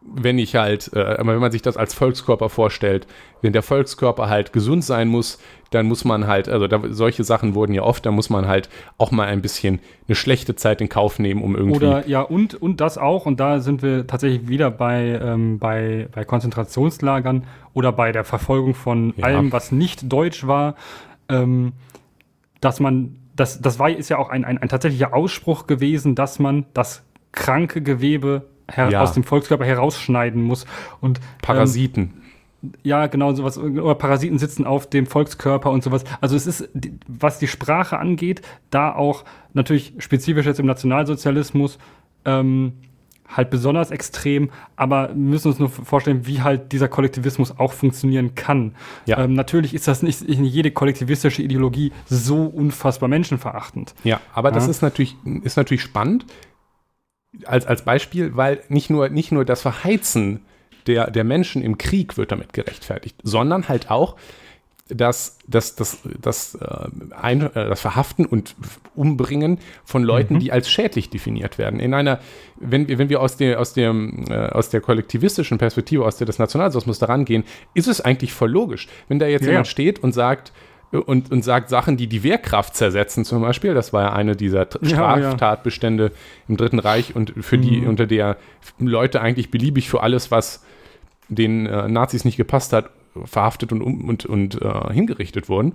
wenn 0.00 0.38
ich 0.38 0.56
halt, 0.56 0.90
äh, 0.94 1.18
wenn 1.18 1.38
man 1.38 1.52
sich 1.52 1.60
das 1.60 1.76
als 1.76 1.92
Volkskörper 1.92 2.48
vorstellt, 2.48 3.06
wenn 3.42 3.52
der 3.52 3.62
Volkskörper 3.62 4.30
halt 4.30 4.54
gesund 4.54 4.82
sein 4.82 5.08
muss, 5.08 5.38
dann 5.70 5.86
muss 5.86 6.04
man 6.04 6.26
halt, 6.26 6.48
also 6.48 6.66
da, 6.68 6.80
solche 6.90 7.24
Sachen 7.24 7.54
wurden 7.54 7.72
ja 7.74 7.82
oft, 7.82 8.06
da 8.06 8.10
muss 8.10 8.30
man 8.30 8.46
halt 8.46 8.68
auch 8.98 9.10
mal 9.10 9.26
ein 9.26 9.42
bisschen 9.42 9.80
eine 10.06 10.14
schlechte 10.14 10.54
Zeit 10.56 10.80
in 10.80 10.88
Kauf 10.88 11.18
nehmen, 11.18 11.42
um 11.42 11.56
irgendwie. 11.56 11.76
Oder 11.76 12.06
ja, 12.08 12.22
und, 12.22 12.54
und 12.54 12.80
das 12.80 12.98
auch, 12.98 13.26
und 13.26 13.40
da 13.40 13.60
sind 13.60 13.82
wir 13.82 14.06
tatsächlich 14.06 14.48
wieder 14.48 14.70
bei, 14.70 15.20
ähm, 15.22 15.58
bei, 15.58 16.08
bei 16.12 16.24
Konzentrationslagern 16.24 17.44
oder 17.74 17.92
bei 17.92 18.12
der 18.12 18.24
Verfolgung 18.24 18.74
von 18.74 19.12
Ja. 19.16 19.24
allem, 19.24 19.52
was 19.52 19.72
nicht 19.72 20.10
deutsch 20.12 20.46
war, 20.46 20.76
ähm, 21.28 21.72
dass 22.60 22.80
man, 22.80 23.16
das, 23.34 23.60
das 23.60 23.78
war, 23.78 23.90
ist 23.90 24.08
ja 24.08 24.18
auch 24.18 24.28
ein, 24.30 24.44
ein, 24.44 24.58
ein 24.58 24.68
tatsächlicher 24.68 25.14
Ausspruch 25.14 25.66
gewesen, 25.66 26.14
dass 26.14 26.38
man 26.38 26.66
das 26.74 27.02
kranke 27.32 27.82
Gewebe 27.82 28.46
her 28.70 28.88
Ja. 28.90 29.02
aus 29.02 29.12
dem 29.12 29.24
Volkskörper 29.24 29.64
herausschneiden 29.64 30.42
muss. 30.42 30.64
Und 31.00 31.18
ähm, 31.18 31.24
Parasiten. 31.42 32.22
Ja, 32.82 33.06
genau, 33.06 33.32
sowas. 33.34 33.58
Oder 33.58 33.94
Parasiten 33.94 34.38
sitzen 34.38 34.64
auf 34.64 34.88
dem 34.88 35.06
Volkskörper 35.06 35.70
und 35.70 35.82
sowas. 35.82 36.04
Also 36.20 36.36
es 36.36 36.46
ist, 36.46 36.68
was 37.06 37.38
die 37.38 37.46
Sprache 37.48 37.98
angeht, 37.98 38.42
da 38.70 38.94
auch 38.94 39.24
natürlich 39.52 39.94
spezifisch 39.98 40.46
jetzt 40.46 40.60
im 40.60 40.66
Nationalsozialismus 40.66 41.78
ähm, 42.24 42.72
halt 43.28 43.50
besonders 43.50 43.90
extrem, 43.90 44.50
aber 44.76 45.08
wir 45.08 45.16
müssen 45.16 45.48
uns 45.48 45.58
nur 45.58 45.68
vorstellen, 45.68 46.26
wie 46.26 46.42
halt 46.42 46.70
dieser 46.70 46.86
Kollektivismus 46.88 47.58
auch 47.58 47.72
funktionieren 47.72 48.36
kann. 48.36 48.76
Ja. 49.06 49.18
Ähm, 49.24 49.32
natürlich 49.34 49.74
ist 49.74 49.88
das 49.88 50.02
nicht 50.02 50.28
nicht 50.28 50.40
jede 50.54 50.70
kollektivistische 50.70 51.42
Ideologie 51.42 51.92
so 52.06 52.44
unfassbar 52.44 53.08
menschenverachtend. 53.08 53.94
Ja, 54.04 54.20
aber 54.32 54.52
das 54.52 54.64
Ja. 54.66 54.70
ist 54.70 54.82
natürlich, 54.82 55.16
ist 55.42 55.56
natürlich 55.56 55.82
spannend 55.82 56.24
als, 57.44 57.66
als 57.66 57.84
Beispiel, 57.84 58.36
weil 58.36 58.60
nicht 58.68 58.90
nur, 58.90 59.08
nicht 59.08 59.32
nur 59.32 59.44
das 59.44 59.60
Verheizen 59.60 60.40
der, 60.86 61.10
der 61.10 61.24
Menschen 61.24 61.62
im 61.62 61.78
Krieg 61.78 62.16
wird 62.16 62.32
damit 62.32 62.52
gerechtfertigt, 62.52 63.16
sondern 63.22 63.68
halt 63.68 63.90
auch 63.90 64.16
das, 64.88 65.38
das, 65.48 65.74
das, 65.74 65.98
das, 66.22 66.54
äh, 66.54 66.86
ein, 67.20 67.42
äh, 67.42 67.50
das 67.68 67.80
Verhaften 67.80 68.24
und 68.24 68.54
Umbringen 68.94 69.58
von 69.84 70.04
Leuten, 70.04 70.38
die 70.38 70.52
als 70.52 70.70
schädlich 70.70 71.10
definiert 71.10 71.58
werden. 71.58 71.80
In 71.80 71.92
einer, 71.92 72.20
wenn 72.60 72.86
wir, 72.86 72.96
wenn 72.98 73.08
wir 73.08 73.20
aus 73.20 73.36
der, 73.36 73.58
aus, 73.58 73.72
dem, 73.72 74.26
äh, 74.30 74.34
aus 74.34 74.70
der 74.70 74.80
kollektivistischen 74.80 75.58
Perspektive, 75.58 76.04
aus 76.04 76.18
der 76.18 76.26
des 76.28 76.38
Nationalsozialismus 76.38 77.00
da 77.00 77.06
rangehen, 77.06 77.42
ist 77.74 77.88
es 77.88 78.00
eigentlich 78.00 78.32
voll 78.32 78.50
logisch. 78.52 78.86
Wenn 79.08 79.18
da 79.18 79.26
jetzt 79.26 79.42
Ja, 79.42 79.50
jemand 79.50 79.66
steht 79.66 79.98
und 80.04 80.12
sagt, 80.12 80.52
und, 80.92 81.32
und 81.32 81.42
sagt 81.44 81.68
Sachen, 81.68 81.96
die 81.96 82.06
die 82.06 82.22
Wehrkraft 82.22 82.76
zersetzen, 82.76 83.24
zum 83.24 83.42
Beispiel. 83.42 83.74
Das 83.74 83.92
war 83.92 84.02
ja 84.04 84.12
eine 84.12 84.36
dieser 84.36 84.68
T- 84.70 84.78
Ja, 84.82 85.18
ja. 85.18 85.30
Straftatbestände 85.32 86.12
im 86.46 86.56
Dritten 86.56 86.78
Reich 86.78 87.16
und 87.16 87.32
für 87.40 87.58
die, 87.58 87.78
Mhm. 87.80 87.88
unter 87.88 88.06
der 88.06 88.36
Leute 88.78 89.20
eigentlich 89.20 89.50
beliebig 89.50 89.90
für 89.90 90.00
alles, 90.04 90.30
was 90.30 90.64
den 91.28 91.66
äh, 91.66 91.88
Nazis 91.88 92.24
nicht 92.24 92.36
gepasst 92.36 92.72
hat, 92.72 92.90
verhaftet 93.24 93.72
und, 93.72 93.82
um, 93.82 94.08
und, 94.08 94.26
und 94.26 94.60
äh, 94.60 94.92
hingerichtet 94.92 95.48
wurden. 95.48 95.74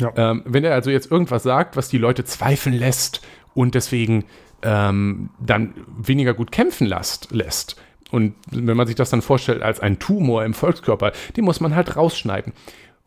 Ja. 0.00 0.12
Ähm, 0.16 0.42
wenn 0.44 0.64
er 0.64 0.74
also 0.74 0.90
jetzt 0.90 1.10
irgendwas 1.10 1.42
sagt, 1.42 1.76
was 1.76 1.88
die 1.88 1.98
Leute 1.98 2.24
zweifeln 2.24 2.76
lässt 2.76 3.20
und 3.54 3.74
deswegen 3.74 4.24
ähm, 4.62 5.30
dann 5.40 5.74
weniger 5.98 6.34
gut 6.34 6.52
kämpfen 6.52 6.86
lässt, 6.86 7.32
lässt. 7.32 7.76
Und 8.10 8.34
wenn 8.50 8.76
man 8.76 8.86
sich 8.86 8.96
das 8.96 9.10
dann 9.10 9.22
vorstellt 9.22 9.62
als 9.62 9.80
ein 9.80 9.98
Tumor 9.98 10.44
im 10.44 10.54
Volkskörper, 10.54 11.12
den 11.36 11.44
muss 11.44 11.60
man 11.60 11.74
halt 11.74 11.96
rausschneiden. 11.96 12.52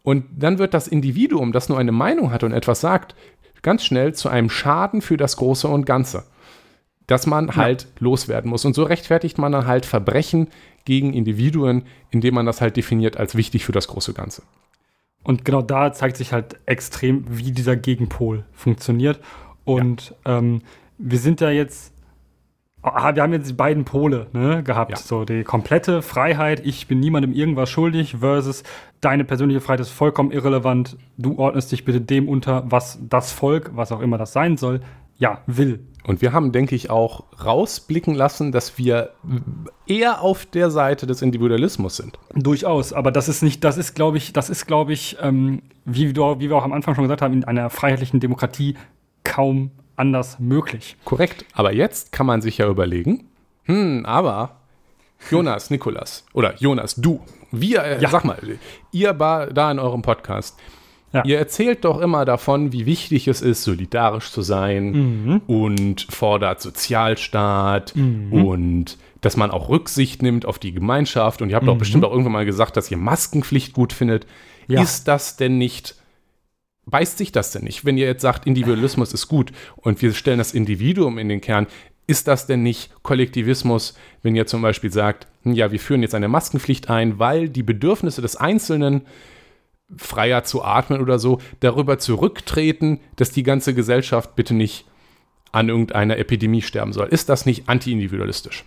Und 0.04 0.26
dann 0.38 0.60
wird 0.60 0.74
das 0.74 0.88
Individuum, 0.88 1.52
das 1.52 1.70
nur 1.70 1.80
eine 1.80 1.92
Meinung 1.92 2.32
hat 2.32 2.44
und 2.44 2.54
etwas 2.54 2.82
sagt, 2.82 3.16
ganz 3.62 3.84
schnell 3.84 4.14
zu 4.14 4.30
einem 4.30 4.50
Schaden 4.50 5.02
für 5.02 5.18
das 5.18 5.38
Große 5.38 5.68
und 5.68 5.86
Ganze, 5.86 6.26
dass 7.08 7.28
man 7.28 7.56
halt 7.56 7.88
loswerden 8.00 8.50
muss. 8.50 8.66
Und 8.66 8.74
so 8.74 8.84
rechtfertigt 8.84 9.38
man 9.38 9.52
dann 9.52 9.68
halt 9.68 9.86
Verbrechen 9.86 10.48
gegen 10.86 11.14
Individuen, 11.14 11.84
indem 12.10 12.36
man 12.36 12.46
das 12.46 12.62
halt 12.62 12.78
definiert 12.78 13.18
als 13.18 13.36
wichtig 13.36 13.66
für 13.66 13.72
das 13.72 13.88
große 13.88 14.14
Ganze. 14.14 14.44
Und 15.24 15.46
genau 15.46 15.62
da 15.62 15.94
zeigt 15.94 16.18
sich 16.18 16.34
halt 16.34 16.60
extrem, 16.66 17.26
wie 17.30 17.52
dieser 17.52 17.76
Gegenpol 17.76 18.46
funktioniert. 18.54 19.20
Und 19.64 20.16
ähm, 20.26 20.62
wir 20.98 21.20
sind 21.20 21.42
ja 21.42 21.52
jetzt, 21.52 21.94
ah, 22.82 23.14
wir 23.16 23.22
haben 23.22 23.34
jetzt 23.34 23.50
die 23.50 23.54
beiden 23.54 23.86
Pole 23.86 24.28
ne, 24.34 24.64
gehabt. 24.64 24.92
Ja. 24.92 24.98
So 24.98 25.24
die 25.26 25.44
komplette 25.44 26.02
Freiheit, 26.02 26.66
ich 26.66 26.88
bin 26.88 27.00
niemandem 27.00 27.34
irgendwas 27.34 27.70
schuldig, 27.70 28.18
versus 28.20 28.64
deine 29.00 29.24
persönliche 29.24 29.62
Freiheit 29.62 29.82
ist 29.82 29.92
vollkommen 29.92 30.32
irrelevant. 30.32 30.98
Du 31.18 31.38
ordnest 31.38 31.72
dich 31.72 31.86
bitte 31.86 32.02
dem 32.02 32.28
unter, 32.28 32.64
was 32.72 33.00
das 33.08 33.32
Volk, 33.32 33.72
was 33.76 33.92
auch 33.92 34.02
immer 34.02 34.18
das 34.18 34.34
sein 34.34 34.58
soll, 34.58 34.82
ja, 35.22 35.42
will. 35.46 35.86
Und 36.04 36.24
wir 36.24 36.34
haben, 36.34 36.52
denke 36.52 36.74
ich, 36.76 36.90
auch 36.90 37.26
rausblicken 37.46 38.16
lassen, 38.16 38.52
dass 38.52 38.80
wir 38.80 39.12
eher 39.86 40.22
auf 40.22 40.48
der 40.48 40.72
Seite 40.72 41.06
des 41.06 41.22
Individualismus 41.22 41.96
sind. 41.98 42.18
Durchaus, 42.34 42.92
aber 42.92 43.12
das 43.12 43.30
ist 43.30 43.44
nicht, 43.44 43.64
das 43.64 43.78
ist, 43.78 43.94
glaube 43.94 44.18
ich, 44.18 44.34
das 44.34 44.50
ist, 44.50 44.66
glaube 44.66 44.94
ich, 44.94 45.18
ähm, 45.22 45.62
wie, 45.86 46.12
du, 46.12 46.40
wie 46.40 46.50
wir 46.50 46.56
auch 46.58 46.64
am 46.66 46.74
Anfang 46.74 46.96
schon 46.96 47.04
gesagt 47.04 47.22
haben, 47.22 47.34
in 47.34 47.44
einer 47.44 47.70
freiheitlichen 47.70 48.20
Demokratie 48.20 48.76
kaum 49.24 49.70
anders 49.96 50.40
möglich. 50.40 50.98
Korrekt. 51.06 51.46
Aber 51.54 51.72
jetzt 51.72 52.12
kann 52.12 52.26
man 52.26 52.42
sich 52.42 52.58
ja 52.58 52.68
überlegen, 52.68 53.26
hm, 53.66 54.04
aber 54.08 54.56
Jonas, 55.30 55.70
Nikolas 55.70 56.26
oder 56.34 56.56
Jonas, 56.58 56.96
du, 56.96 57.20
wir, 57.52 57.84
äh, 57.84 58.02
Ja. 58.02 58.10
sag 58.10 58.26
mal, 58.26 58.40
ihr 58.92 59.20
war 59.20 59.48
da 59.48 59.70
in 59.72 59.78
eurem 59.78 60.02
Podcast. 60.02 60.58
Ja. 61.14 61.24
Ihr 61.26 61.38
erzählt 61.38 61.84
doch 61.84 62.00
immer 62.00 62.24
davon, 62.26 62.72
wie 62.72 62.86
wichtig 62.86 63.28
es 63.28 63.42
ist, 63.42 63.64
solidarisch 63.64 64.32
zu 64.32 64.42
sein 64.42 64.92
Mhm. 65.26 65.42
und 65.46 66.08
fordert 66.10 66.62
Sozialstaat 66.62 67.94
und 67.96 68.98
dass 69.20 69.36
man 69.38 69.52
auch 69.52 69.70
Rücksicht 69.70 70.22
nimmt 70.22 70.46
auf 70.46 70.58
die 70.58 70.72
Gemeinschaft. 70.72 71.42
Und 71.42 71.50
ihr 71.50 71.56
habt 71.58 71.68
doch 71.68 71.78
bestimmt 71.78 72.06
auch 72.06 72.12
irgendwann 72.12 72.32
mal 72.34 72.46
gesagt, 72.46 72.78
dass 72.78 72.90
ihr 72.90 72.98
Maskenpflicht 72.98 73.74
gut 73.74 73.94
findet. 73.94 74.26
Mhm. 74.68 74.76
Ja. 74.76 74.82
Ist 74.82 75.08
das 75.08 75.36
denn 75.38 75.58
nicht 75.58 75.96
beißt 76.88 77.18
sich 77.18 77.32
das 77.32 77.52
denn 77.52 77.64
nicht? 77.64 77.86
Wenn 77.86 77.98
ihr 77.98 78.08
jetzt 78.08 78.22
sagt, 78.24 78.48
Individualismus 78.48 79.14
ist 79.14 79.28
gut 79.28 79.52
und 79.78 80.02
wir 80.02 80.14
stellen 80.14 80.40
das 80.40 80.54
Individuum 80.54 81.18
in 81.20 81.30
den 81.30 81.40
Kern, 81.40 81.68
ist 82.08 82.28
das 82.28 82.48
denn 82.48 82.64
nicht 82.64 82.92
Kollektivismus, 83.04 83.94
wenn 84.24 84.36
ihr 84.36 84.48
zum 84.48 84.62
Beispiel 84.62 84.92
sagt, 84.92 85.28
hm, 85.44 85.54
ja, 85.54 85.72
wir 85.72 85.80
führen 85.80 86.02
jetzt 86.02 86.16
eine 86.16 86.28
Maskenpflicht 86.28 86.90
ein, 86.90 87.20
weil 87.20 87.48
die 87.50 87.64
Bedürfnisse 87.64 88.22
des 88.22 88.36
Einzelnen 88.36 89.04
freier 89.98 90.44
zu 90.44 90.64
atmen 90.64 91.02
oder 91.02 91.20
so, 91.20 91.40
darüber 91.60 92.00
zurücktreten, 92.00 93.00
dass 93.16 93.32
die 93.32 93.44
ganze 93.44 93.74
Gesellschaft 93.74 94.36
bitte 94.36 94.54
nicht 94.54 94.86
an 95.52 95.70
irgendeiner 95.70 96.18
Epidemie 96.18 96.62
sterben 96.62 96.94
soll. 96.94 97.08
Ist 97.08 97.30
das 97.30 97.46
nicht 97.46 97.68
anti-individualistisch? 97.68 98.66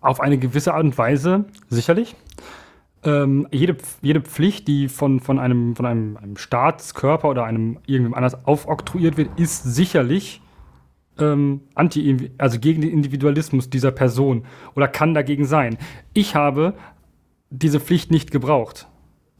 Auf 0.00 0.20
eine 0.20 0.38
gewisse 0.38 0.74
Art 0.74 0.84
und 0.84 0.96
Weise, 0.96 1.46
sicherlich. 1.68 2.14
Ähm, 3.04 3.46
jede, 3.50 3.76
jede 4.02 4.20
Pflicht, 4.20 4.68
die 4.68 4.88
von, 4.88 5.20
von, 5.20 5.38
einem, 5.38 5.76
von 5.76 5.86
einem, 5.86 6.16
einem 6.16 6.36
Staatskörper 6.36 7.28
oder 7.28 7.44
einem 7.44 7.78
irgendwem 7.86 8.14
anders 8.14 8.46
aufoktroyiert 8.46 9.16
wird, 9.16 9.38
ist 9.38 9.62
sicherlich 9.62 10.40
ähm, 11.18 11.62
anti, 11.74 12.30
also 12.38 12.58
gegen 12.58 12.80
den 12.80 12.90
Individualismus 12.90 13.70
dieser 13.70 13.90
Person 13.90 14.44
oder 14.74 14.88
kann 14.88 15.14
dagegen 15.14 15.44
sein. 15.44 15.78
Ich 16.14 16.34
habe 16.34 16.74
diese 17.50 17.80
Pflicht 17.80 18.10
nicht 18.10 18.30
gebraucht. 18.30 18.88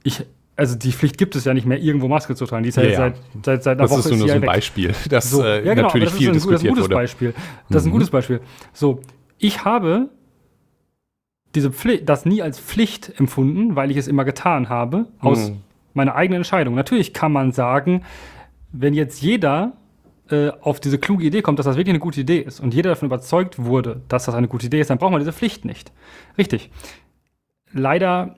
Ich, 0.07 0.25
also 0.57 0.77
die 0.77 0.93
Pflicht 0.93 1.19
gibt 1.19 1.35
es 1.37 1.45
ja 1.45 1.53
nicht 1.53 1.67
mehr, 1.67 1.79
irgendwo 1.79 2.09
Maske 2.09 2.35
zu 2.35 2.47
tragen. 2.47 2.63
Die 2.63 2.69
ist 2.71 2.77
ja, 2.77 2.85
Ja, 2.85 2.97
seit, 2.97 3.17
seit, 3.45 3.63
seit 3.65 3.79
einer 3.79 3.89
Das 3.89 3.91
ist 3.99 4.05
Woche 4.05 4.09
so 4.11 4.15
nur 4.17 4.27
sie 4.27 4.31
so 4.31 4.37
ein 4.37 4.43
weg. 4.43 4.47
Beispiel, 4.47 4.95
das 5.11 5.31
So, 5.31 5.43
äh, 5.43 5.67
ja, 5.67 5.75
genau, 5.75 5.89
natürlich 5.89 6.09
aber 6.09 6.17
viel 6.17 6.29
das 6.29 6.37
ist 6.39 6.45
ein, 6.47 6.51
diskutiert 6.51 6.55
das 6.55 6.63
ist 6.63 6.65
ein 6.65 6.69
gutes 6.69 6.85
wurde. 6.85 6.95
Beispiel. 6.95 7.35
Das 7.69 7.83
ist 7.83 7.87
ein 7.87 7.89
Mhm. 7.89 7.93
gutes 7.93 8.11
Beispiel. 8.11 8.41
So, 8.73 9.01
ich 9.39 9.65
habe 9.65 10.09
diese 11.55 11.73
Pflicht, 11.73 12.09
das 12.09 12.25
nie 12.27 12.43
als 12.43 12.59
Pflicht 12.61 13.13
empfunden, 13.19 13.77
weil 13.77 13.91
ich 13.91 13.97
es 13.97 14.09
immer 14.09 14.25
getan 14.25 14.69
habe, 14.69 15.07
aus 15.21 15.51
Mhm. 15.51 15.57
meiner 15.95 16.15
eigenen 16.15 16.39
Entscheidung. 16.39 16.75
Natürlich 16.75 17.13
kann 17.15 17.33
man 17.33 17.53
sagen, 17.53 18.03
wenn 18.73 18.95
jetzt 18.95 19.23
jeder 19.23 19.73
äh, 20.31 20.51
auf 20.61 20.81
diese 20.81 20.99
kluge 20.99 21.25
Idee 21.25 21.41
kommt, 21.41 21.59
dass 21.61 21.67
das 21.67 21.77
wirklich 21.77 21.93
eine 21.93 22.01
gute 22.01 22.21
Idee 22.21 22.39
ist 22.41 22.59
und 22.61 22.75
jeder 22.75 22.91
davon 22.91 23.07
überzeugt 23.07 23.65
wurde, 23.65 24.03
dass 24.09 24.25
das 24.25 24.35
eine 24.35 24.49
gute 24.49 24.67
Idee 24.67 24.81
ist, 24.81 24.91
dann 24.91 24.99
braucht 24.99 25.13
man 25.13 25.21
diese 25.21 25.33
Pflicht 25.33 25.65
nicht. 25.65 25.93
Richtig. 26.37 26.71
Leider 27.73 28.37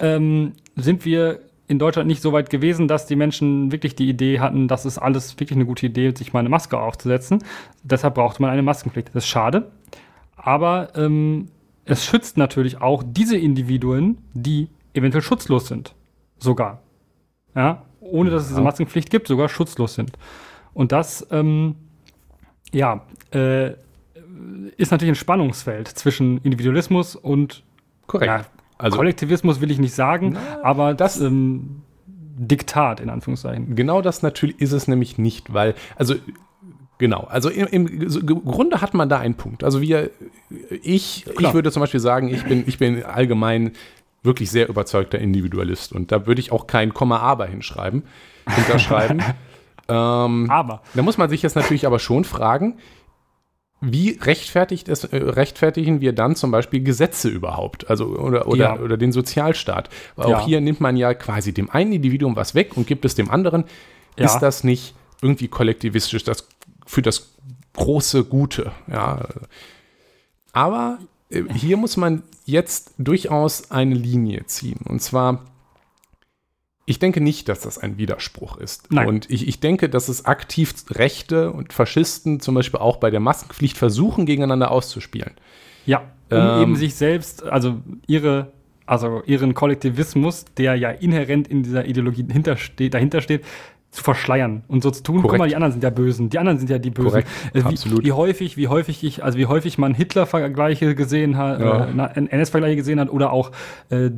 ähm, 0.00 0.52
sind 0.76 1.04
wir 1.04 1.40
in 1.68 1.78
Deutschland 1.78 2.06
nicht 2.08 2.20
so 2.22 2.32
weit 2.32 2.50
gewesen, 2.50 2.88
dass 2.88 3.06
die 3.06 3.16
Menschen 3.16 3.72
wirklich 3.72 3.94
die 3.94 4.08
Idee 4.08 4.40
hatten, 4.40 4.68
dass 4.68 4.84
es 4.84 4.98
alles 4.98 5.38
wirklich 5.38 5.56
eine 5.56 5.64
gute 5.66 5.86
Idee 5.86 6.08
ist, 6.08 6.18
sich 6.18 6.32
mal 6.32 6.40
eine 6.40 6.48
Maske 6.48 6.78
aufzusetzen. 6.78 7.42
Deshalb 7.82 8.14
brauchte 8.14 8.42
man 8.42 8.50
eine 8.50 8.62
Maskenpflicht. 8.62 9.08
Das 9.08 9.24
ist 9.24 9.28
schade. 9.28 9.70
Aber 10.36 10.90
ähm, 10.96 11.48
es 11.84 12.04
schützt 12.04 12.36
natürlich 12.36 12.80
auch 12.80 13.02
diese 13.06 13.36
Individuen, 13.38 14.18
die 14.34 14.68
eventuell 14.92 15.22
schutzlos 15.22 15.66
sind. 15.68 15.94
Sogar. 16.38 16.80
Ja, 17.54 17.82
ohne 18.00 18.30
dass 18.30 18.42
es 18.42 18.48
diese 18.48 18.60
Ja. 18.60 18.64
Maskenpflicht 18.64 19.08
gibt, 19.10 19.28
sogar 19.28 19.48
schutzlos 19.48 19.94
sind. 19.94 20.12
Und 20.74 20.92
das, 20.92 21.26
ähm, 21.30 21.76
ja, 22.72 23.02
äh, 23.32 23.72
ist 24.76 24.90
natürlich 24.90 25.12
ein 25.12 25.16
Spannungsfeld 25.16 25.88
zwischen 25.88 26.38
Individualismus 26.38 27.14
und 27.16 27.62
Korrekt. 28.06 28.26
ja, 28.26 28.46
also 28.82 28.96
Kollektivismus 28.96 29.60
will 29.60 29.70
ich 29.70 29.78
nicht 29.78 29.94
sagen, 29.94 30.32
Na, 30.34 30.62
aber 30.64 30.94
das- 30.94 31.20
ähm, 31.20 31.82
Diktat 32.34 32.98
in 33.00 33.10
Anführungszeichen. 33.10 33.76
genau 33.76 34.00
das 34.02 34.22
natürlich 34.22 34.58
ist 34.60 34.72
es 34.72 34.88
nämlich 34.88 35.18
nicht, 35.18 35.52
weil, 35.52 35.74
also 35.96 36.14
genau, 36.98 37.26
also 37.30 37.50
im, 37.50 37.66
im 37.66 38.44
Grunde 38.44 38.80
hat 38.80 38.94
man 38.94 39.08
da 39.08 39.18
einen 39.18 39.34
Punkt. 39.34 39.62
Also 39.64 39.80
wir, 39.82 40.10
ich, 40.70 41.26
ich 41.26 41.34
Klar. 41.36 41.52
würde 41.54 41.70
zum 41.70 41.80
Beispiel 41.80 42.00
sagen, 42.00 42.28
ich 42.28 42.42
bin, 42.44 42.64
ich 42.66 42.78
bin 42.78 43.04
allgemein 43.04 43.72
wirklich 44.22 44.50
sehr 44.50 44.68
überzeugter 44.68 45.18
Individualist 45.18 45.92
und 45.92 46.10
da 46.10 46.26
würde 46.26 46.40
ich 46.40 46.52
auch 46.52 46.66
kein 46.66 46.94
Komma 46.94 47.18
aber 47.18 47.46
hinschreiben, 47.46 48.02
hinterschreiben. 48.48 49.22
ähm, 49.88 50.48
Aber 50.50 50.82
Da 50.94 51.02
muss 51.02 51.18
man 51.18 51.28
sich 51.28 51.42
jetzt 51.42 51.54
natürlich 51.54 51.86
aber 51.86 51.98
schon 51.98 52.24
fragen, 52.24 52.78
wie 53.84 54.18
rechtfertigt 54.22 54.88
es, 54.88 55.04
äh, 55.04 55.16
rechtfertigen 55.16 56.00
wir 56.00 56.12
dann 56.12 56.36
zum 56.36 56.50
Beispiel 56.52 56.82
Gesetze 56.82 57.28
überhaupt? 57.28 57.90
Also 57.90 58.06
oder, 58.06 58.46
oder, 58.46 58.76
Ja. 58.76 58.80
oder 58.80 58.96
den 58.96 59.10
Sozialstaat? 59.12 59.90
Weil 60.16 60.30
Ja. 60.30 60.38
auch 60.38 60.46
hier 60.46 60.60
nimmt 60.60 60.80
man 60.80 60.96
ja 60.96 61.12
quasi 61.14 61.52
dem 61.52 61.68
einen 61.68 61.92
Individuum 61.92 62.36
was 62.36 62.54
weg 62.54 62.76
und 62.76 62.86
gibt 62.86 63.04
es 63.04 63.14
dem 63.16 63.28
anderen. 63.30 63.64
Ja. 64.16 64.26
Ist 64.26 64.38
das 64.38 64.62
nicht 64.62 64.94
irgendwie 65.20 65.48
kollektivistisch, 65.48 66.22
das 66.24 66.46
für 66.86 67.02
das 67.02 67.34
große 67.74 68.24
Gute? 68.24 68.70
Ja. 68.90 69.26
Aber 70.52 70.98
äh, 71.30 71.42
hier 71.54 71.76
muss 71.76 71.96
man 71.96 72.22
jetzt 72.44 72.92
durchaus 72.98 73.70
eine 73.70 73.94
Linie 73.94 74.46
ziehen. 74.46 74.80
Und 74.88 75.00
zwar, 75.02 75.44
ich 76.84 76.98
denke 76.98 77.20
nicht, 77.20 77.48
dass 77.48 77.60
das 77.60 77.78
ein 77.78 77.96
Widerspruch 77.98 78.56
ist. 78.56 78.90
Nein. 78.92 79.06
Und 79.08 79.30
ich, 79.30 79.46
ich 79.46 79.60
denke, 79.60 79.88
dass 79.88 80.08
es 80.08 80.24
aktiv 80.24 80.74
Rechte 80.90 81.52
und 81.52 81.72
Faschisten 81.72 82.40
zum 82.40 82.54
Beispiel 82.56 82.80
auch 82.80 82.96
bei 82.96 83.10
der 83.10 83.20
Maskenpflicht 83.20 83.78
versuchen, 83.78 84.26
gegeneinander 84.26 84.70
auszuspielen. 84.70 85.32
ja, 85.86 85.98
um 86.30 86.36
Ähm, 86.38 86.62
eben 86.62 86.76
sich 86.76 86.94
selbst, 86.94 87.44
also 87.44 87.76
ihre, 88.06 88.52
also 88.86 89.22
ihren 89.26 89.54
Kollektivismus, 89.54 90.44
der 90.56 90.74
ja 90.76 90.90
inhärent 90.90 91.46
in 91.46 91.62
dieser 91.62 91.84
Ideologie 91.86 92.26
hintersteht, 92.30 92.94
dahinter 92.94 93.20
steht, 93.20 93.44
zu 93.92 94.02
verschleiern 94.02 94.64
und 94.68 94.82
so 94.82 94.90
zu 94.90 95.02
tun, 95.02 95.16
guck 95.16 95.24
Korrekt. 95.24 95.38
mal, 95.40 95.48
die 95.48 95.54
anderen 95.54 95.72
sind 95.72 95.84
ja 95.84 95.90
Bösen, 95.90 96.30
die 96.30 96.38
anderen 96.38 96.56
sind 96.58 96.70
ja 96.70 96.78
die 96.78 96.88
Bösen. 96.90 97.10
Korrekt, 97.10 97.28
Äh, 97.52 97.60
wie, 97.60 97.64
absolut. 97.66 98.02
wie 98.04 98.12
häufig, 98.12 98.56
wie 98.56 98.68
häufig 98.68 99.04
ich, 99.04 99.22
also 99.22 99.36
wie 99.38 99.44
häufig 99.46 99.76
man 99.76 99.92
Hitler-Vergleiche 99.94 100.94
gesehen 100.94 101.36
hat, 101.36 101.60
Ja. 101.60 101.84
äh, 102.06 102.26
NS-Vergleiche 102.30 102.76
gesehen 102.76 102.98
hat 102.98 103.10
oder 103.10 103.32
auch 103.34 103.52
äh, 103.90 104.10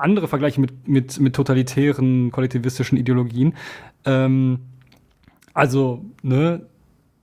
andere 0.00 0.28
Vergleiche 0.28 0.60
mit, 0.60 0.88
mit, 0.88 1.20
mit 1.20 1.34
totalitären, 1.34 2.30
kollektivistischen 2.30 2.98
Ideologien. 2.98 3.54
Ähm, 4.04 4.60
also, 5.54 6.04
ne, 6.22 6.66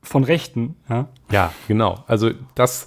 von 0.04 0.24
Rechten, 0.24 0.76
ja. 0.90 1.10
Ja, 1.32 1.54
genau. 1.68 2.04
Also 2.08 2.32
das 2.56 2.86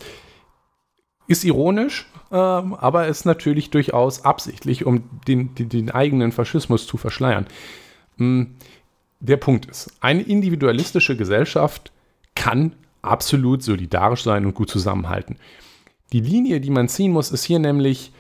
ist 1.26 1.44
ironisch, 1.44 2.06
ähm, 2.32 2.74
aber 2.74 3.06
ist 3.06 3.24
natürlich 3.24 3.70
durchaus 3.70 4.24
absichtlich, 4.24 4.86
um 4.86 5.04
den, 5.28 5.54
den, 5.54 5.68
den 5.68 5.90
eigenen 5.90 6.32
Faschismus 6.32 6.86
zu 6.86 6.96
verschleiern. 6.96 7.46
Mm, 8.16 8.44
Der 9.20 9.36
Punkt 9.36 9.66
ist, 9.66 9.92
eine 10.00 10.22
individualistische 10.22 11.16
Gesellschaft 11.16 11.92
kann 12.34 12.72
absolut 13.02 13.62
solidarisch 13.62 14.22
sein 14.22 14.46
und 14.46 14.54
gut 14.54 14.70
zusammenhalten. 14.70 15.36
Die 16.12 16.20
Linie, 16.20 16.60
die 16.60 16.70
man 16.70 16.88
ziehen 16.88 17.12
muss, 17.12 17.30
ist 17.30 17.44
hier 17.44 17.58
nämlich, 17.58 18.12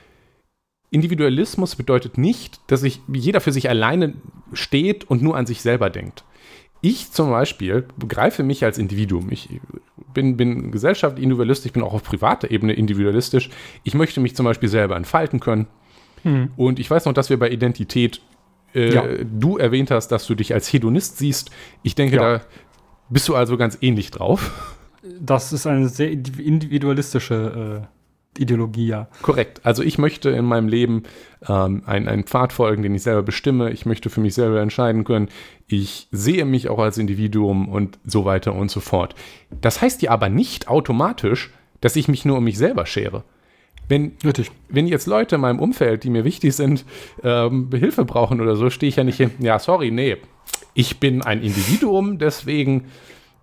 Individualismus 0.90 1.76
bedeutet 1.76 2.18
nicht, 2.18 2.60
dass 2.66 2.80
sich 2.80 3.00
jeder 3.12 3.40
für 3.40 3.52
sich 3.52 3.68
alleine 3.68 4.14
steht 4.52 5.04
und 5.04 5.22
nur 5.22 5.36
an 5.36 5.46
sich 5.46 5.62
selber 5.62 5.88
denkt. 5.90 6.24
Ich 6.82 7.12
zum 7.12 7.30
Beispiel 7.30 7.86
begreife 7.98 8.42
mich 8.42 8.64
als 8.64 8.78
Individuum. 8.78 9.30
Ich 9.30 9.48
bin, 10.14 10.36
bin 10.36 10.70
gesellschaftlich 10.72 11.22
individualistisch, 11.22 11.66
ich 11.66 11.72
bin 11.74 11.82
auch 11.82 11.92
auf 11.92 12.02
privater 12.02 12.50
Ebene 12.50 12.72
individualistisch. 12.72 13.50
Ich 13.84 13.94
möchte 13.94 14.18
mich 14.20 14.34
zum 14.34 14.44
Beispiel 14.44 14.68
selber 14.68 14.96
entfalten 14.96 15.40
können. 15.40 15.66
Und 16.56 16.78
ich 16.78 16.90
weiß 16.90 17.04
noch, 17.06 17.12
dass 17.14 17.30
wir 17.30 17.38
bei 17.38 17.50
Identität, 17.50 18.20
äh, 18.74 18.92
Ja. 18.92 19.04
du 19.24 19.56
erwähnt 19.58 19.90
hast, 19.90 20.08
dass 20.08 20.26
du 20.26 20.34
dich 20.34 20.52
als 20.52 20.70
Hedonist 20.72 21.16
siehst. 21.18 21.50
Ich 21.82 21.94
denke, 21.94 22.16
Ja. 22.16 22.38
da 22.38 22.44
bist 23.08 23.28
du 23.28 23.34
also 23.36 23.56
ganz 23.56 23.78
ähnlich 23.80 24.10
drauf. 24.10 24.74
Das 25.18 25.52
ist 25.52 25.66
eine 25.66 25.88
sehr 25.88 26.10
indiv- 26.10 26.38
individualistische 26.40 27.86
äh, 27.88 27.99
Ideologie, 28.38 28.86
ja. 28.86 29.08
Korrekt. 29.22 29.60
Also 29.64 29.82
ich 29.82 29.98
möchte 29.98 30.30
in 30.30 30.44
meinem 30.44 30.68
Leben 30.68 31.02
ähm, 31.48 31.82
einen, 31.84 32.08
einen 32.08 32.24
Pfad 32.24 32.52
folgen, 32.52 32.82
den 32.82 32.94
ich 32.94 33.02
selber 33.02 33.22
bestimme. 33.22 33.70
Ich 33.70 33.86
möchte 33.86 34.08
für 34.08 34.20
mich 34.20 34.34
selber 34.34 34.60
entscheiden 34.60 35.04
können. 35.04 35.28
Ich 35.66 36.08
sehe 36.12 36.44
mich 36.44 36.68
auch 36.68 36.78
als 36.78 36.98
Individuum 36.98 37.68
und 37.68 37.98
so 38.04 38.24
weiter 38.24 38.54
und 38.54 38.70
so 38.70 38.80
fort. 38.80 39.14
Das 39.60 39.82
heißt 39.82 40.02
ja 40.02 40.12
aber 40.12 40.28
nicht 40.28 40.68
automatisch, 40.68 41.50
dass 41.80 41.96
ich 41.96 42.08
mich 42.08 42.24
nur 42.24 42.38
um 42.38 42.44
mich 42.44 42.58
selber 42.58 42.86
schere. 42.86 43.24
Wenn, 43.88 44.12
Richtig. 44.24 44.52
wenn 44.68 44.86
jetzt 44.86 45.08
Leute 45.08 45.34
in 45.34 45.40
meinem 45.40 45.58
Umfeld, 45.58 46.04
die 46.04 46.10
mir 46.10 46.24
wichtig 46.24 46.54
sind, 46.54 46.84
ähm, 47.24 47.70
Hilfe 47.72 48.04
brauchen 48.04 48.40
oder 48.40 48.54
so, 48.54 48.70
stehe 48.70 48.88
ich 48.88 48.96
ja 48.96 49.02
nicht 49.02 49.16
hin. 49.16 49.32
Ja, 49.40 49.58
sorry, 49.58 49.90
nee. 49.90 50.18
Ich 50.74 51.00
bin 51.00 51.22
ein 51.22 51.42
Individuum, 51.42 52.18
deswegen 52.18 52.84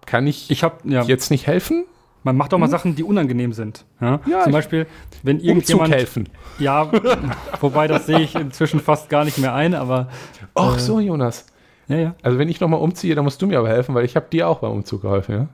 kann 0.05 0.25
ich, 0.25 0.49
Ich 0.49 0.63
habe, 0.63 0.77
ja, 0.89 1.03
jetzt 1.03 1.31
nicht 1.31 1.47
helfen. 1.47 1.85
Man 2.27 2.35
macht 2.37 2.53
auch 2.53 2.57
mal 2.57 2.69
Sachen, 2.69 2.95
die 2.95 3.03
unangenehm 3.03 3.53
sind. 3.53 3.85
Ja? 4.01 4.19
Ja, 4.29 4.43
Zum 4.43 4.51
Beispiel, 4.51 4.85
wenn 5.23 5.39
irgendjemand, 5.39 5.93
helfen. 5.93 6.27
ja, 6.59 6.91
wobei 7.61 7.87
das 7.87 8.05
sehe 8.05 8.19
ich 8.19 8.35
inzwischen 8.35 8.79
fast 8.79 9.09
gar 9.09 9.23
nicht 9.25 9.37
mehr 9.37 9.53
ein, 9.53 9.73
aber 9.73 10.09
Ach 10.53 10.77
so, 10.77 10.99
Jonas. 10.99 11.45
ja, 11.87 11.95
ja. 11.97 12.15
Also 12.21 12.37
wenn 12.37 12.49
ich 12.49 12.59
nochmal 12.59 12.81
umziehe, 12.81 13.15
dann 13.15 13.23
musst 13.23 13.41
du 13.41 13.47
mir 13.47 13.57
aber 13.59 13.69
helfen, 13.69 13.95
weil 13.95 14.03
ich 14.05 14.15
habe 14.15 14.27
dir 14.29 14.47
auch 14.47 14.59
beim 14.59 14.71
Umzug 14.71 15.01
geholfen, 15.03 15.47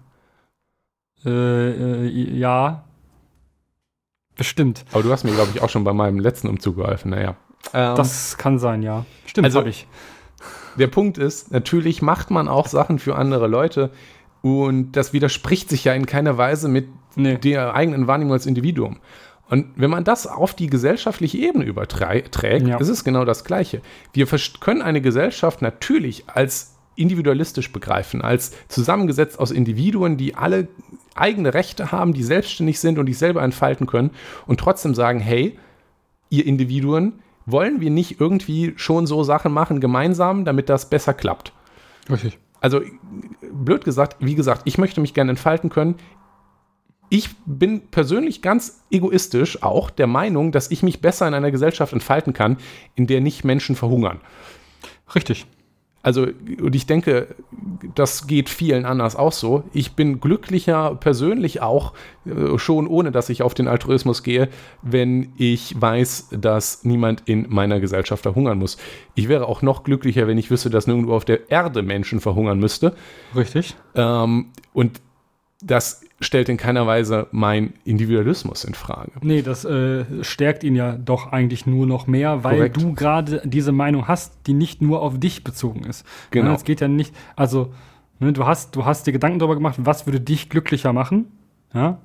ja? 1.26 1.30
Äh, 1.32 2.06
äh, 2.08 2.38
ja. 2.38 2.84
Bestimmt. 4.36 4.84
Aber 4.92 5.04
du 5.04 5.12
hast 5.12 5.24
mir, 5.24 5.32
glaube 5.34 5.52
ich, 5.54 5.62
auch 5.62 5.70
schon 5.70 5.84
bei 5.84 5.94
meinem 5.94 6.20
letzten 6.20 6.48
Umzug 6.50 6.78
geholfen, 6.78 7.12
naja. 7.12 7.36
Ähm, 7.74 7.96
Das 7.96 8.38
kann 8.38 8.58
sein, 8.60 8.82
ja. 8.82 9.06
Stimmt, 9.28 9.46
Also- 9.46 9.64
ich. 9.64 9.88
der 10.78 10.88
Punkt 10.88 11.18
ist, 11.20 11.52
natürlich 11.52 12.02
macht 12.02 12.32
man 12.32 12.48
auch 12.48 12.68
Sachen 12.68 12.98
für 13.00 13.16
andere 13.16 13.48
Leute 13.48 13.92
und 14.44 14.92
das 14.92 15.14
widerspricht 15.14 15.70
sich 15.70 15.86
ja 15.86 15.94
in 15.94 16.06
keiner 16.06 16.38
Weise 16.38 16.68
mit 16.68 16.88
Nee. 17.16 17.38
der 17.38 17.74
eigenen 17.74 18.06
Wahrnehmung 18.08 18.34
als 18.34 18.46
Individuum. 18.46 18.98
Und 19.50 19.68
wenn 19.76 19.90
man 19.90 20.04
das 20.04 20.26
auf 20.28 20.54
die 20.56 20.68
gesellschaftliche 20.68 21.38
Ebene 21.38 21.64
überträgt, 21.64 22.36
Ja. 22.68 22.78
ist 22.78 22.90
es 22.90 23.04
genau 23.04 23.24
das 23.24 23.44
Gleiche. 23.46 23.82
Wir 24.14 24.26
können 24.60 24.82
eine 24.82 25.00
Gesellschaft 25.02 25.62
natürlich 25.62 26.24
als 26.28 26.76
individualistisch 26.96 27.72
begreifen, 27.72 28.22
als 28.22 28.52
zusammengesetzt 28.68 29.40
aus 29.40 29.52
Individuen, 29.52 30.18
die 30.18 30.36
alle 30.36 30.68
eigene 31.16 31.54
Rechte 31.54 31.92
haben, 31.92 32.14
die 32.14 32.24
selbstständig 32.24 32.80
sind 32.80 33.00
und 33.00 33.06
die 33.06 33.14
selber 33.14 33.42
entfalten 33.44 33.88
können 33.88 34.12
und 34.46 34.60
trotzdem 34.60 34.94
sagen, 34.96 35.20
hey, 35.20 35.58
ihr 36.30 36.46
Individuen, 36.46 37.20
wollen 37.46 37.80
wir 37.82 37.90
nicht 37.92 38.20
irgendwie 38.20 38.74
schon 38.76 39.06
so 39.06 39.24
Sachen 39.24 39.52
machen 39.52 39.80
gemeinsam, 39.82 40.46
damit 40.46 40.70
das 40.70 40.90
besser 40.90 41.14
klappt? 41.14 41.54
Richtig. 42.10 42.40
Also 42.64 42.80
blöd 43.52 43.84
gesagt, 43.84 44.16
wie 44.22 44.36
gesagt, 44.36 44.62
ich 44.64 44.78
möchte 44.78 45.02
mich 45.02 45.14
gerne 45.14 45.32
entfalten 45.32 45.70
können. 45.70 45.96
Ich 47.10 47.30
bin 47.46 47.90
persönlich 47.90 48.42
ganz 48.42 48.86
egoistisch 48.90 49.62
auch 49.62 49.90
der 49.90 50.08
Meinung, 50.08 50.54
dass 50.54 50.72
ich 50.72 50.82
mich 50.82 51.02
besser 51.02 51.28
in 51.28 51.34
einer 51.34 51.52
Gesellschaft 51.52 51.92
entfalten 51.92 52.32
kann, 52.32 52.56
in 52.96 53.06
der 53.06 53.20
nicht 53.20 53.44
Menschen 53.44 53.76
verhungern. 53.76 54.22
Richtig. 55.14 55.46
Also, 56.04 56.28
und 56.62 56.76
ich 56.76 56.86
denke, 56.86 57.34
das 57.96 58.28
geht 58.28 58.50
vielen 58.50 58.86
anders 58.86 59.16
auch 59.16 59.32
so. 59.32 59.64
Ich 59.72 59.94
bin 59.94 60.20
glücklicher 60.20 60.96
persönlich 60.96 61.62
auch, 61.62 61.94
äh, 62.26 62.58
schon 62.58 62.88
ohne 62.88 63.12
dass 63.14 63.30
ich 63.30 63.42
auf 63.42 63.54
den 63.54 63.70
Altruismus 63.70 64.22
gehe, 64.22 64.50
wenn 64.82 65.32
ich 65.38 65.80
weiß, 65.80 66.28
dass 66.42 66.84
niemand 66.84 67.24
in 67.26 67.46
meiner 67.48 67.80
Gesellschaft 67.80 68.24
verhungern 68.24 68.60
muss. 68.60 68.78
Ich 69.16 69.30
wäre 69.30 69.48
auch 69.48 69.62
noch 69.62 69.84
glücklicher, 69.86 70.28
wenn 70.28 70.38
ich 70.38 70.52
wüsste, 70.52 70.70
dass 70.70 70.88
nirgendwo 70.88 71.16
auf 71.16 71.24
der 71.24 71.50
Erde 71.50 71.82
Menschen 71.84 72.20
verhungern 72.20 72.60
müsste. 72.60 72.94
Richtig. 73.34 73.74
Ähm, 73.96 74.48
und 74.74 75.00
das 75.66 76.04
stellt 76.20 76.50
in 76.50 76.58
keiner 76.58 76.88
Weise 76.88 77.28
mein 77.32 77.74
Individualismus 77.86 78.64
in 78.64 78.74
Frage. 78.74 79.12
Nee, 79.22 79.42
das 79.42 79.66
äh, 79.66 80.06
stärkt 80.22 80.64
ihn 80.64 80.76
ja 80.76 80.94
doch 80.94 81.32
eigentlich 81.32 81.66
nur 81.66 81.86
noch 81.86 82.08
mehr, 82.08 82.44
weil 82.44 82.56
Korrekt. 82.58 82.78
du 82.78 82.94
gerade 82.94 83.42
diese 83.46 83.72
Meinung 83.72 84.08
hast, 84.08 84.38
die 84.48 84.54
nicht 84.54 84.82
nur 84.82 85.02
auf 85.02 85.20
dich 85.20 85.44
bezogen 85.44 85.84
ist. 85.86 86.06
Genau. 86.32 86.54
Es 86.54 86.64
geht 86.64 86.82
ja 86.82 86.88
nicht, 86.88 87.14
also 87.36 87.74
ne, 88.20 88.32
du, 88.34 88.46
hast, 88.46 88.76
du 88.76 88.86
hast 88.86 89.08
dir 89.08 89.12
Gedanken 89.12 89.40
darüber 89.40 89.56
gemacht, 89.56 89.76
was 89.80 90.06
würde 90.06 90.20
dich 90.22 90.50
glücklicher 90.50 90.94
machen, 90.94 91.26
ja, 91.74 91.98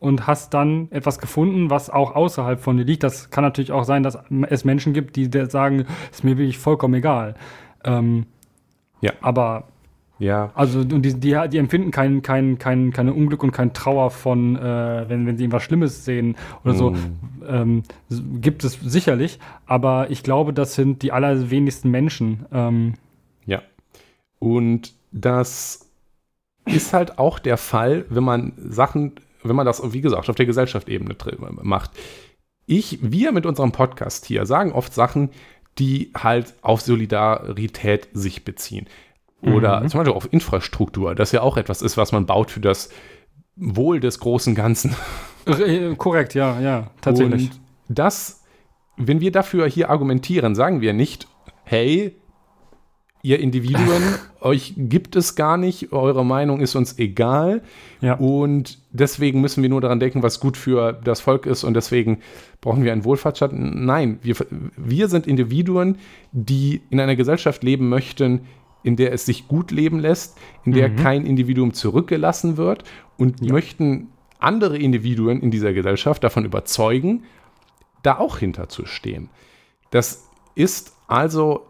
und 0.00 0.26
hast 0.28 0.54
dann 0.54 0.86
etwas 0.92 1.18
gefunden, 1.18 1.70
was 1.70 1.90
auch 1.90 2.14
außerhalb 2.14 2.60
von 2.60 2.76
dir 2.76 2.84
liegt. 2.84 3.02
Das 3.02 3.30
kann 3.30 3.42
natürlich 3.42 3.72
auch 3.72 3.82
sein, 3.82 4.04
dass 4.04 4.16
es 4.48 4.64
Menschen 4.64 4.92
gibt, 4.92 5.16
die 5.16 5.28
sagen, 5.48 5.86
ist 6.12 6.22
mir 6.22 6.38
wirklich 6.38 6.58
vollkommen 6.58 6.94
egal. 6.94 7.34
Ähm, 7.84 8.26
Ja. 9.00 9.12
Aber 9.20 9.64
Ja, 10.20 10.50
also 10.54 10.80
und 10.80 11.02
die, 11.02 11.14
die, 11.14 11.36
die 11.50 11.58
empfinden 11.58 11.90
kein, 11.92 12.22
kein, 12.22 12.58
kein, 12.58 12.92
keine 12.92 13.14
Unglück 13.14 13.42
und 13.44 13.52
kein 13.52 13.72
Trauer 13.72 14.10
von, 14.10 14.56
äh, 14.56 15.04
wenn, 15.08 15.26
wenn 15.26 15.36
sie 15.36 15.44
irgendwas 15.44 15.62
Schlimmes 15.62 16.04
sehen 16.04 16.36
oder 16.64 16.74
so. 16.74 16.94
Ähm, 17.46 17.84
s- 18.10 18.22
gibt 18.40 18.64
es 18.64 18.78
sicherlich, 18.82 19.38
aber 19.66 20.10
ich 20.10 20.22
glaube, 20.24 20.52
das 20.52 20.74
sind 20.74 21.02
die 21.02 21.12
allerwenigsten 21.12 21.90
Menschen. 21.90 22.46
Ähm, 22.52 22.94
Ja. 23.46 23.62
Und 24.40 24.92
das 25.12 25.86
ist 26.64 26.92
halt 26.92 27.18
auch 27.18 27.38
der 27.38 27.56
Fall, 27.56 28.04
wenn 28.10 28.24
man 28.24 28.52
Sachen, 28.56 29.12
wenn 29.42 29.56
man 29.56 29.66
das, 29.66 29.80
wie 29.92 30.00
gesagt, 30.00 30.28
auf 30.28 30.36
der 30.36 30.46
Gesellschaftsebene 30.46 31.16
macht. 31.62 31.92
Ich, 32.66 32.98
wir 33.00 33.32
mit 33.32 33.46
unserem 33.46 33.72
Podcast 33.72 34.26
hier 34.26 34.44
sagen 34.46 34.72
oft 34.72 34.92
Sachen, 34.92 35.30
die 35.78 36.10
halt 36.16 36.54
auf 36.60 36.80
Solidarität 36.80 38.08
sich 38.12 38.44
beziehen. 38.44 38.86
Oder 39.42 39.86
zum 39.86 39.98
Beispiel 39.98 40.16
auf 40.16 40.32
Infrastruktur, 40.32 41.14
das 41.14 41.32
ja 41.32 41.42
auch 41.42 41.56
etwas 41.56 41.82
ist, 41.82 41.96
was 41.96 42.12
man 42.12 42.26
baut 42.26 42.50
für 42.50 42.60
das 42.60 42.90
Wohl 43.56 44.00
des 44.00 44.18
großen 44.18 44.54
Ganzen. 44.54 44.94
korrekt, 45.96 46.34
ja, 46.34 46.60
ja, 46.60 46.90
tatsächlich. 47.00 47.50
Und 47.50 47.60
das, 47.88 48.44
wenn 48.96 49.20
wir 49.20 49.32
dafür 49.32 49.66
hier 49.68 49.90
argumentieren, 49.90 50.54
sagen 50.54 50.80
wir 50.80 50.92
nicht, 50.92 51.28
hey, 51.64 52.16
ihr 53.22 53.40
Individuen, 53.40 54.02
euch 54.40 54.74
gibt 54.76 55.16
es 55.16 55.34
gar 55.34 55.56
nicht, 55.56 55.92
eure 55.92 56.24
Meinung 56.24 56.60
ist 56.60 56.74
uns 56.74 56.98
egal 56.98 57.62
ja. 58.00 58.14
und 58.14 58.78
deswegen 58.90 59.40
müssen 59.40 59.62
wir 59.62 59.68
nur 59.68 59.80
daran 59.80 60.00
denken, 60.00 60.22
was 60.22 60.40
gut 60.40 60.56
für 60.56 60.92
das 60.92 61.20
Volk 61.20 61.46
ist 61.46 61.64
und 61.64 61.74
deswegen 61.74 62.20
brauchen 62.60 62.84
wir 62.84 62.92
einen 62.92 63.04
Wohlfahrtsstaat. 63.04 63.52
Nein, 63.52 64.18
wir, 64.22 64.36
wir 64.76 65.08
sind 65.08 65.26
Individuen, 65.26 65.98
die 66.32 66.80
in 66.90 67.00
einer 67.00 67.16
Gesellschaft 67.16 67.62
leben 67.62 67.88
möchten, 67.88 68.42
in 68.88 68.96
der 68.96 69.12
es 69.12 69.26
sich 69.26 69.46
gut 69.46 69.70
leben 69.70 70.00
lässt, 70.00 70.38
in 70.64 70.72
der 70.72 70.88
kein 70.96 71.26
Individuum 71.26 71.74
zurückgelassen 71.74 72.56
wird 72.56 72.84
und 73.18 73.42
möchten 73.42 74.08
andere 74.38 74.78
Individuen 74.78 75.42
in 75.42 75.50
dieser 75.50 75.74
Gesellschaft 75.74 76.24
davon 76.24 76.46
überzeugen, 76.46 77.24
da 78.02 78.18
auch 78.18 78.38
hinterzustehen. 78.38 79.28
Das 79.90 80.26
ist 80.54 80.94
also 81.06 81.66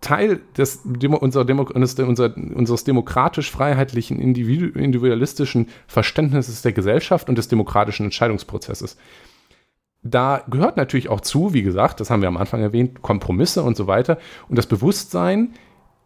Teil 0.00 0.40
des, 0.56 0.82
Demo, 0.84 1.16
unserer 1.16 1.44
Demo, 1.44 1.62
unseres, 1.62 1.98
unser, 1.98 2.36
unseres 2.36 2.84
demokratisch-freiheitlichen, 2.84 4.20
individu, 4.20 4.78
individualistischen 4.78 5.68
Verständnisses 5.88 6.62
der 6.62 6.72
Gesellschaft 6.72 7.28
und 7.28 7.38
des 7.38 7.48
demokratischen 7.48 8.04
Entscheidungsprozesses. 8.04 8.96
Da 10.04 10.44
gehört 10.48 10.76
natürlich 10.76 11.08
auch 11.08 11.20
zu, 11.20 11.54
wie 11.54 11.62
gesagt, 11.62 12.00
das 12.00 12.10
haben 12.10 12.22
wir 12.22 12.28
am 12.28 12.36
Anfang 12.36 12.60
erwähnt, 12.60 13.02
Kompromisse 13.02 13.62
und 13.62 13.76
so 13.76 13.86
weiter 13.88 14.18
und 14.48 14.58
das 14.58 14.66
Bewusstsein, 14.66 15.54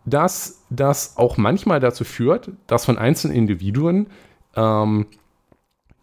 dass 0.07 0.63
das 0.71 1.17
auch 1.17 1.37
manchmal 1.37 1.81
dazu 1.81 2.05
führt, 2.05 2.51
dass 2.67 2.85
von 2.85 2.97
einzelnen 2.97 3.37
Individuen 3.37 4.07
ähm, 4.55 5.07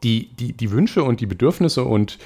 die, 0.04 0.28
die, 0.36 0.54
die 0.54 0.72
Wünsche 0.72 1.04
und 1.04 1.22
die 1.22 1.26
Bedürfnisse 1.26 1.84
und 1.84 2.20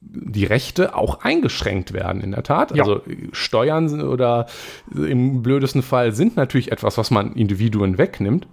die 0.00 0.44
Rechte 0.44 0.94
auch 0.96 1.20
eingeschränkt 1.20 1.92
werden, 1.92 2.22
in 2.22 2.30
der 2.30 2.42
Tat. 2.42 2.74
Ja. 2.74 2.82
Also 2.82 3.02
Steuern 3.32 4.00
oder 4.00 4.46
im 4.94 5.42
blödesten 5.42 5.82
Fall 5.82 6.12
sind 6.12 6.36
natürlich 6.36 6.72
etwas, 6.72 6.96
was 6.96 7.10
man 7.10 7.34
Individuen 7.34 7.98
wegnimmt. 7.98 8.48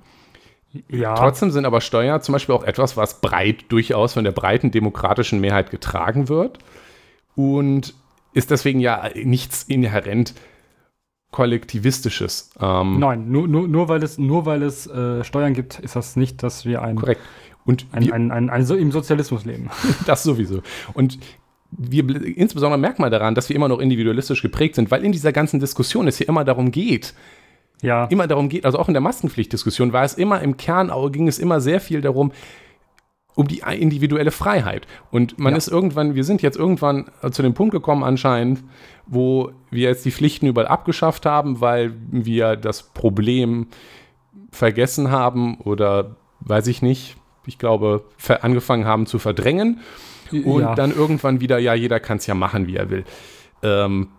ja. 0.89 1.15
Trotzdem 1.15 1.51
sind 1.51 1.65
aber 1.65 1.79
Steuern 1.79 2.21
zum 2.21 2.33
Beispiel 2.33 2.53
auch 2.53 2.65
etwas, 2.65 2.97
was 2.97 3.21
breit 3.21 3.65
durchaus 3.69 4.13
von 4.13 4.25
der 4.25 4.33
breiten 4.33 4.71
demokratischen 4.71 5.39
Mehrheit 5.39 5.71
getragen 5.71 6.27
wird 6.27 6.59
und 7.35 7.93
ist 8.33 8.51
deswegen 8.51 8.81
ja 8.81 9.09
nichts 9.15 9.63
inhärent 9.63 10.33
kollektivistisches. 11.31 12.51
Ähm, 12.59 12.99
Nein, 12.99 13.29
nur, 13.29 13.47
nur, 13.47 13.67
nur 13.67 13.89
weil 13.89 14.03
es, 14.03 14.17
nur 14.17 14.45
weil 14.45 14.63
es 14.63 14.87
äh, 14.87 15.23
Steuern 15.23 15.53
gibt, 15.53 15.79
ist 15.79 15.95
das 15.95 16.15
nicht, 16.15 16.41
dass 16.43 16.65
wir 16.65 16.81
ein, 16.81 16.95
Korrekt. 16.95 17.21
Und 17.65 17.85
ein, 17.91 18.05
wir, 18.05 18.13
ein, 18.13 18.31
ein, 18.31 18.49
ein, 18.49 18.65
so 18.65 18.75
im 18.75 18.91
Sozialismus 18.91 19.45
leben. 19.45 19.69
Das 20.05 20.23
sowieso. 20.23 20.61
Und 20.93 21.19
wir 21.71 22.09
insbesondere 22.37 22.79
merkt 22.79 22.99
man 22.99 23.11
daran, 23.11 23.35
dass 23.35 23.49
wir 23.49 23.55
immer 23.55 23.67
noch 23.67 23.79
individualistisch 23.79 24.41
geprägt 24.41 24.75
sind, 24.75 24.89
weil 24.89 25.03
in 25.03 25.11
dieser 25.11 25.33
ganzen 25.33 25.59
Diskussion 25.59 26.07
es 26.07 26.17
hier 26.17 26.29
immer 26.29 26.45
darum 26.45 26.71
geht, 26.71 27.13
Ja. 27.81 28.05
immer 28.05 28.25
darum 28.27 28.47
geht, 28.47 28.65
also 28.65 28.79
auch 28.79 28.87
in 28.87 28.93
der 28.93 29.01
Maskenpflichtdiskussion 29.01 29.91
war 29.91 30.05
es 30.05 30.13
immer 30.13 30.41
im 30.41 30.55
Kern, 30.55 30.89
ging 31.11 31.27
es 31.27 31.39
immer 31.39 31.59
sehr 31.59 31.81
viel 31.81 31.99
darum, 31.99 32.31
um 33.37 33.47
die 33.47 33.59
individuelle 33.59 34.31
Freiheit. 34.31 34.87
Und 35.11 35.37
man 35.37 35.53
Ja. 35.53 35.57
ist 35.57 35.67
irgendwann, 35.67 36.15
wir 36.15 36.23
sind 36.23 36.41
jetzt 36.41 36.57
irgendwann 36.57 37.05
äh, 37.21 37.29
zu 37.29 37.43
dem 37.43 37.53
Punkt 37.53 37.71
gekommen 37.71 38.03
anscheinend, 38.03 38.63
wo 39.05 39.51
wir 39.69 39.89
jetzt 39.89 40.03
die 40.05 40.11
Pflichten 40.11 40.47
überall 40.47 40.67
abgeschafft 40.67 41.27
haben, 41.27 41.61
weil 41.61 41.93
wir 42.09 42.55
das 42.55 42.81
Problem 42.81 43.67
vergessen 44.51 45.11
haben 45.11 45.57
oder 45.59 46.15
weiß 46.39 46.65
ich 46.65 46.81
nicht, 46.81 47.15
ich 47.45 47.59
glaube, 47.59 48.05
angefangen 48.41 48.85
haben 48.85 49.05
zu 49.05 49.19
verdrängen 49.19 49.81
und 50.31 50.61
ja. 50.61 50.73
dann 50.75 50.91
irgendwann 50.91 51.39
wieder, 51.39 51.59
ja, 51.59 51.75
jeder 51.75 51.99
kann 51.99 52.17
es 52.17 52.25
ja 52.25 52.33
machen, 52.33 52.65
wie 52.65 52.75
er 52.75 52.89
will, 52.89 53.05
ähm, 53.61 54.09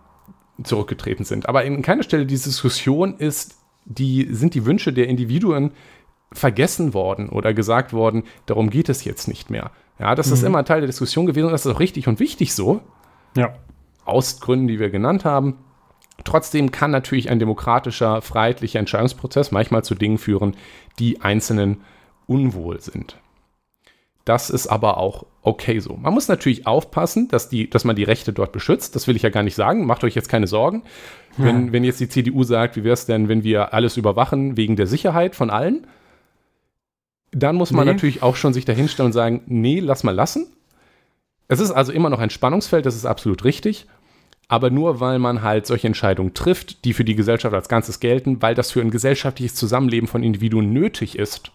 zurückgetreten 0.63 1.25
sind. 1.25 1.49
Aber 1.49 1.65
in 1.65 1.81
keiner 1.81 2.03
Stelle 2.03 2.25
dieser 2.25 2.45
Diskussion 2.45 3.15
ist 3.17 3.57
die, 3.85 4.27
sind 4.31 4.53
die 4.53 4.65
Wünsche 4.65 4.93
der 4.93 5.07
Individuen 5.07 5.71
vergessen 6.31 6.93
worden 6.93 7.29
oder 7.29 7.53
gesagt 7.53 7.93
worden, 7.93 8.23
darum 8.45 8.69
geht 8.69 8.89
es 8.89 9.03
jetzt 9.03 9.27
nicht 9.27 9.49
mehr. 9.49 9.71
Ja, 9.99 10.15
das 10.15 10.31
ist 10.31 10.43
immer 10.43 10.63
Teil 10.63 10.79
der 10.79 10.87
Diskussion 10.87 11.25
gewesen 11.25 11.47
und 11.47 11.51
das 11.51 11.65
ist 11.65 11.73
auch 11.73 11.79
richtig 11.79 12.07
und 12.07 12.19
wichtig 12.19 12.53
so, 12.53 12.81
ja. 13.35 13.53
aus 14.05 14.39
Gründen, 14.39 14.67
die 14.67 14.79
wir 14.79 14.89
genannt 14.89 15.25
haben. 15.25 15.57
Trotzdem 16.23 16.71
kann 16.71 16.91
natürlich 16.91 17.29
ein 17.29 17.39
demokratischer, 17.39 18.21
freiheitlicher 18.21 18.79
Entscheidungsprozess 18.79 19.51
manchmal 19.51 19.83
zu 19.83 19.95
Dingen 19.95 20.17
führen, 20.17 20.55
die 20.99 21.21
Einzelnen 21.21 21.81
unwohl 22.27 22.79
sind. 22.79 23.17
Das 24.25 24.49
ist 24.49 24.67
aber 24.67 24.97
auch 24.97 25.25
okay 25.41 25.79
so. 25.79 25.95
Man 25.95 26.13
muss 26.13 26.27
natürlich 26.27 26.67
aufpassen, 26.67 27.29
dass, 27.29 27.49
die, 27.49 27.69
dass 27.69 27.83
man 27.83 27.95
die 27.95 28.03
Rechte 28.03 28.31
dort 28.31 28.51
beschützt. 28.51 28.95
Das 28.95 29.07
will 29.07 29.15
ich 29.15 29.23
ja 29.23 29.29
gar 29.29 29.43
nicht 29.43 29.55
sagen. 29.55 29.85
Macht 29.85 30.03
euch 30.03 30.13
jetzt 30.13 30.29
keine 30.29 30.47
Sorgen. 30.47 30.83
Wenn, 31.37 31.71
wenn 31.71 31.83
jetzt 31.83 31.99
die 31.99 32.09
CDU 32.09 32.43
sagt, 32.43 32.75
wie 32.75 32.83
wäre 32.83 32.93
es 32.93 33.05
denn, 33.05 33.29
wenn 33.29 33.43
wir 33.43 33.73
alles 33.73 33.97
überwachen 33.97 34.57
wegen 34.57 34.75
der 34.75 34.87
Sicherheit 34.87 35.35
von 35.35 35.49
allen, 35.49 35.87
dann 37.31 37.55
muss 37.55 37.71
man 37.71 37.85
Nee. 37.85 37.93
natürlich 37.93 38.23
auch 38.23 38.35
schon 38.35 38.53
sich 38.53 38.65
dahinstellen 38.65 39.07
und 39.07 39.13
sagen, 39.13 39.41
nee, 39.47 39.79
lass 39.79 40.03
mal 40.03 40.15
lassen. 40.15 40.47
Es 41.47 41.59
ist 41.59 41.71
also 41.71 41.91
immer 41.91 42.09
noch 42.09 42.19
ein 42.19 42.29
Spannungsfeld, 42.29 42.85
das 42.85 42.95
ist 42.95 43.05
absolut 43.05 43.43
richtig. 43.43 43.85
Aber 44.47 44.71
nur 44.71 44.99
weil 44.99 45.19
man 45.19 45.43
halt 45.43 45.67
solche 45.67 45.85
Entscheidungen 45.87 46.33
trifft, 46.33 46.83
die 46.85 46.93
für 46.93 47.03
die 47.03 47.15
Gesellschaft 47.15 47.53
als 47.53 47.69
Ganzes 47.69 47.99
gelten, 47.99 48.41
weil 48.41 48.55
das 48.55 48.71
für 48.71 48.81
ein 48.81 48.89
gesellschaftliches 48.91 49.53
Zusammenleben 49.55 50.07
von 50.07 50.23
Individuen 50.23 50.73
nötig 50.73 51.17
ist. 51.19 51.51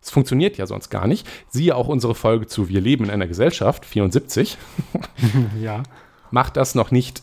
Es 0.00 0.10
funktioniert 0.10 0.56
ja 0.56 0.66
sonst 0.66 0.88
gar 0.88 1.06
nicht. 1.06 1.26
Siehe 1.48 1.74
auch 1.76 1.88
unsere 1.88 2.14
Folge 2.14 2.46
zu 2.46 2.68
Wir 2.70 2.80
leben 2.80 3.04
in 3.04 3.10
einer 3.10 3.26
Gesellschaft, 3.26 3.84
74. 3.84 4.56
Ja. 5.60 5.82
Macht 6.30 6.56
das 6.56 6.74
noch 6.74 6.90
nicht, 6.90 7.22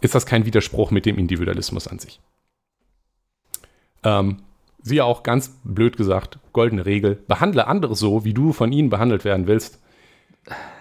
ist 0.00 0.14
das 0.14 0.24
kein 0.26 0.46
Widerspruch 0.46 0.90
mit 0.90 1.04
dem 1.06 1.18
Individualismus 1.18 1.88
an 1.88 1.98
sich. 1.98 2.20
Ähm, 4.04 4.42
siehe 4.86 5.04
auch 5.04 5.22
ganz 5.24 5.58
blöd 5.64 5.96
gesagt, 5.96 6.38
goldene 6.52 6.86
Regel, 6.86 7.18
behandle 7.26 7.66
andere 7.66 7.96
so, 7.96 8.24
wie 8.24 8.32
du 8.32 8.52
von 8.52 8.70
ihnen 8.72 8.88
behandelt 8.88 9.24
werden 9.24 9.46
willst. 9.48 9.80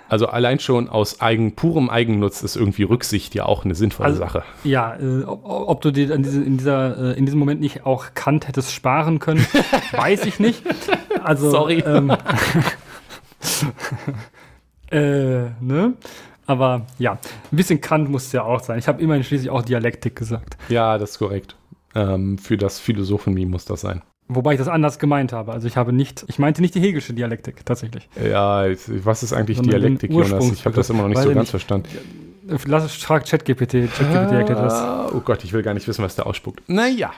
Also 0.08 0.28
allein 0.28 0.60
schon 0.60 0.88
aus 0.88 1.20
eigen, 1.22 1.56
purem 1.56 1.90
Eigennutz 1.90 2.44
ist 2.44 2.56
irgendwie 2.56 2.84
Rücksicht 2.84 3.34
ja 3.34 3.46
auch 3.48 3.66
eine 3.66 3.74
sinnvolle 3.74 4.10
Also- 4.10 4.20
Sache. 4.20 4.44
Ja, 4.64 4.96
äh, 4.96 5.24
ob, 5.24 5.42
ob 5.44 5.82
du 5.82 5.90
dir 5.90 6.14
an 6.14 6.22
diese, 6.22 6.44
in, 6.44 6.58
dieser, 6.58 7.16
äh, 7.16 7.18
in 7.18 7.26
diesem 7.26 7.40
Moment 7.40 7.60
nicht 7.62 7.88
auch 7.88 8.06
Kant 8.14 8.48
hättest 8.48 8.72
sparen 8.72 9.18
können, 9.18 9.44
weiß 9.94 10.26
ich 10.28 10.40
nicht. 10.40 10.62
Also, 11.24 11.50
Sorry. 11.50 11.80
Ähm, 11.86 12.12
äh, 14.92 15.50
ne? 15.60 15.94
Aber 16.46 16.86
ja, 17.00 17.14
ein 17.14 17.56
bisschen 17.56 17.82
Kant 17.82 18.08
muss 18.12 18.28
es 18.28 18.32
ja 18.32 18.44
auch 18.44 18.62
sein. 18.62 18.78
Ich 18.78 18.88
habe 18.88 19.02
immerhin 19.02 19.24
schließlich 19.24 19.50
auch 19.50 19.64
Dialektik 19.64 20.16
gesagt. 20.16 20.58
Ja, 20.70 21.00
das 21.00 21.12
ist 21.12 21.18
korrekt. 21.18 21.56
Ähm, 21.96 22.38
für 22.38 22.58
das 22.58 22.80
Philosophen-Meme 22.80 23.50
muss 23.52 23.66
das 23.66 23.82
sein. 23.82 24.02
Wobei 24.28 24.54
ich 24.54 24.58
das 24.60 24.68
anders 24.68 24.98
gemeint 25.00 25.34
habe. 25.34 25.52
Also 25.54 25.68
ich 25.68 25.78
habe 25.78 25.94
nicht, 25.94 26.26
ich 26.28 26.40
meinte 26.40 26.62
nicht 26.62 26.74
die 26.76 26.82
hegelische 26.82 27.14
Dialektik 27.14 27.66
tatsächlich. 27.66 28.10
Ja, 28.22 28.66
was 29.04 29.24
ist 29.24 29.34
eigentlich 29.34 29.58
Sondern 29.58 29.80
Dialektik, 29.82 30.12
Jonas? 30.12 30.52
Ich 30.52 30.66
habe 30.66 30.76
das 30.76 30.90
immer 30.90 31.04
noch 31.04 31.10
nicht 31.10 31.22
so 31.22 31.28
ganz 31.30 31.40
nicht. 31.40 31.50
verstanden. 31.52 31.90
Lass 32.66 32.84
es 32.86 32.94
frag 32.96 33.26
ChatGPT. 33.26 33.72
ChatGPT 33.92 34.32
erklärt 34.34 34.60
das. 34.60 34.74
Ah, 34.74 35.10
oh 35.14 35.20
Gott, 35.20 35.44
ich 35.44 35.54
will 35.54 35.62
gar 35.64 35.74
nicht 35.74 35.88
wissen, 35.88 36.04
was 36.04 36.16
der 36.16 36.26
ausspuckt. 36.28 36.68
Naja, 36.68 37.12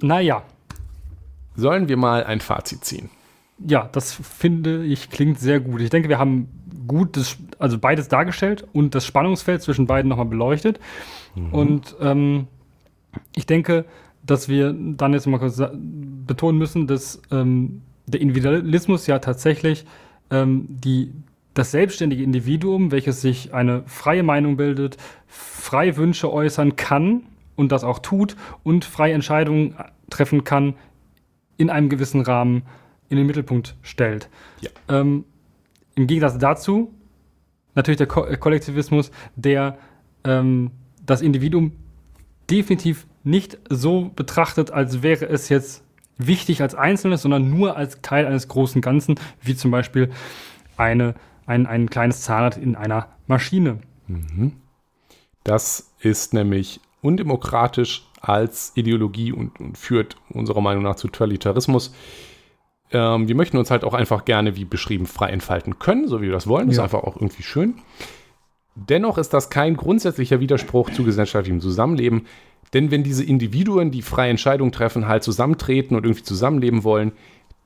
Naja, 0.00 0.42
sollen 1.56 1.88
wir 1.88 1.96
mal 1.96 2.24
ein 2.24 2.40
Fazit 2.40 2.84
ziehen? 2.84 3.10
ja, 3.66 3.88
das 3.92 4.12
finde 4.12 4.84
ich 4.84 5.08
klingt 5.10 5.38
sehr 5.40 5.60
gut. 5.60 5.80
Ich 5.80 5.88
denke, 5.88 6.10
wir 6.10 6.18
haben 6.18 6.48
gut 6.86 7.16
das, 7.16 7.38
also 7.58 7.78
beides 7.78 8.08
dargestellt 8.08 8.66
und 8.74 8.94
das 8.94 9.06
Spannungsfeld 9.06 9.62
zwischen 9.62 9.86
beiden 9.86 10.10
nochmal 10.10 10.26
beleuchtet. 10.26 10.78
Mhm. 11.34 11.52
Und 11.54 11.96
ähm, 12.00 12.46
ich 13.34 13.46
denke, 13.46 13.86
dass 14.26 14.48
wir 14.48 14.74
dann 14.74 15.12
jetzt 15.12 15.26
mal 15.26 15.38
kurz 15.38 15.60
betonen 16.26 16.58
müssen, 16.58 16.86
dass 16.86 17.20
ähm, 17.30 17.82
der 18.06 18.20
Individualismus 18.20 19.06
ja 19.06 19.18
tatsächlich 19.18 19.84
ähm, 20.30 20.66
die, 20.68 21.12
das 21.54 21.70
selbstständige 21.70 22.22
Individuum, 22.22 22.92
welches 22.92 23.20
sich 23.20 23.54
eine 23.54 23.82
freie 23.86 24.22
Meinung 24.22 24.56
bildet, 24.56 24.96
freie 25.26 25.96
Wünsche 25.96 26.32
äußern 26.32 26.76
kann 26.76 27.22
und 27.56 27.72
das 27.72 27.84
auch 27.84 27.98
tut 27.98 28.36
und 28.62 28.84
freie 28.84 29.14
Entscheidungen 29.14 29.74
treffen 30.10 30.44
kann 30.44 30.74
in 31.56 31.70
einem 31.70 31.88
gewissen 31.88 32.20
Rahmen 32.20 32.62
in 33.08 33.16
den 33.16 33.26
Mittelpunkt 33.26 33.76
stellt. 33.82 34.28
Ja. 34.60 34.70
Ähm, 34.88 35.24
Im 35.94 36.06
Gegensatz 36.06 36.38
dazu 36.38 36.92
natürlich 37.76 37.98
der 37.98 38.08
Ko 38.08 38.26
Kollektivismus, 38.38 39.12
der 39.36 39.78
ähm, 40.24 40.72
das 41.04 41.22
Individuum 41.22 41.72
definitiv 42.50 43.06
nicht 43.26 43.58
so 43.68 44.10
betrachtet, 44.14 44.70
als 44.70 45.02
wäre 45.02 45.28
es 45.28 45.48
jetzt 45.48 45.82
wichtig 46.16 46.62
als 46.62 46.74
Einzelnes, 46.74 47.22
sondern 47.22 47.50
nur 47.50 47.76
als 47.76 48.00
Teil 48.00 48.24
eines 48.24 48.48
großen 48.48 48.80
Ganzen, 48.80 49.16
wie 49.42 49.56
zum 49.56 49.70
Beispiel 49.70 50.10
eine, 50.76 51.14
ein, 51.44 51.66
ein 51.66 51.90
kleines 51.90 52.22
Zahnrad 52.22 52.56
in 52.56 52.76
einer 52.76 53.08
Maschine. 53.26 53.80
Mhm. 54.06 54.52
Das 55.44 55.92
ist 56.00 56.34
nämlich 56.34 56.80
undemokratisch 57.02 58.06
als 58.20 58.72
Ideologie 58.74 59.32
und, 59.32 59.58
und 59.60 59.76
führt 59.76 60.16
unserer 60.30 60.60
Meinung 60.60 60.84
nach 60.84 60.96
zu 60.96 61.08
Totalitarismus. 61.08 61.94
Ähm, 62.92 63.28
wir 63.28 63.34
möchten 63.34 63.58
uns 63.58 63.70
halt 63.70 63.84
auch 63.84 63.94
einfach 63.94 64.24
gerne, 64.24 64.56
wie 64.56 64.64
beschrieben, 64.64 65.06
frei 65.06 65.30
entfalten 65.30 65.78
können, 65.78 66.08
so 66.08 66.20
wie 66.20 66.26
wir 66.26 66.32
das 66.32 66.46
wollen. 66.46 66.68
Das 66.68 66.76
ja. 66.76 66.84
ist 66.84 66.94
einfach 66.94 67.06
auch 67.06 67.16
irgendwie 67.16 67.42
schön. 67.42 67.74
Dennoch 68.76 69.18
ist 69.18 69.32
das 69.32 69.50
kein 69.50 69.76
grundsätzlicher 69.76 70.38
Widerspruch 70.38 70.90
zu 70.90 71.02
gesellschaftlichem 71.02 71.60
Zusammenleben, 71.60 72.26
denn 72.72 72.90
wenn 72.90 73.02
diese 73.02 73.24
Individuen, 73.24 73.90
die 73.90 74.02
freie 74.02 74.30
Entscheidungen 74.30 74.72
treffen, 74.72 75.06
halt 75.06 75.22
zusammentreten 75.22 75.96
und 75.96 76.04
irgendwie 76.04 76.24
zusammenleben 76.24 76.84
wollen, 76.84 77.12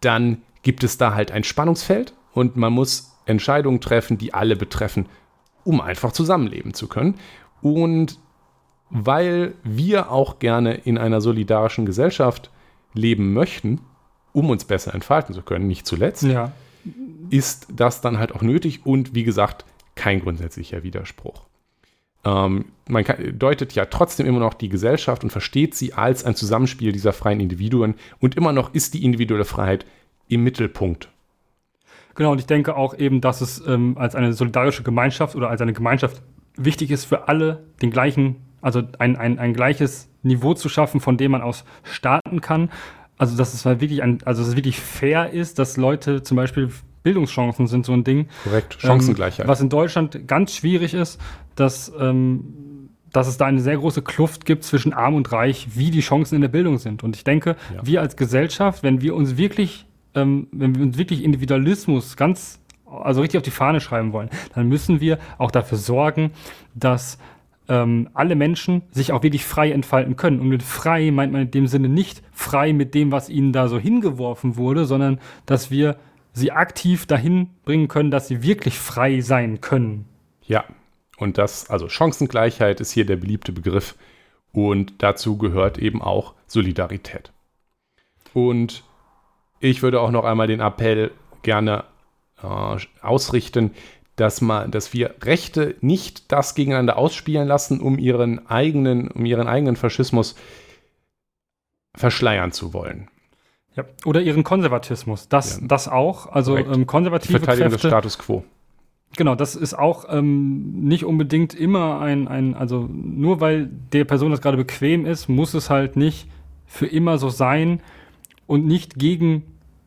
dann 0.01 0.39
gibt 0.63 0.85
es 0.85 0.99
da 0.99 1.15
halt 1.15 1.33
ein 1.33 1.45
Spannungsfeld 1.45 2.15
und 2.33 2.57
man 2.57 2.73
muss 2.73 3.17
Entscheidungen 3.27 3.81
treffen, 3.81 4.19
die 4.19 4.35
alle 4.35 4.57
betreffen, 4.57 5.07
um 5.65 5.81
einfach 5.81 6.13
zusammenleben 6.13 6.75
zu 6.75 6.89
können. 6.89 7.15
Und 7.63 8.19
weil 8.91 9.55
wir 9.63 10.11
auch 10.11 10.39
gerne 10.39 10.75
in 10.75 10.99
einer 10.99 11.21
solidarischen 11.21 11.87
Gesellschaft 11.87 12.51
leben 12.93 13.33
möchten, 13.33 13.81
um 14.33 14.51
uns 14.51 14.65
besser 14.65 14.95
entfalten 14.95 15.35
zu 15.35 15.43
können, 15.43 15.67
nicht 15.67 15.87
zuletzt, 15.87 16.23
ja. 16.25 16.53
ist 17.31 17.69
das 17.75 18.01
dann 18.01 18.19
halt 18.19 18.35
auch 18.35 18.43
nötig 18.43 18.85
und 18.85 19.15
wie 19.15 19.25
gesagt, 19.25 19.65
kein 19.95 20.21
grundsätzlicher 20.21 20.83
Widerspruch. 20.83 21.50
Ähm, 22.25 22.67
man 22.89 23.05
kann, 23.05 23.39
deutet 23.39 23.73
ja 23.75 23.87
trotzdem 23.87 24.27
immer 24.27 24.41
noch 24.41 24.55
die 24.55 24.69
Gesellschaft 24.69 25.25
und 25.25 25.31
versteht 25.31 25.75
sie 25.75 25.95
als 25.95 26.25
ein 26.25 26.35
Zusammenspiel 26.35 26.93
dieser 26.93 27.13
freien 27.13 27.41
Individuen 27.41 27.95
und 28.19 28.37
immer 28.37 28.53
noch 28.53 28.75
ist 28.75 28.95
die 28.95 29.05
individuelle 29.05 29.45
Freiheit 29.45 29.87
im 30.29 30.45
Mittelpunkt. 30.45 31.09
Genau, 32.15 32.33
und 32.33 32.39
ich 32.39 32.47
denke 32.47 32.77
auch 32.77 32.99
eben, 32.99 33.21
dass 33.21 33.41
es 33.41 33.65
ähm, 33.67 33.97
als 33.97 34.15
eine 34.15 34.33
solidarische 34.33 34.83
Gemeinschaft 34.83 35.37
oder 35.37 35.49
als 35.49 35.61
eine 35.61 35.73
Gemeinschaft 35.73 36.23
wichtig 36.57 36.91
ist, 36.91 37.05
für 37.05 37.29
alle 37.29 37.65
den 37.81 37.91
gleichen, 37.91 38.37
also 38.61 38.83
ein, 38.99 39.17
ein, 39.17 39.39
ein 39.39 39.55
gleiches 39.55 40.09
Niveau 40.23 40.55
zu 40.55 40.69
schaffen, 40.69 41.01
von 41.01 41.17
dem 41.17 41.33
man 41.33 41.41
aus 41.43 41.65
starten 41.83 42.41
kann. 42.41 42.71
Also, 43.17 43.37
dass 43.37 43.55
es 43.55 43.65
wirklich 43.65 44.03
ein, 44.03 44.19
also 44.25 44.43
dass 44.43 44.51
es 44.51 44.57
wirklich 44.57 44.81
fair 44.81 45.31
ist, 45.31 45.59
dass 45.59 45.77
Leute 45.77 46.23
zum 46.23 46.37
Beispiel 46.37 46.71
Bildungschancen 47.03 47.67
sind 47.67 47.87
so 47.87 47.93
ein 47.93 48.05
Ding. 48.05 48.29
Korrekt, 48.45 48.77
Chancengleichheit. 48.81 49.47
Ähm, 49.47 49.49
was 49.49 49.61
in 49.61 49.69
Deutschland 49.69 50.27
ganz 50.27 50.55
schwierig 50.55 50.95
ist, 50.95 51.21
dass, 51.57 51.93
ähm, 51.99 52.91
dass 53.13 53.27
es 53.27 53.37
da 53.37 53.47
eine 53.47 53.61
sehr 53.61 53.77
große 53.77 54.03
Kluft 54.03 54.45
gibt 54.45 54.65
zwischen 54.65 54.93
Arm 54.93 55.15
und 55.15 55.31
Reich, 55.33 55.69
wie 55.75 55.91
die 55.91 56.01
Chancen 56.01 56.37
in 56.37 56.41
der 56.41 56.49
Bildung 56.49 56.79
sind. 56.79 57.03
Und 57.03 57.17
ich 57.17 57.25
denke, 57.25 57.57
ja. 57.75 57.87
wir 57.87 58.01
als 58.01 58.17
Gesellschaft, 58.17 58.83
wenn 58.83 59.01
wir 59.01 59.15
uns 59.15 59.37
wirklich, 59.37 59.87
ähm, 60.15 60.49
wenn 60.53 60.75
wir 60.75 60.83
uns 60.83 60.99
wirklich 60.99 61.25
Individualismus 61.25 62.17
ganz, 62.17 62.61
also 62.87 63.21
richtig 63.21 63.39
auf 63.39 63.45
die 63.45 63.51
Fahne 63.51 63.81
schreiben 63.81 64.13
wollen, 64.13 64.31
dann 64.55 64.69
müssen 64.69 65.01
wir 65.01 65.19
auch 65.39 65.51
dafür 65.51 65.79
sorgen, 65.79 66.33
dass 66.75 67.19
ähm, 67.71 68.09
alle 68.15 68.35
Menschen 68.35 68.83
sich 68.91 69.13
auch 69.13 69.23
wirklich 69.23 69.45
frei 69.45 69.71
entfalten 69.71 70.17
können. 70.17 70.41
Und 70.41 70.49
mit 70.49 70.63
frei 70.63 71.11
meint 71.13 71.33
man 71.33 71.43
in 71.43 71.51
dem 71.53 71.67
Sinne 71.69 71.89
nicht 71.89 72.21
frei 72.33 72.73
mit 72.73 72.95
dem, 72.95 73.13
was 73.13 73.31
ihnen 73.31 73.53
da 73.53 73.69
so 73.69 73.79
hingeworfen 73.79 74.57
wurde, 74.57 74.85
sondern 74.85 75.21
dass 75.47 75.71
wir 75.71 75.97
sie 76.33 76.53
aktiv 76.53 77.07
dahin 77.07 77.51
bringen 77.65 77.89
können, 77.89 78.11
dass 78.11 78.29
sie 78.29 78.43
wirklich 78.43 78.79
frei 78.79 79.21
sein 79.21 79.61
können. 79.61 80.07
Ja, 80.47 80.65
und 81.19 81.39
das, 81.39 81.69
also 81.71 81.89
Chancengleichheit 81.89 82.81
ist 82.81 82.93
hier 82.93 83.07
der 83.07 83.17
beliebte 83.17 83.53
Begriff 83.53 83.97
und 84.53 85.03
dazu 85.03 85.37
gehört 85.37 85.79
eben 85.79 86.03
auch 86.03 86.35
Solidarität. 86.47 87.33
Und 88.33 88.85
ich 89.61 89.83
würde 89.83 90.01
auch 90.01 90.11
noch 90.11 90.25
einmal 90.25 90.47
den 90.47 90.61
Appell 90.61 91.11
gerne 91.43 91.85
äh, 92.43 92.77
ausrichten, 93.03 93.73
dass, 94.17 94.41
man, 94.41 94.71
dass 94.71 94.93
wir 94.93 95.15
Rechte 95.23 95.77
nicht 95.81 96.31
das 96.33 96.55
gegeneinander 96.55 96.97
ausspielen 96.97 97.49
lassen, 97.49 97.81
um 97.81 97.99
ihren 97.99 98.47
eigenen, 98.49 99.09
um 99.09 99.25
ihren 99.25 99.49
eigenen 99.49 99.77
Faschismus 99.77 100.35
verschleiern 101.97 102.53
zu 102.53 102.73
wollen. 102.73 103.09
Ja, 103.81 104.07
oder 104.07 104.21
ihren 104.21 104.45
Konservatismus. 104.45 105.29
Das, 105.29 105.61
ja. 105.61 105.67
das 105.67 105.89
auch. 105.89 106.27
Also 106.27 106.57
ähm, 106.57 106.87
konservative 106.87 107.33
Die 107.33 107.39
Verteidigung 107.39 107.71
Kräfte, 107.71 107.89
des 107.89 107.91
Status 107.91 108.19
quo. 108.19 108.45
Genau, 109.17 109.35
das 109.35 109.57
ist 109.57 109.75
auch 109.75 110.07
ähm, 110.09 110.85
nicht 110.85 111.05
unbedingt 111.05 111.55
immer 111.55 112.01
ein, 112.01 112.29
ein, 112.29 112.55
also 112.55 112.89
nur 112.91 113.41
weil 113.41 113.69
der 113.93 114.05
Person 114.05 114.31
das 114.31 114.41
gerade 114.41 114.57
bequem 114.57 115.05
ist, 115.05 115.29
muss 115.29 115.55
es 115.55 115.69
halt 115.69 115.97
nicht 115.97 116.29
für 116.67 116.87
immer 116.87 117.19
so 117.19 117.29
sein 117.29 117.81
und 118.47 118.67
nicht 118.67 118.99
gegen 118.99 119.43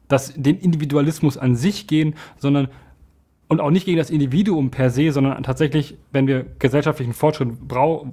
das, 0.10 0.34
den 0.36 0.60
Individualismus 0.60 1.38
an 1.38 1.56
sich 1.56 1.88
gehen, 1.88 2.16
sondern 2.38 2.68
und 3.48 3.62
auch 3.62 3.72
nicht 3.72 3.86
gegen 3.86 3.98
das 3.98 4.10
Individuum 4.10 4.72
per 4.72 4.90
se, 4.90 5.12
sondern 5.12 5.42
tatsächlich, 5.44 5.96
wenn 6.12 6.28
wir 6.28 6.46
gesellschaftlichen 6.60 7.14
Fortschritt 7.14 7.50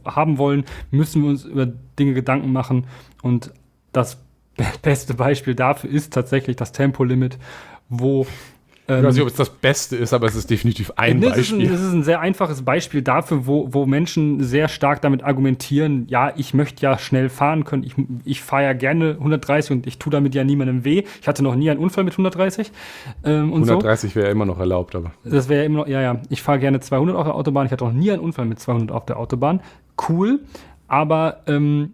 haben 0.04 0.38
wollen, 0.38 0.64
müssen 0.90 1.22
wir 1.22 1.30
uns 1.30 1.44
über 1.44 1.66
Dinge 1.98 2.14
Gedanken 2.14 2.52
machen. 2.52 2.86
Und 3.22 3.52
das 3.92 4.18
beste 4.82 5.14
Beispiel 5.14 5.54
dafür 5.54 5.90
ist 5.90 6.12
tatsächlich 6.12 6.56
das 6.56 6.72
Tempolimit, 6.72 7.38
wo 7.88 8.26
ich 8.98 9.04
weiß 9.04 9.14
nicht, 9.14 9.22
ob 9.22 9.28
es 9.28 9.36
das 9.36 9.50
Beste 9.50 9.96
ist, 9.96 10.12
aber 10.12 10.26
es 10.26 10.34
ist 10.34 10.50
definitiv 10.50 10.92
ein 10.96 11.20
das 11.20 11.36
Beispiel. 11.36 11.62
Ist 11.62 11.68
ein, 11.68 11.72
das 11.72 11.80
ist 11.80 11.92
ein 11.92 12.02
sehr 12.02 12.20
einfaches 12.20 12.62
Beispiel 12.62 13.02
dafür, 13.02 13.46
wo, 13.46 13.68
wo 13.72 13.86
Menschen 13.86 14.42
sehr 14.42 14.68
stark 14.68 15.00
damit 15.00 15.22
argumentieren, 15.22 16.06
ja, 16.08 16.32
ich 16.36 16.54
möchte 16.54 16.82
ja 16.82 16.98
schnell 16.98 17.28
fahren 17.28 17.64
können, 17.64 17.84
ich, 17.84 17.94
ich 18.24 18.42
fahre 18.42 18.64
ja 18.64 18.72
gerne 18.72 19.12
130 19.12 19.70
und 19.72 19.86
ich 19.86 19.98
tue 19.98 20.10
damit 20.10 20.34
ja 20.34 20.44
niemandem 20.44 20.84
weh. 20.84 21.04
Ich 21.20 21.28
hatte 21.28 21.42
noch 21.42 21.54
nie 21.54 21.70
einen 21.70 21.78
Unfall 21.78 22.04
mit 22.04 22.14
130. 22.14 22.72
Ähm, 23.24 23.52
130 23.52 24.10
so. 24.10 24.16
wäre 24.16 24.26
ja 24.26 24.32
immer 24.32 24.46
noch 24.46 24.58
erlaubt, 24.58 24.96
aber. 24.96 25.12
Das 25.24 25.48
wäre 25.48 25.60
ja 25.60 25.66
immer 25.66 25.80
noch, 25.80 25.88
ja, 25.88 26.00
ja. 26.00 26.20
Ich 26.28 26.42
fahre 26.42 26.58
gerne 26.58 26.80
200 26.80 27.16
auf 27.16 27.24
der 27.24 27.34
Autobahn, 27.34 27.66
ich 27.66 27.72
hatte 27.72 27.84
noch 27.84 27.92
nie 27.92 28.10
einen 28.10 28.20
Unfall 28.20 28.46
mit 28.46 28.58
200 28.58 28.90
auf 28.90 29.06
der 29.06 29.18
Autobahn. 29.18 29.60
Cool, 30.08 30.40
aber 30.88 31.42
ähm, 31.46 31.92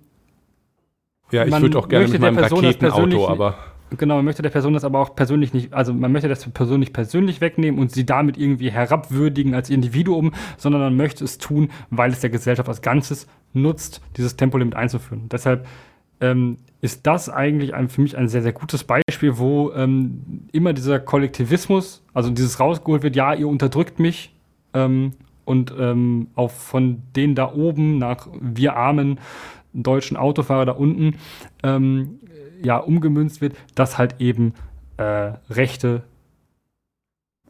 ja, 1.30 1.44
ich 1.44 1.60
würde 1.60 1.78
auch 1.78 1.88
gerne 1.88 2.08
mit 2.08 2.20
meinem 2.20 2.38
Raketenauto, 2.38 3.28
aber 3.28 3.56
Genau, 3.90 4.16
man 4.16 4.24
möchte 4.24 4.42
der 4.42 4.50
Person 4.50 4.72
das 4.72 4.82
aber 4.82 4.98
auch 4.98 5.14
persönlich 5.14 5.54
nicht, 5.54 5.72
also 5.72 5.94
man 5.94 6.10
möchte 6.10 6.28
das 6.28 6.44
Person 6.50 6.80
nicht 6.80 6.92
persönlich 6.92 7.40
wegnehmen 7.40 7.78
und 7.78 7.92
sie 7.92 8.04
damit 8.04 8.36
irgendwie 8.36 8.70
herabwürdigen 8.70 9.54
als 9.54 9.70
Individuum, 9.70 10.32
sondern 10.56 10.82
man 10.82 10.96
möchte 10.96 11.24
es 11.24 11.38
tun, 11.38 11.70
weil 11.90 12.10
es 12.10 12.20
der 12.20 12.30
Gesellschaft 12.30 12.68
als 12.68 12.82
Ganzes 12.82 13.28
nutzt, 13.52 14.00
dieses 14.16 14.36
Tempolimit 14.36 14.74
einzuführen. 14.74 15.28
Deshalb 15.30 15.68
ähm, 16.20 16.58
ist 16.80 17.06
das 17.06 17.28
eigentlich 17.28 17.74
ein, 17.74 17.88
für 17.88 18.00
mich 18.00 18.16
ein 18.16 18.26
sehr, 18.26 18.42
sehr 18.42 18.52
gutes 18.52 18.82
Beispiel, 18.82 19.38
wo 19.38 19.72
ähm, 19.72 20.48
immer 20.50 20.72
dieser 20.72 20.98
Kollektivismus, 20.98 22.02
also 22.12 22.30
dieses 22.30 22.58
rausgeholt 22.58 23.04
wird, 23.04 23.14
ja, 23.14 23.34
ihr 23.34 23.46
unterdrückt 23.46 24.00
mich 24.00 24.34
ähm, 24.74 25.12
und 25.44 25.72
ähm, 25.78 26.28
auch 26.34 26.50
von 26.50 27.02
denen 27.14 27.36
da 27.36 27.52
oben 27.52 27.98
nach 27.98 28.26
wir 28.40 28.74
armen 28.74 29.20
deutschen 29.82 30.16
Autofahrer 30.16 30.66
da 30.66 30.72
unten 30.72 31.16
ähm, 31.62 32.20
ja 32.62 32.78
umgemünzt 32.78 33.40
wird, 33.40 33.56
dass 33.74 33.98
halt 33.98 34.16
eben 34.20 34.54
äh, 34.96 35.32
rechte 35.50 36.04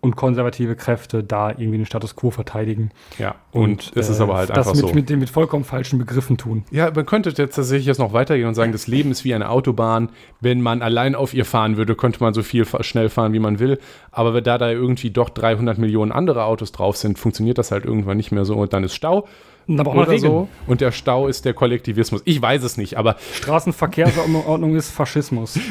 und 0.07 0.15
konservative 0.15 0.77
Kräfte 0.77 1.25
da 1.25 1.51
irgendwie 1.51 1.79
den 1.79 1.87
Status 1.87 2.15
quo 2.15 2.31
verteidigen. 2.31 2.91
Ja, 3.19 3.35
und, 3.51 3.63
und 3.63 3.93
es 3.97 4.09
ist 4.09 4.21
aber 4.21 4.37
halt 4.37 4.51
einfach 4.51 4.75
mit, 4.75 4.89
so. 4.89 4.95
mit 4.95 5.11
den 5.11 5.19
mit 5.19 5.31
vollkommen 5.31 5.65
falschen 5.65 5.99
Begriffen 5.99 6.37
tun. 6.37 6.65
Ja, 6.71 6.91
man 6.95 7.05
könnte 7.07 7.31
jetzt 7.31 7.57
tatsächlich 7.57 7.87
jetzt 7.87 7.99
noch 7.99 8.13
weitergehen 8.13 8.47
und 8.47 8.55
sagen, 8.55 8.73
das 8.73 8.87
Leben 8.87 9.11
ist 9.11 9.25
wie 9.25 9.35
eine 9.35 9.51
Autobahn. 9.51 10.11
Wenn 10.41 10.61
man 10.61 10.81
allein 10.81 11.15
auf 11.15 11.35
ihr 11.35 11.45
fahren 11.45 11.77
würde, 11.77 11.97
könnte 11.97 12.23
man 12.23 12.35
so 12.35 12.43
viel 12.43 12.65
schnell 12.81 13.09
fahren, 13.09 13.33
wie 13.33 13.41
man 13.41 13.59
will. 13.59 13.79
Aber 14.13 14.41
da 14.41 14.59
da 14.59 14.71
irgendwie 14.71 15.11
doch 15.11 15.29
300 15.29 15.79
Millionen 15.79 16.13
andere 16.13 16.45
Autos 16.45 16.73
drauf 16.73 16.97
sind, 16.97 17.19
funktioniert 17.19 17.59
das 17.59 17.73
halt 17.73 17.85
irgendwann 17.85 18.17
nicht 18.17 18.31
mehr 18.31 18.45
so 18.45 18.57
und 18.57 18.73
dann 18.73 18.85
ist 18.85 18.95
Stau. 18.95 19.27
Da 19.69 19.83
braucht 19.83 19.97
man 19.97 20.09
Regeln. 20.09 20.33
So. 20.33 20.49
Und 20.67 20.81
der 20.81 20.93
Stau 20.93 21.27
ist 21.29 21.45
der 21.45 21.55
Kollektivismus. 21.55 22.23
Ich 22.25 22.41
weiß 22.41 22.63
es 22.63 22.77
nicht, 22.77 22.97
aber. 22.97 23.17
Straßenverkehrsordnung 23.35 24.77
ist 24.77 24.91
Faschismus. 24.91 25.59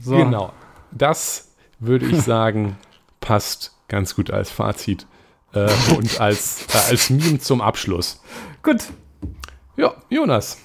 So. 0.00 0.16
Genau. 0.16 0.52
Das 0.90 1.54
würde 1.78 2.04
ich 2.04 2.20
sagen, 2.20 2.76
passt 3.20 3.74
ganz 3.88 4.14
gut 4.14 4.30
als 4.30 4.50
Fazit 4.50 5.06
äh, 5.54 5.70
und 5.96 6.20
als, 6.20 6.66
äh, 6.66 6.90
als 6.90 7.08
Meme 7.08 7.38
zum 7.38 7.62
Abschluss. 7.62 8.20
Gut. 8.62 8.82
Ja, 9.78 9.94
Jonas. 10.10 10.58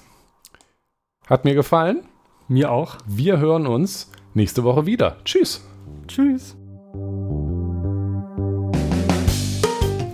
Hat 1.26 1.46
mir 1.46 1.54
gefallen. 1.54 2.02
Mir 2.48 2.70
auch. 2.70 2.96
Wir 3.06 3.38
hören 3.38 3.66
uns 3.66 4.10
nächste 4.34 4.62
Woche 4.64 4.84
wieder. 4.84 5.16
Tschüss. 5.24 5.64
Tschüss. 6.06 6.56